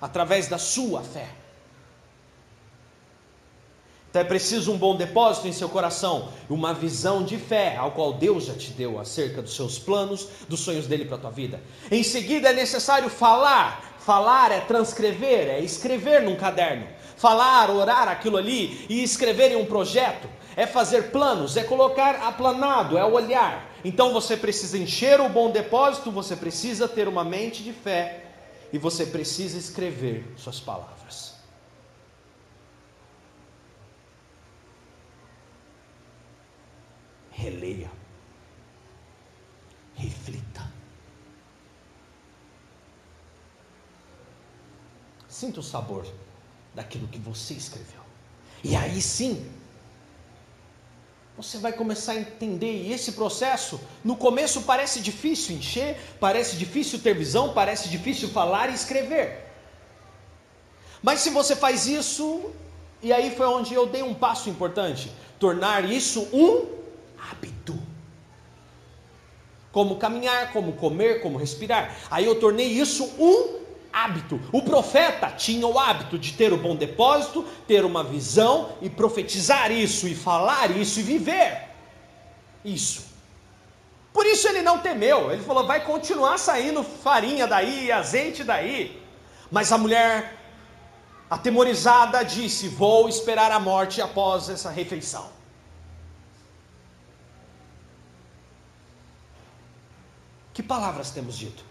através 0.00 0.48
da 0.48 0.58
sua 0.58 1.02
fé. 1.02 1.28
Então 4.10 4.22
é 4.22 4.24
preciso 4.24 4.72
um 4.72 4.76
bom 4.76 4.96
depósito 4.96 5.46
em 5.46 5.52
seu 5.52 5.68
coração, 5.68 6.32
uma 6.48 6.74
visão 6.74 7.22
de 7.22 7.38
fé, 7.38 7.76
ao 7.76 7.92
qual 7.92 8.12
Deus 8.12 8.46
já 8.46 8.54
te 8.54 8.72
deu 8.72 8.98
acerca 8.98 9.40
dos 9.40 9.54
seus 9.54 9.78
planos, 9.78 10.26
dos 10.48 10.58
sonhos 10.60 10.88
dele 10.88 11.04
para 11.04 11.16
a 11.16 11.20
tua 11.20 11.30
vida. 11.30 11.60
Em 11.88 12.02
seguida 12.02 12.50
é 12.50 12.52
necessário 12.52 13.08
falar. 13.08 13.88
Falar 14.00 14.50
é 14.50 14.60
transcrever, 14.60 15.46
é 15.48 15.60
escrever 15.60 16.22
num 16.22 16.34
caderno. 16.34 16.88
Falar, 17.16 17.70
orar 17.70 18.08
aquilo 18.08 18.36
ali 18.36 18.84
e 18.88 19.00
escrever 19.02 19.52
em 19.52 19.56
um 19.56 19.66
projeto. 19.66 20.26
É 20.56 20.66
fazer 20.66 21.10
planos, 21.10 21.56
é 21.56 21.64
colocar 21.64 22.16
aplanado, 22.26 22.98
é 22.98 23.04
olhar. 23.04 23.70
Então 23.84 24.12
você 24.12 24.36
precisa 24.36 24.76
encher 24.76 25.20
o 25.20 25.28
bom 25.28 25.50
depósito, 25.50 26.10
você 26.10 26.36
precisa 26.36 26.88
ter 26.88 27.08
uma 27.08 27.24
mente 27.24 27.62
de 27.62 27.72
fé 27.72 28.24
e 28.72 28.78
você 28.78 29.06
precisa 29.06 29.58
escrever 29.58 30.32
suas 30.36 30.60
palavras. 30.60 31.34
Releia, 37.30 37.90
reflita. 39.94 40.70
Sinta 45.26 45.60
o 45.60 45.62
sabor 45.62 46.06
daquilo 46.74 47.08
que 47.08 47.18
você 47.18 47.54
escreveu. 47.54 48.02
E 48.62 48.76
aí 48.76 49.00
sim, 49.00 49.50
você 51.42 51.58
vai 51.58 51.72
começar 51.72 52.12
a 52.12 52.16
entender. 52.16 52.82
E 52.82 52.92
esse 52.92 53.12
processo, 53.12 53.80
no 54.04 54.16
começo 54.16 54.62
parece 54.62 55.00
difícil 55.00 55.56
encher, 55.56 55.96
parece 56.18 56.56
difícil 56.56 56.98
ter 56.98 57.14
visão, 57.14 57.52
parece 57.52 57.88
difícil 57.88 58.28
falar 58.28 58.70
e 58.70 58.74
escrever. 58.74 59.46
Mas 61.02 61.20
se 61.20 61.30
você 61.30 61.56
faz 61.56 61.86
isso, 61.86 62.50
e 63.02 63.12
aí 63.12 63.34
foi 63.34 63.46
onde 63.46 63.72
eu 63.72 63.86
dei 63.86 64.02
um 64.02 64.14
passo 64.14 64.50
importante: 64.50 65.10
tornar 65.38 65.90
isso 65.90 66.28
um 66.32 66.66
hábito. 67.18 67.78
Como 69.72 69.96
caminhar, 69.96 70.52
como 70.52 70.72
comer, 70.72 71.22
como 71.22 71.38
respirar. 71.38 71.96
Aí 72.10 72.26
eu 72.26 72.38
tornei 72.38 72.66
isso 72.66 73.04
um 73.18 73.59
hábito. 73.92 74.40
O 74.52 74.62
profeta 74.62 75.30
tinha 75.30 75.66
o 75.66 75.78
hábito 75.78 76.18
de 76.18 76.32
ter 76.32 76.52
o 76.52 76.56
bom 76.56 76.76
depósito, 76.76 77.44
ter 77.66 77.84
uma 77.84 78.02
visão 78.02 78.72
e 78.80 78.88
profetizar 78.88 79.70
isso, 79.70 80.06
e 80.08 80.14
falar 80.14 80.70
isso, 80.70 81.00
e 81.00 81.02
viver 81.02 81.68
isso. 82.64 83.10
Por 84.12 84.26
isso 84.26 84.48
ele 84.48 84.62
não 84.62 84.78
temeu, 84.78 85.32
ele 85.32 85.42
falou: 85.42 85.66
vai 85.66 85.84
continuar 85.84 86.38
saindo 86.38 86.82
farinha 86.82 87.46
daí, 87.46 87.92
azeite 87.92 88.42
daí. 88.42 89.00
Mas 89.50 89.72
a 89.72 89.78
mulher, 89.78 90.36
atemorizada, 91.28 92.24
disse: 92.24 92.68
Vou 92.68 93.08
esperar 93.08 93.52
a 93.52 93.60
morte 93.60 94.00
após 94.00 94.48
essa 94.48 94.70
refeição. 94.70 95.30
Que 100.52 100.62
palavras 100.62 101.10
temos 101.10 101.38
dito? 101.38 101.69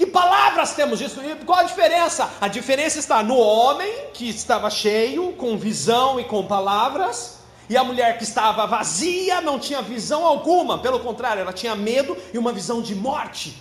Que 0.00 0.06
palavras 0.06 0.72
temos 0.72 0.98
disso? 0.98 1.20
E 1.22 1.44
qual 1.44 1.58
a 1.58 1.62
diferença? 1.62 2.32
A 2.40 2.48
diferença 2.48 2.98
está 2.98 3.22
no 3.22 3.36
homem 3.36 4.06
que 4.14 4.30
estava 4.30 4.70
cheio, 4.70 5.32
com 5.34 5.58
visão 5.58 6.18
e 6.18 6.24
com 6.24 6.46
palavras, 6.46 7.40
e 7.68 7.76
a 7.76 7.84
mulher 7.84 8.16
que 8.16 8.24
estava 8.24 8.66
vazia, 8.66 9.42
não 9.42 9.58
tinha 9.58 9.82
visão 9.82 10.24
alguma, 10.24 10.78
pelo 10.78 11.00
contrário, 11.00 11.42
ela 11.42 11.52
tinha 11.52 11.76
medo 11.76 12.16
e 12.32 12.38
uma 12.38 12.50
visão 12.50 12.80
de 12.80 12.94
morte. 12.94 13.54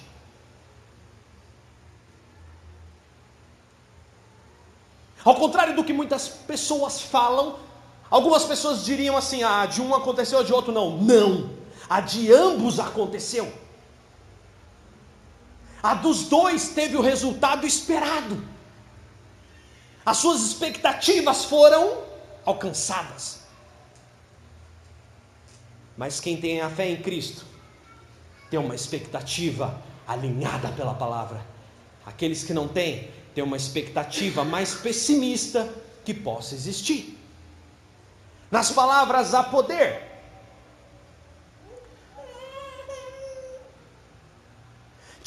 Ao 5.25 5.35
contrário 5.35 5.75
do 5.75 5.83
que 5.83 5.91
muitas 5.91 6.29
pessoas 6.29 7.01
falam, 7.01 7.57
algumas 8.09 8.45
pessoas 8.45 8.85
diriam 8.85 9.17
assim: 9.17 9.43
ah, 9.43 9.65
de 9.65 9.81
um 9.81 9.93
aconteceu, 9.93 10.41
de 10.41 10.53
outro 10.53 10.71
não. 10.71 10.91
Não, 10.99 11.49
a 11.89 11.99
de 11.99 12.31
ambos 12.31 12.79
aconteceu. 12.79 13.51
A 15.81 15.93
dos 15.93 16.23
dois 16.23 16.69
teve 16.69 16.95
o 16.97 17.01
resultado 17.01 17.65
esperado. 17.65 18.43
As 20.05 20.17
suas 20.17 20.41
expectativas 20.41 21.45
foram 21.45 22.03
alcançadas. 22.45 23.41
Mas 25.95 26.19
quem 26.19 26.37
tem 26.37 26.61
a 26.61 26.69
fé 26.69 26.89
em 26.89 27.01
Cristo 27.01 27.45
tem 28.49 28.59
uma 28.59 28.75
expectativa 28.75 29.81
alinhada 30.07 30.69
pela 30.69 30.93
palavra. 30.93 31.45
Aqueles 32.05 32.43
que 32.43 32.53
não 32.53 32.67
têm, 32.67 33.11
têm 33.35 33.43
uma 33.43 33.57
expectativa 33.57 34.43
mais 34.43 34.73
pessimista 34.73 35.71
que 36.03 36.13
possa 36.13 36.55
existir. 36.55 37.17
Nas 38.49 38.71
palavras 38.71 39.33
há 39.33 39.43
poder. 39.43 40.08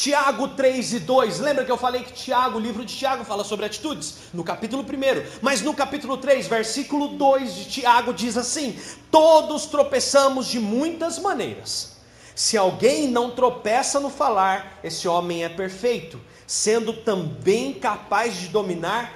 Tiago 0.03 0.49
3 0.49 0.95
e 0.95 0.99
2, 0.99 1.39
lembra 1.39 1.65
que 1.65 1.71
eu 1.71 1.77
falei 1.77 2.03
que 2.03 2.13
Tiago, 2.13 2.59
o 2.59 2.61
livro 2.61 2.85
de 2.85 2.93
Tiago 2.93 3.25
fala 3.25 3.45
sobre 3.45 3.67
atitudes? 3.67 4.17
No 4.35 4.43
capítulo 4.43 4.83
1, 4.83 5.39
mas 5.41 5.63
no 5.63 5.73
capítulo 5.73 6.17
3, 6.17 6.49
versículo 6.49 7.07
2 7.11 7.55
de 7.55 7.65
Tiago 7.67 8.13
diz 8.13 8.37
assim: 8.37 8.77
Todos 9.13 9.67
tropeçamos 9.67 10.49
de 10.49 10.59
muitas 10.59 11.21
maneiras. 11.21 11.99
Se 12.35 12.59
alguém 12.59 13.07
não 13.07 13.31
tropeça 13.31 14.01
no 14.01 14.11
falar, 14.11 14.81
esse 14.83 15.07
homem 15.07 15.45
é 15.45 15.49
perfeito, 15.49 16.21
sendo 16.49 16.93
também 16.93 17.73
capaz 17.73 18.35
de 18.41 18.49
dominar 18.49 19.15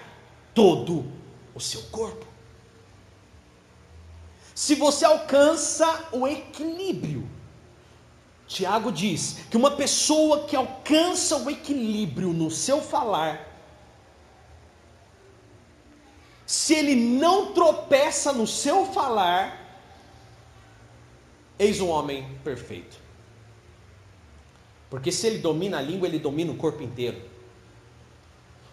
todo 0.54 1.04
o 1.52 1.60
seu 1.60 1.82
corpo. 1.90 2.24
Se 4.54 4.76
você 4.76 5.04
alcança 5.04 6.04
o 6.12 6.28
equilíbrio, 6.28 7.28
Tiago 8.46 8.92
diz 8.92 9.38
que 9.50 9.56
uma 9.56 9.72
pessoa 9.72 10.44
que 10.44 10.54
alcança 10.54 11.36
o 11.36 11.50
equilíbrio 11.50 12.32
no 12.32 12.50
seu 12.50 12.80
falar, 12.80 13.44
se 16.46 16.74
ele 16.74 16.94
não 16.94 17.52
tropeça 17.52 18.32
no 18.32 18.46
seu 18.46 18.86
falar, 18.86 19.66
eis 21.58 21.80
um 21.80 21.88
homem 21.88 22.38
perfeito. 22.44 22.96
Porque 24.88 25.10
se 25.10 25.26
ele 25.26 25.38
domina 25.38 25.78
a 25.78 25.82
língua, 25.82 26.06
ele 26.06 26.20
domina 26.20 26.52
o 26.52 26.56
corpo 26.56 26.82
inteiro. 26.82 27.20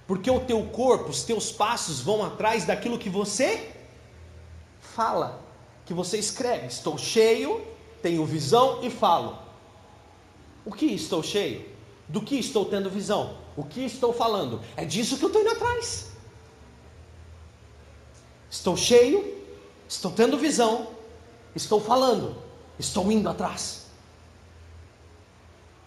Porque 0.06 0.30
o 0.30 0.42
teu 0.42 0.64
corpo, 0.68 1.10
os 1.10 1.24
teus 1.24 1.52
passos 1.52 2.00
vão 2.00 2.24
atrás 2.24 2.66
daquilo 2.66 3.00
que 3.00 3.10
você 3.10 3.72
fala, 4.80 5.42
que 5.86 5.94
você 5.94 6.20
escreve. 6.20 6.68
Estou 6.68 6.98
cheio, 6.98 7.66
tenho 8.04 8.24
visão 8.24 8.84
e 8.84 8.92
falo. 8.92 9.43
O 10.66 10.72
que 10.72 10.86
estou 10.86 11.22
cheio? 11.22 11.66
Do 12.07 12.22
que 12.22 12.36
estou 12.36 12.66
tendo 12.66 12.89
visão? 12.89 13.38
O 13.55 13.64
que 13.64 13.82
estou 13.82 14.14
falando? 14.14 14.61
É 14.76 14.86
disso 14.86 15.18
que 15.18 15.24
eu 15.24 15.28
estou 15.28 15.41
indo 15.41 15.51
atrás. 15.51 16.11
Estou 18.49 18.78
cheio, 18.78 19.41
estou 19.88 20.11
tendo 20.11 20.38
visão, 20.38 20.88
estou 21.55 21.82
falando, 21.82 22.36
estou 22.78 23.11
indo 23.11 23.28
atrás. 23.28 23.88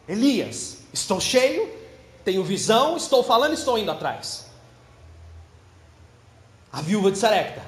Elias, 0.08 0.78
estou 0.92 1.20
cheio, 1.20 1.72
tenho 2.24 2.42
visão, 2.42 2.96
estou 2.96 3.22
falando, 3.22 3.54
estou 3.54 3.78
indo 3.78 3.90
atrás. 3.90 4.46
A 6.72 6.80
viúva 6.80 7.10
de 7.10 7.18
Sarepta, 7.18 7.62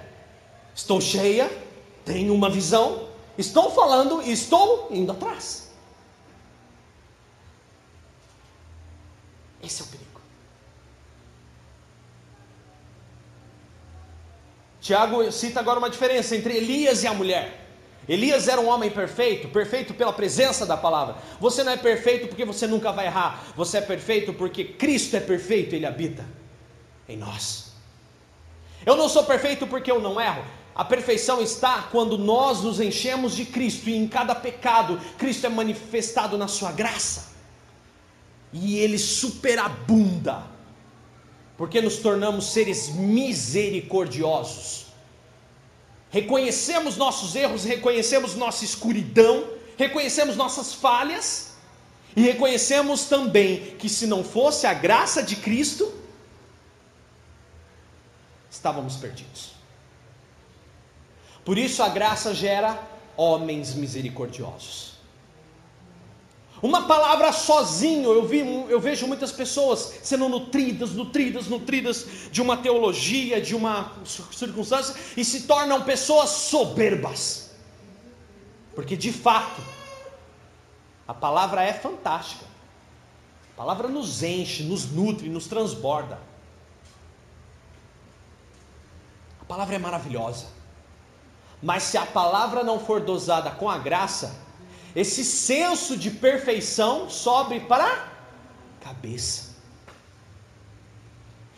estou 0.75 1.01
cheia, 1.01 1.49
tenho 2.05 2.35
uma 2.35 2.51
visão, 2.51 3.09
estou 3.37 3.71
falando 3.71 4.23
e 4.23 4.33
estou 4.33 4.89
indo 4.91 5.13
atrás. 5.13 5.68
Esse 9.69 9.83
é 9.83 9.85
o 9.85 9.89
perigo. 9.89 10.21
Tiago 14.81 15.31
cita 15.31 15.61
agora 15.61 15.79
uma 15.79 15.91
diferença 15.91 16.35
entre 16.35 16.57
Elias 16.57 17.03
e 17.03 17.07
a 17.07 17.13
mulher. 17.13 17.67
Elias 18.09 18.49
era 18.49 18.59
um 18.59 18.69
homem 18.69 18.91
perfeito, 18.91 19.49
perfeito 19.49 19.93
pela 19.93 20.11
presença 20.11 20.65
da 20.65 20.75
palavra. 20.75 21.17
Você 21.39 21.63
não 21.63 21.73
é 21.73 21.77
perfeito 21.77 22.29
porque 22.29 22.47
você 22.47 22.67
nunca 22.67 22.91
vai 22.91 23.05
errar. 23.05 23.45
Você 23.55 23.77
é 23.77 23.81
perfeito 23.83 24.33
porque 24.33 24.65
Cristo 24.65 25.15
é 25.17 25.21
perfeito, 25.21 25.75
ele 25.75 25.85
habita 25.85 26.25
em 27.07 27.19
nós. 27.19 27.73
Eu 28.87 28.97
não 28.97 29.07
sou 29.07 29.25
perfeito 29.25 29.67
porque 29.67 29.91
eu 29.91 30.01
não 30.01 30.19
erro. 30.19 30.43
A 30.75 30.83
perfeição 30.83 31.43
está 31.43 31.89
quando 31.91 32.17
nós 32.17 32.63
nos 32.63 32.81
enchemos 32.81 33.37
de 33.37 33.45
Cristo 33.45 33.91
e 33.91 33.97
em 33.97 34.09
cada 34.09 34.35
pecado 34.35 34.99
Cristo 35.19 35.45
é 35.45 35.51
manifestado 35.51 36.39
na 36.39 36.49
sua 36.49 36.73
graça 36.73 37.38
e 38.53 38.79
ele 38.79 38.99
superabunda, 38.99 40.43
porque 41.57 41.81
nos 41.81 41.97
tornamos 41.97 42.53
seres 42.53 42.89
misericordiosos. 42.89 44.87
Reconhecemos 46.11 46.97
nossos 46.97 47.35
erros, 47.35 47.65
reconhecemos 47.65 48.35
nossa 48.35 48.65
escuridão, 48.65 49.45
reconhecemos 49.77 50.37
nossas 50.37 50.73
falhas 50.73 51.55
e 52.17 52.23
reconhecemos 52.23 53.05
também 53.05 53.77
que 53.77 53.89
se 53.89 54.07
não 54.07 54.25
fosse 54.25 54.67
a 54.67 54.73
graça 54.73 55.23
de 55.23 55.37
Cristo, 55.37 55.93
estávamos 58.51 58.97
perdidos. 58.97 59.53
Por 61.45 61.57
isso 61.57 61.83
a 61.83 61.89
graça 61.89 62.35
gera 62.35 62.79
homens 63.17 63.75
misericordiosos. 63.75 64.98
Uma 66.61 66.89
palavra 66.89 67.33
sozinho, 67.33 68.13
eu, 68.13 68.27
vi, 68.27 68.41
eu 68.69 68.81
vejo 68.81 69.07
muitas 69.07 69.31
pessoas 69.31 70.01
sendo 70.03 70.29
nutridas, 70.29 70.91
nutridas, 70.91 71.47
nutridas 71.47 72.07
de 72.33 72.43
uma 72.43 72.57
teologia, 72.57 73.41
de 73.41 73.55
uma 73.55 73.93
circunstância, 74.05 74.95
e 75.17 75.25
se 75.25 75.43
tornam 75.43 75.83
pessoas 75.85 76.31
soberbas. 76.31 77.51
Porque 78.75 78.97
de 78.97 79.13
fato, 79.13 79.63
a 81.07 81.15
palavra 81.15 81.63
é 81.63 81.73
fantástica. 81.73 82.45
A 83.55 83.57
palavra 83.57 83.89
nos 83.89 84.23
enche, 84.23 84.65
nos 84.65 84.91
nutre, 84.91 85.29
nos 85.29 85.47
transborda. 85.47 86.19
A 89.41 89.45
palavra 89.45 89.77
é 89.77 89.79
maravilhosa. 89.79 90.47
Mas 91.63 91.85
se 91.85 91.97
a 91.97 92.07
palavra 92.07 92.63
não 92.63 92.79
for 92.79 93.01
dosada 93.01 93.51
com 93.51 93.69
a 93.69 93.79
graça, 93.79 94.48
esse 94.95 95.25
senso 95.25 95.97
de 95.97 96.11
perfeição 96.11 97.09
sobe 97.11 97.61
para 97.61 97.85
a 97.87 98.85
cabeça. 98.85 99.57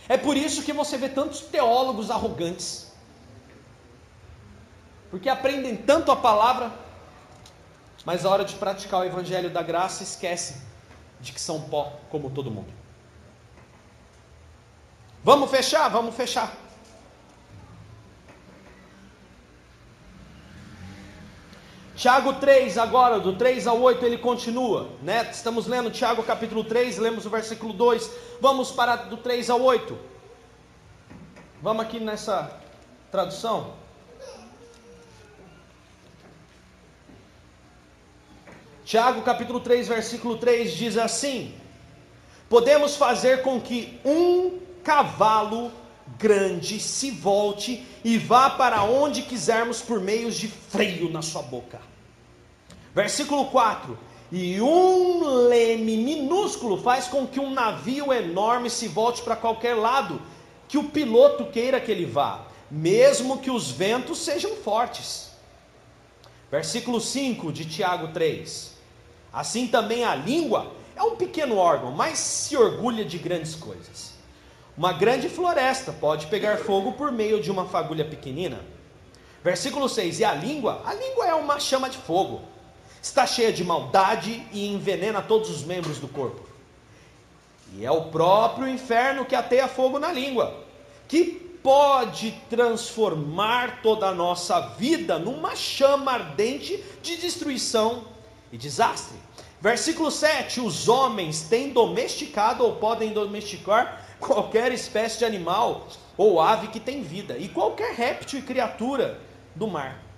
É 0.09 0.17
por 0.17 0.37
isso 0.37 0.63
que 0.63 0.73
você 0.73 0.97
vê 0.99 1.09
tantos 1.09 1.41
teólogos 1.41 2.11
arrogantes, 2.11 2.93
porque 5.11 5.29
aprendem 5.29 5.77
tanto 5.77 6.11
a 6.11 6.17
palavra, 6.17 6.73
mas 8.05 8.25
na 8.25 8.31
hora 8.31 8.45
de 8.45 8.55
praticar 8.57 9.01
o 9.01 9.05
evangelho 9.05 9.51
da 9.51 9.63
graça 9.63 10.03
esquecem 10.03 10.57
de 11.21 11.33
que 11.33 11.41
são 11.41 11.61
pó 11.63 11.93
como 12.11 12.31
todo 12.31 12.51
mundo. 12.51 12.73
Vamos 15.23 15.51
fechar? 15.51 15.89
Vamos 15.89 16.15
fechar. 16.15 16.57
Tiago 22.01 22.33
3, 22.33 22.79
agora, 22.79 23.21
do 23.21 23.37
3 23.37 23.67
ao 23.67 23.79
8, 23.79 24.07
ele 24.07 24.17
continua, 24.17 24.89
né? 25.03 25.29
Estamos 25.31 25.67
lendo 25.67 25.91
Tiago 25.91 26.23
capítulo 26.23 26.65
3, 26.65 26.97
lemos 26.97 27.27
o 27.27 27.29
versículo 27.29 27.75
2. 27.75 28.11
Vamos 28.41 28.71
para 28.71 28.97
do 28.97 29.19
3 29.19 29.51
ao 29.51 29.61
8. 29.61 29.99
Vamos 31.61 31.83
aqui 31.83 32.01
nessa 32.01 32.59
tradução. 33.11 33.75
Tiago 38.83 39.21
capítulo 39.21 39.61
3, 39.61 39.89
versículo 39.89 40.39
3 40.39 40.73
diz 40.73 40.97
assim: 40.97 41.55
Podemos 42.49 42.97
fazer 42.97 43.43
com 43.43 43.61
que 43.61 44.01
um 44.07 44.59
cavalo 44.83 45.71
grande 46.19 46.81
se 46.81 47.11
volte 47.11 47.87
e 48.03 48.17
vá 48.17 48.49
para 48.49 48.85
onde 48.85 49.21
quisermos 49.21 49.83
por 49.83 50.01
meios 50.01 50.37
de 50.37 50.49
freio 50.49 51.11
na 51.11 51.21
sua 51.21 51.43
boca. 51.43 51.90
Versículo 52.95 53.47
4: 53.47 53.97
E 54.33 54.61
um 54.61 55.25
leme 55.49 55.97
minúsculo 55.97 56.83
faz 56.83 57.07
com 57.07 57.27
que 57.27 57.39
um 57.39 57.51
navio 57.51 58.13
enorme 58.13 58.69
se 58.69 58.89
volte 58.89 59.23
para 59.23 59.37
qualquer 59.37 59.75
lado 59.75 60.21
que 60.69 60.79
o 60.79 60.85
piloto 60.85 61.47
queira 61.47 61.81
que 61.81 61.91
ele 61.91 62.05
vá, 62.05 62.47
mesmo 62.71 63.39
que 63.39 63.51
os 63.51 63.71
ventos 63.71 64.19
sejam 64.19 64.57
fortes. 64.57 65.31
Versículo 66.51 67.01
5 67.01 67.53
de 67.53 67.65
Tiago 67.65 68.09
3: 68.09 68.75
Assim 69.33 69.69
também 69.69 70.05
a 70.05 70.15
língua 70.15 70.73
é 70.97 71.03
um 71.03 71.15
pequeno 71.15 71.57
órgão, 71.57 71.93
mas 71.93 72.19
se 72.19 72.57
orgulha 72.57 73.05
de 73.05 73.19
grandes 73.19 73.55
coisas. 73.55 74.19
Uma 74.77 74.93
grande 74.93 75.29
floresta 75.29 75.93
pode 75.93 76.27
pegar 76.27 76.59
fogo 76.59 76.93
por 76.93 77.13
meio 77.13 77.41
de 77.41 77.51
uma 77.51 77.67
fagulha 77.67 78.05
pequenina. 78.05 78.61
Versículo 79.45 79.89
6: 79.89 80.19
E 80.19 80.25
a 80.25 80.35
língua? 80.35 80.83
A 80.85 80.93
língua 80.93 81.27
é 81.29 81.35
uma 81.35 81.61
chama 81.61 81.89
de 81.89 81.97
fogo 81.97 82.43
está 83.03 83.27
cheia 83.27 83.53
de 83.53 83.65
maldade 83.65 84.47
e 84.53 84.67
envenena 84.67 85.23
todos 85.23 85.51
os 85.51 85.63
membros 85.63 85.99
do 85.99 86.09
corpo. 86.09 86.49
E 87.75 87.85
é 87.85 87.91
o 87.91 88.07
próprio 88.07 88.69
inferno 88.69 89.25
que 89.25 89.35
ateia 89.35 89.69
fogo 89.69 89.99
na 89.99 90.13
língua, 90.13 90.65
que 91.09 91.51
pode 91.63 92.33
transformar 92.49 93.83
toda 93.83 94.07
a 94.07 94.15
nossa 94.15 94.61
vida 94.61 95.19
numa 95.19 95.55
chama 95.55 96.13
ardente 96.13 96.83
de 97.03 97.17
destruição 97.17 98.05
e 98.51 98.59
desastre. 98.59 99.17
Versículo 99.61 100.11
7: 100.11 100.61
Os 100.61 100.89
homens 100.89 101.43
têm 101.43 101.71
domesticado 101.71 102.65
ou 102.65 102.77
podem 102.77 103.13
domesticar 103.13 104.07
qualquer 104.19 104.73
espécie 104.73 105.19
de 105.19 105.25
animal 105.25 105.87
ou 106.17 106.41
ave 106.41 106.69
que 106.69 106.81
tem 106.81 107.03
vida, 107.03 107.39
e 107.39 107.49
qualquer 107.49 107.95
réptil 107.95 108.41
e 108.41 108.43
criatura 108.43 109.19
do 109.55 109.67
mar. 109.67 110.10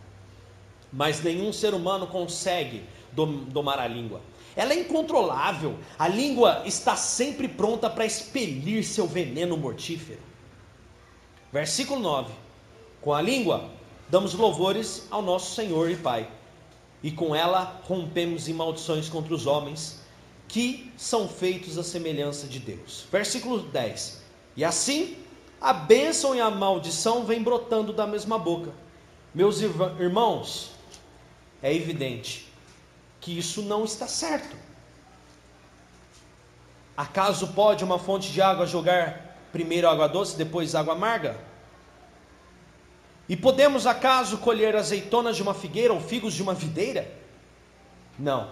Mas 0.93 1.23
nenhum 1.23 1.53
ser 1.53 1.75
humano 1.75 2.07
consegue 2.07 2.85
domar 3.13 3.79
a 3.79 3.87
língua. 3.87 4.21
Ela 4.55 4.75
é 4.75 4.81
incontrolável. 4.81 5.79
A 5.99 6.07
língua 6.07 6.63
está 6.67 6.95
sempre 6.97 7.49
pronta 7.49 7.89
para 7.89 8.05
expelir 8.05 8.85
seu 8.85 9.07
veneno 9.07 9.57
mortífero. 9.57 10.21
Versículo 11.53 12.01
9: 12.01 12.33
Com 13.01 13.15
a 13.15 13.23
língua 13.23 13.71
damos 14.09 14.35
louvores 14.35 15.07
ao 15.11 15.23
nosso 15.23 15.55
Senhor 15.55 15.91
e 15.91 15.97
Pai, 15.97 16.29
e 17.03 17.11
com 17.11 17.35
ela 17.35 17.81
rompemos 17.85 18.49
em 18.49 18.53
maldições 18.53 19.09
contra 19.09 19.35
os 19.35 19.47
homens 19.47 20.03
que 20.49 20.93
são 20.99 21.27
feitos 21.27 21.79
à 21.79 21.83
semelhança 21.83 22.47
de 22.47 22.59
Deus. 22.59 23.07
Versículo 23.11 23.61
10: 23.61 24.23
E 24.57 24.65
assim 24.65 25.17
a 25.63 25.73
bênção 25.73 26.35
e 26.35 26.41
a 26.41 26.51
maldição 26.51 27.25
vêm 27.25 27.43
brotando 27.43 27.93
da 27.93 28.07
mesma 28.07 28.39
boca. 28.39 28.73
Meus 29.35 29.61
irmãos, 29.61 30.73
é 31.63 31.73
evidente 31.73 32.53
que 33.21 33.39
isso 33.39 33.63
não 33.63 33.85
está 33.85 34.09
certo. 34.09 34.57
Acaso 36.97 37.49
pode 37.49 37.85
uma 37.85 37.99
fonte 37.99 38.31
de 38.33 38.43
água 38.43 38.67
jogar 38.67 39.39
primeiro 39.53 39.89
água 39.89 40.09
doce, 40.09 40.37
depois 40.37 40.75
água 40.75 40.95
amarga? 40.95 41.39
E 43.29 43.37
podemos 43.37 43.87
acaso 43.87 44.39
colher 44.39 44.75
azeitonas 44.75 45.37
de 45.37 45.43
uma 45.43 45.55
figueira 45.55 45.95
ou 45.95 46.01
figos 46.01 46.35
de 46.35 46.43
uma 46.43 46.53
videira? 46.53 47.11
Não. 48.19 48.51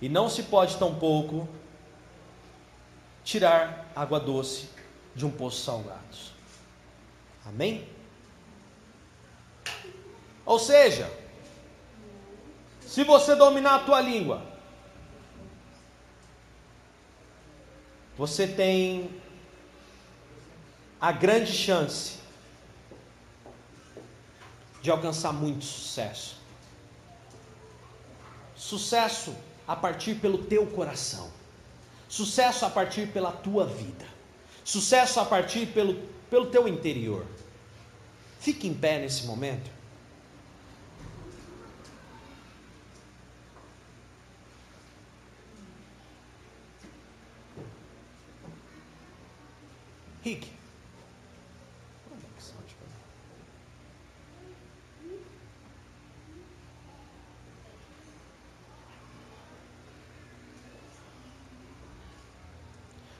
E 0.00 0.08
não 0.08 0.28
se 0.28 0.44
pode 0.44 0.76
tampouco 0.76 1.48
tirar 3.24 3.90
água 3.94 4.20
doce 4.20 4.68
de 5.14 5.26
um 5.26 5.30
poço 5.30 5.62
salgado. 5.62 5.98
Amém? 7.44 7.86
Ou 10.46 10.58
seja, 10.58 11.10
se 12.88 13.04
você 13.04 13.36
dominar 13.36 13.74
a 13.74 13.78
tua 13.80 14.00
língua, 14.00 14.42
você 18.16 18.48
tem 18.48 19.10
a 20.98 21.12
grande 21.12 21.52
chance 21.52 22.16
de 24.80 24.90
alcançar 24.90 25.34
muito 25.34 25.66
sucesso. 25.66 26.38
Sucesso 28.56 29.36
a 29.66 29.76
partir 29.76 30.14
pelo 30.14 30.38
teu 30.44 30.66
coração. 30.68 31.30
Sucesso 32.08 32.64
a 32.64 32.70
partir 32.70 33.12
pela 33.12 33.30
tua 33.30 33.66
vida. 33.66 34.06
Sucesso 34.64 35.20
a 35.20 35.26
partir 35.26 35.66
pelo, 35.66 35.94
pelo 36.30 36.46
teu 36.46 36.66
interior. 36.66 37.26
Fique 38.40 38.66
em 38.66 38.72
pé 38.72 38.98
nesse 38.98 39.26
momento. 39.26 39.77
Rick. 50.28 50.46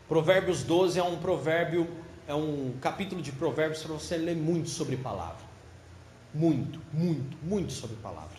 Provérbios 0.06 0.62
12 0.62 0.98
é 0.98 1.02
um 1.02 1.16
provérbio, 1.16 1.86
é 2.26 2.34
um 2.34 2.74
capítulo 2.80 3.20
de 3.20 3.30
provérbios 3.32 3.82
para 3.82 3.94
você 3.94 4.16
ler 4.16 4.36
muito 4.36 4.68
sobre 4.68 4.96
palavra. 4.96 5.46
Muito, 6.34 6.80
muito, 6.92 7.36
muito 7.42 7.72
sobre 7.72 7.96
palavra. 7.96 8.36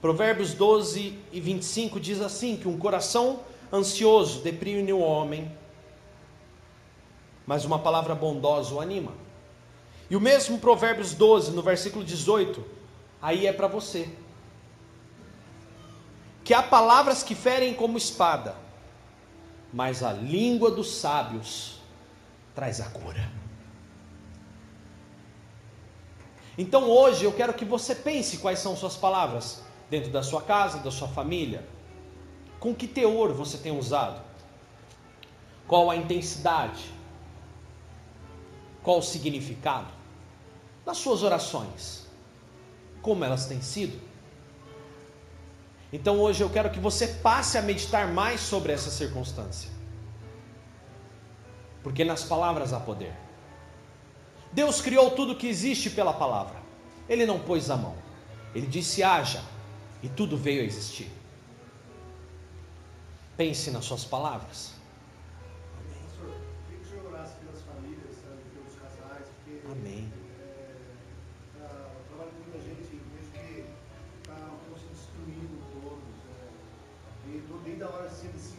Provérbios 0.00 0.54
12 0.54 1.18
e 1.32 1.40
25 1.40 2.00
diz 2.00 2.20
assim: 2.20 2.56
que 2.56 2.68
um 2.68 2.78
coração 2.78 3.40
ansioso 3.72 4.42
deprime 4.42 4.92
o 4.92 4.98
homem, 4.98 5.50
mas 7.46 7.64
uma 7.64 7.78
palavra 7.78 8.14
bondosa 8.14 8.74
o 8.74 8.80
anima. 8.80 9.12
E 10.08 10.16
o 10.16 10.20
mesmo 10.20 10.58
Provérbios 10.58 11.14
12, 11.14 11.52
no 11.52 11.62
versículo 11.62 12.04
18, 12.04 12.64
aí 13.20 13.46
é 13.46 13.52
para 13.52 13.66
você. 13.66 14.08
Que 16.42 16.52
há 16.52 16.62
palavras 16.62 17.22
que 17.22 17.34
ferem 17.34 17.74
como 17.74 17.96
espada, 17.96 18.54
mas 19.72 20.02
a 20.02 20.12
língua 20.12 20.70
dos 20.70 20.96
sábios 20.96 21.80
traz 22.54 22.80
a 22.80 22.88
cura. 22.90 23.30
Então 26.56 26.88
hoje 26.88 27.24
eu 27.24 27.32
quero 27.32 27.52
que 27.52 27.64
você 27.64 27.94
pense 27.94 28.38
quais 28.38 28.60
são 28.60 28.76
suas 28.76 28.96
palavras 28.96 29.62
dentro 29.90 30.10
da 30.10 30.22
sua 30.22 30.40
casa, 30.40 30.78
da 30.78 30.90
sua 30.90 31.08
família. 31.08 31.66
Com 32.60 32.74
que 32.74 32.86
teor 32.86 33.32
você 33.32 33.58
tem 33.58 33.76
usado? 33.76 34.22
Qual 35.66 35.90
a 35.90 35.96
intensidade? 35.96 36.93
Qual 38.84 38.98
o 38.98 39.02
significado? 39.02 39.88
Das 40.84 40.98
suas 40.98 41.22
orações. 41.22 42.06
Como 43.00 43.24
elas 43.24 43.46
têm 43.46 43.62
sido? 43.62 43.98
Então 45.90 46.20
hoje 46.20 46.42
eu 46.42 46.50
quero 46.50 46.70
que 46.70 46.78
você 46.78 47.06
passe 47.06 47.56
a 47.56 47.62
meditar 47.62 48.12
mais 48.12 48.40
sobre 48.40 48.72
essa 48.72 48.90
circunstância. 48.90 49.70
Porque 51.82 52.04
nas 52.04 52.24
palavras 52.24 52.72
há 52.72 52.80
poder. 52.80 53.14
Deus 54.52 54.80
criou 54.80 55.10
tudo 55.12 55.34
que 55.34 55.46
existe 55.46 55.88
pela 55.88 56.12
palavra. 56.12 56.62
Ele 57.08 57.24
não 57.24 57.40
pôs 57.40 57.70
a 57.70 57.76
mão. 57.76 57.96
Ele 58.54 58.66
disse: 58.66 59.02
haja, 59.02 59.42
e 60.02 60.08
tudo 60.08 60.36
veio 60.36 60.60
a 60.60 60.64
existir. 60.64 61.10
Pense 63.36 63.70
nas 63.70 63.84
suas 63.84 64.04
palavras. 64.04 64.73
Hora 78.14 78.30
assim, 78.36 78.54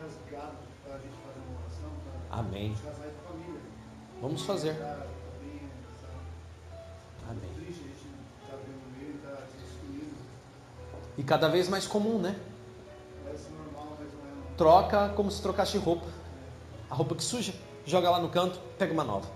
rasgado 0.00 0.56
para 0.84 0.94
a 0.94 0.98
gente 0.98 1.14
fazer 1.26 1.40
uma 1.48 1.60
oração. 1.60 1.90
Amém. 2.30 2.74
com 2.74 2.88
a 2.88 2.92
família. 3.28 3.60
Vamos 4.20 4.42
fazer. 4.42 4.74
Tá 4.76 5.06
Amém. 7.28 7.50
triste, 7.54 7.80
a 7.80 7.88
gente 7.88 7.96
está 8.42 8.56
vendo 8.56 8.96
meio, 8.96 9.16
está 9.16 9.42
destruído. 9.58 10.14
E 11.18 11.22
cada 11.24 11.48
vez 11.48 11.68
mais 11.68 11.86
comum, 11.86 12.18
né? 12.18 12.38
Parece 13.24 13.48
normal, 13.50 13.96
mas 13.98 14.12
não 14.12 14.20
é. 14.20 14.56
Troca 14.56 15.08
como 15.16 15.30
se 15.30 15.42
trocasse 15.42 15.78
roupa. 15.78 16.06
A 16.88 16.94
roupa 16.94 17.14
que 17.14 17.24
suja, 17.24 17.54
joga 17.84 18.10
lá 18.10 18.20
no 18.20 18.28
canto, 18.28 18.60
pega 18.78 18.92
uma 18.92 19.04
nova. 19.04 19.28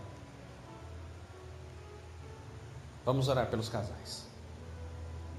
Vamos 3.04 3.28
orar 3.28 3.48
pelos 3.48 3.68
casais. 3.68 4.26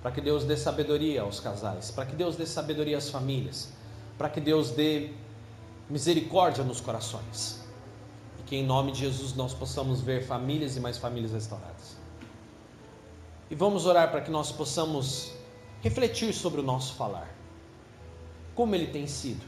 Para 0.01 0.11
que 0.11 0.21
Deus 0.21 0.45
dê 0.45 0.57
sabedoria 0.57 1.21
aos 1.21 1.39
casais, 1.39 1.91
para 1.91 2.05
que 2.05 2.15
Deus 2.15 2.35
dê 2.35 2.45
sabedoria 2.45 2.97
às 2.97 3.09
famílias, 3.09 3.73
para 4.17 4.29
que 4.29 4.41
Deus 4.41 4.71
dê 4.71 5.11
misericórdia 5.89 6.63
nos 6.63 6.81
corações. 6.81 7.63
E 8.39 8.43
que 8.43 8.55
em 8.55 8.65
nome 8.65 8.91
de 8.91 8.99
Jesus 8.99 9.35
nós 9.35 9.53
possamos 9.53 10.01
ver 10.01 10.25
famílias 10.25 10.75
e 10.75 10.79
mais 10.79 10.97
famílias 10.97 11.31
restauradas. 11.31 11.97
E 13.49 13.55
vamos 13.55 13.85
orar 13.85 14.11
para 14.11 14.21
que 14.21 14.31
nós 14.31 14.51
possamos 14.51 15.31
refletir 15.81 16.33
sobre 16.33 16.59
o 16.59 16.63
nosso 16.63 16.95
falar. 16.95 17.29
Como 18.55 18.75
ele 18.75 18.87
tem 18.87 19.07
sido? 19.07 19.45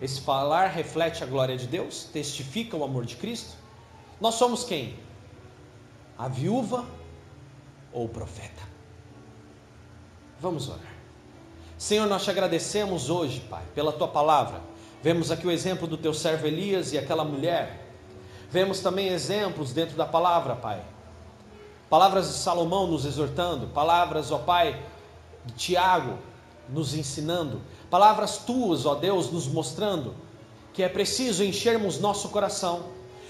Esse 0.00 0.20
falar 0.20 0.68
reflete 0.68 1.22
a 1.22 1.26
glória 1.26 1.56
de 1.56 1.66
Deus? 1.66 2.04
Testifica 2.04 2.76
o 2.76 2.82
amor 2.82 3.04
de 3.04 3.16
Cristo? 3.16 3.56
Nós 4.20 4.34
somos 4.34 4.64
quem? 4.64 4.98
A 6.18 6.28
viúva 6.28 6.84
ou 7.92 8.06
o 8.06 8.08
profeta? 8.08 8.62
Vamos 10.40 10.68
orar. 10.68 10.93
Senhor, 11.76 12.06
nós 12.06 12.22
te 12.22 12.30
agradecemos 12.30 13.10
hoje, 13.10 13.40
Pai, 13.50 13.62
pela 13.74 13.92
tua 13.92 14.06
palavra. 14.06 14.60
Vemos 15.02 15.30
aqui 15.30 15.46
o 15.46 15.50
exemplo 15.50 15.88
do 15.88 15.96
teu 15.96 16.14
servo 16.14 16.46
Elias 16.46 16.92
e 16.92 16.98
aquela 16.98 17.24
mulher. 17.24 17.90
Vemos 18.48 18.78
também 18.80 19.08
exemplos 19.08 19.72
dentro 19.72 19.96
da 19.96 20.06
palavra, 20.06 20.54
Pai. 20.54 20.80
Palavras 21.90 22.28
de 22.28 22.34
Salomão 22.34 22.86
nos 22.86 23.04
exortando, 23.04 23.66
palavras, 23.68 24.30
ó 24.30 24.38
Pai, 24.38 24.80
de 25.44 25.52
Tiago 25.54 26.16
nos 26.68 26.94
ensinando, 26.94 27.60
palavras 27.90 28.38
tuas, 28.38 28.86
ó 28.86 28.94
Deus, 28.94 29.30
nos 29.30 29.46
mostrando 29.46 30.14
que 30.72 30.82
é 30.82 30.88
preciso 30.88 31.44
enchermos 31.44 32.00
nosso 32.00 32.30
coração, 32.30 32.84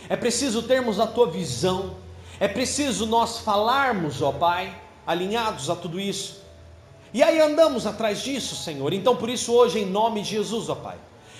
é 0.09 0.17
preciso 0.17 0.63
termos 0.63 1.01
a 1.01 1.07
tua 1.07 1.29
visão, 1.29 1.97
é 2.39 2.47
preciso 2.47 3.07
nós 3.07 3.39
falarmos, 3.39 4.23
ó 4.23 4.31
Pai, 4.31 4.81
alinhados 5.05 5.69
a 5.69 5.75
tudo 5.75 5.99
isso 5.99 6.44
e 7.15 7.23
aí 7.23 7.41
andamos 7.41 7.87
atrás 7.87 8.21
disso, 8.23 8.57
Senhor. 8.57 8.93
Então, 8.93 9.15
por 9.15 9.31
isso, 9.31 9.53
hoje, 9.53 9.79
em 9.79 9.87
nome 9.87 10.21
de 10.23 10.31
Jesus, 10.31 10.69
ó 10.69 10.75
Pai, 10.75 10.97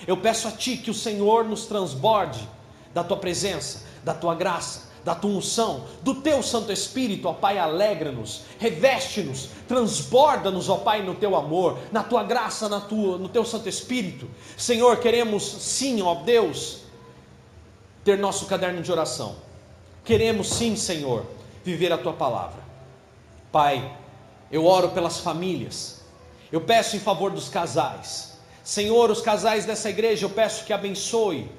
eu 0.07 0.15
peço 0.15 0.47
a 0.47 0.51
Ti 0.51 0.77
que 0.77 0.89
o 0.89 0.93
Senhor 0.93 1.43
nos 1.43 1.65
transborde 1.65 2.47
da 2.93 3.03
tua 3.03 3.17
presença, 3.17 3.83
da 4.01 4.13
tua 4.13 4.33
graça, 4.33 4.85
da 5.03 5.13
tua 5.13 5.31
unção, 5.31 5.83
do 6.01 6.15
teu 6.15 6.41
Santo 6.41 6.71
Espírito, 6.71 7.27
ó 7.27 7.33
Pai, 7.33 7.59
alegra-nos, 7.59 8.43
reveste-nos, 8.57 9.49
transborda-nos, 9.67 10.69
ó 10.69 10.77
Pai, 10.77 11.03
no 11.03 11.13
teu 11.13 11.35
amor, 11.35 11.77
na 11.91 12.01
tua 12.01 12.23
graça, 12.23 12.69
na 12.69 12.79
tua, 12.79 13.17
no 13.17 13.27
teu 13.27 13.43
Santo 13.43 13.67
Espírito. 13.67 14.29
Senhor, 14.55 14.97
queremos 14.99 15.43
sim, 15.43 16.01
ó 16.01 16.15
Deus, 16.15 16.83
ter 18.05 18.17
nosso 18.17 18.45
caderno 18.45 18.81
de 18.81 18.89
oração. 18.89 19.35
Queremos 20.05 20.53
sim, 20.53 20.77
Senhor, 20.77 21.25
viver 21.65 21.91
a 21.91 21.97
tua 21.97 22.13
palavra. 22.13 22.63
Pai, 23.51 23.91
eu 24.51 24.65
oro 24.65 24.89
pelas 24.89 25.19
famílias. 25.19 26.01
Eu 26.51 26.61
peço 26.61 26.95
em 26.95 26.99
favor 26.99 27.31
dos 27.31 27.49
casais. 27.49 28.37
Senhor, 28.63 29.11
os 29.11 29.21
casais 29.21 29.65
dessa 29.65 29.89
igreja, 29.89 30.25
eu 30.25 30.29
peço 30.29 30.65
que 30.65 30.73
abençoe 30.73 31.49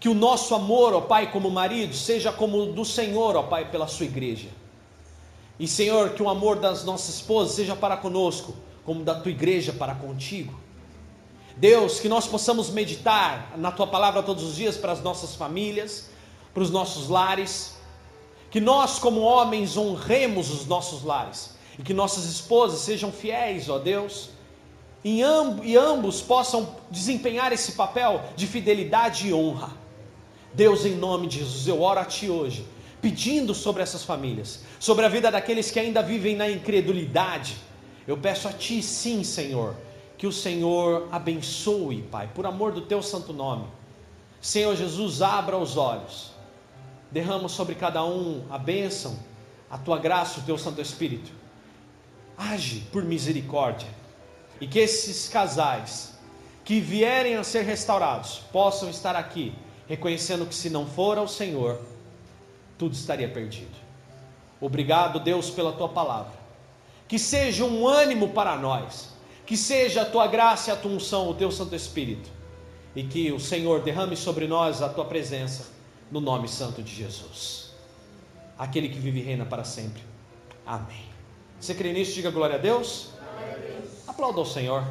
que 0.00 0.08
o 0.08 0.14
nosso 0.14 0.54
amor, 0.54 0.94
ó 0.94 1.00
Pai, 1.00 1.32
como 1.32 1.50
marido, 1.50 1.94
seja 1.94 2.32
como 2.32 2.62
o 2.62 2.72
do 2.72 2.84
Senhor, 2.84 3.36
ó 3.36 3.42
Pai, 3.42 3.70
pela 3.70 3.86
sua 3.86 4.06
igreja. 4.06 4.48
E 5.58 5.66
Senhor, 5.66 6.10
que 6.10 6.22
o 6.22 6.28
amor 6.28 6.56
das 6.56 6.84
nossas 6.84 7.16
esposas 7.16 7.56
seja 7.56 7.74
para 7.74 7.96
conosco, 7.96 8.54
como 8.84 9.02
da 9.02 9.16
tua 9.16 9.32
igreja 9.32 9.72
para 9.72 9.94
contigo. 9.94 10.58
Deus, 11.56 11.98
que 11.98 12.08
nós 12.08 12.28
possamos 12.28 12.70
meditar 12.70 13.54
na 13.56 13.72
tua 13.72 13.88
palavra 13.88 14.22
todos 14.22 14.44
os 14.44 14.54
dias 14.54 14.76
para 14.76 14.92
as 14.92 15.02
nossas 15.02 15.34
famílias, 15.34 16.08
para 16.54 16.62
os 16.62 16.70
nossos 16.70 17.08
lares. 17.08 17.76
Que 18.50 18.60
nós, 18.60 19.00
como 19.00 19.20
homens, 19.20 19.76
honremos 19.76 20.50
os 20.50 20.64
nossos 20.66 21.02
lares. 21.02 21.57
E 21.78 21.82
que 21.82 21.94
nossas 21.94 22.24
esposas 22.24 22.80
sejam 22.80 23.12
fiéis, 23.12 23.68
ó 23.68 23.78
Deus. 23.78 24.30
E 25.04 25.22
ambos 25.22 26.20
possam 26.20 26.74
desempenhar 26.90 27.52
esse 27.52 27.72
papel 27.72 28.20
de 28.34 28.46
fidelidade 28.46 29.28
e 29.28 29.32
honra. 29.32 29.70
Deus, 30.52 30.84
em 30.84 30.96
nome 30.96 31.28
de 31.28 31.38
Jesus, 31.38 31.68
eu 31.68 31.80
oro 31.80 32.00
a 32.00 32.04
Ti 32.04 32.28
hoje, 32.28 32.66
pedindo 33.00 33.54
sobre 33.54 33.82
essas 33.82 34.02
famílias, 34.02 34.64
sobre 34.80 35.04
a 35.04 35.08
vida 35.08 35.30
daqueles 35.30 35.70
que 35.70 35.78
ainda 35.78 36.02
vivem 36.02 36.34
na 36.34 36.50
incredulidade. 36.50 37.56
Eu 38.06 38.16
peço 38.16 38.48
a 38.48 38.52
Ti, 38.52 38.82
sim, 38.82 39.22
Senhor, 39.22 39.76
que 40.16 40.26
o 40.26 40.32
Senhor 40.32 41.06
abençoe, 41.12 42.02
Pai, 42.02 42.28
por 42.34 42.44
amor 42.44 42.72
do 42.72 42.80
Teu 42.80 43.00
santo 43.00 43.32
nome. 43.32 43.66
Senhor 44.40 44.74
Jesus, 44.74 45.22
abra 45.22 45.56
os 45.56 45.76
olhos, 45.76 46.32
derrama 47.10 47.48
sobre 47.48 47.76
cada 47.76 48.04
um 48.04 48.42
a 48.50 48.58
bênção, 48.58 49.16
a 49.70 49.78
Tua 49.78 49.98
graça, 49.98 50.40
o 50.40 50.42
Teu 50.42 50.58
Santo 50.58 50.80
Espírito. 50.80 51.30
Age 52.38 52.86
por 52.92 53.04
misericórdia 53.04 53.88
e 54.60 54.66
que 54.66 54.78
esses 54.78 55.28
casais 55.28 56.16
que 56.64 56.80
vierem 56.80 57.34
a 57.34 57.42
ser 57.42 57.64
restaurados 57.64 58.38
possam 58.52 58.88
estar 58.88 59.16
aqui 59.16 59.52
reconhecendo 59.88 60.46
que 60.46 60.54
se 60.54 60.68
não 60.68 60.86
for 60.86 61.18
ao 61.18 61.26
Senhor, 61.26 61.80
tudo 62.76 62.92
estaria 62.92 63.28
perdido. 63.28 63.76
Obrigado, 64.60 65.18
Deus, 65.18 65.50
pela 65.50 65.72
tua 65.72 65.88
palavra. 65.88 66.32
Que 67.08 67.18
seja 67.18 67.64
um 67.64 67.88
ânimo 67.88 68.28
para 68.28 68.54
nós, 68.56 69.14
que 69.46 69.56
seja 69.56 70.02
a 70.02 70.04
tua 70.04 70.26
graça 70.26 70.70
e 70.70 70.72
a 70.72 70.76
tua 70.76 70.92
unção, 70.92 71.28
o 71.30 71.34
teu 71.34 71.50
Santo 71.50 71.74
Espírito, 71.74 72.28
e 72.94 73.02
que 73.02 73.32
o 73.32 73.40
Senhor 73.40 73.80
derrame 73.80 74.16
sobre 74.16 74.46
nós 74.46 74.82
a 74.82 74.88
tua 74.90 75.06
presença, 75.06 75.66
no 76.10 76.20
nome 76.20 76.48
santo 76.48 76.82
de 76.82 76.94
Jesus. 76.94 77.72
Aquele 78.58 78.88
que 78.88 78.98
vive 78.98 79.20
e 79.20 79.22
reina 79.22 79.46
para 79.46 79.64
sempre. 79.64 80.02
Amém. 80.66 81.07
Você 81.60 81.74
crê 81.74 81.92
nisso? 81.92 82.12
Diga 82.12 82.30
glória 82.30 82.56
a 82.56 82.58
Deus. 82.58 83.10
Glória 83.18 83.54
a 83.54 83.58
Deus. 83.58 84.08
Aplauda 84.08 84.40
o 84.40 84.46
Senhor. 84.46 84.84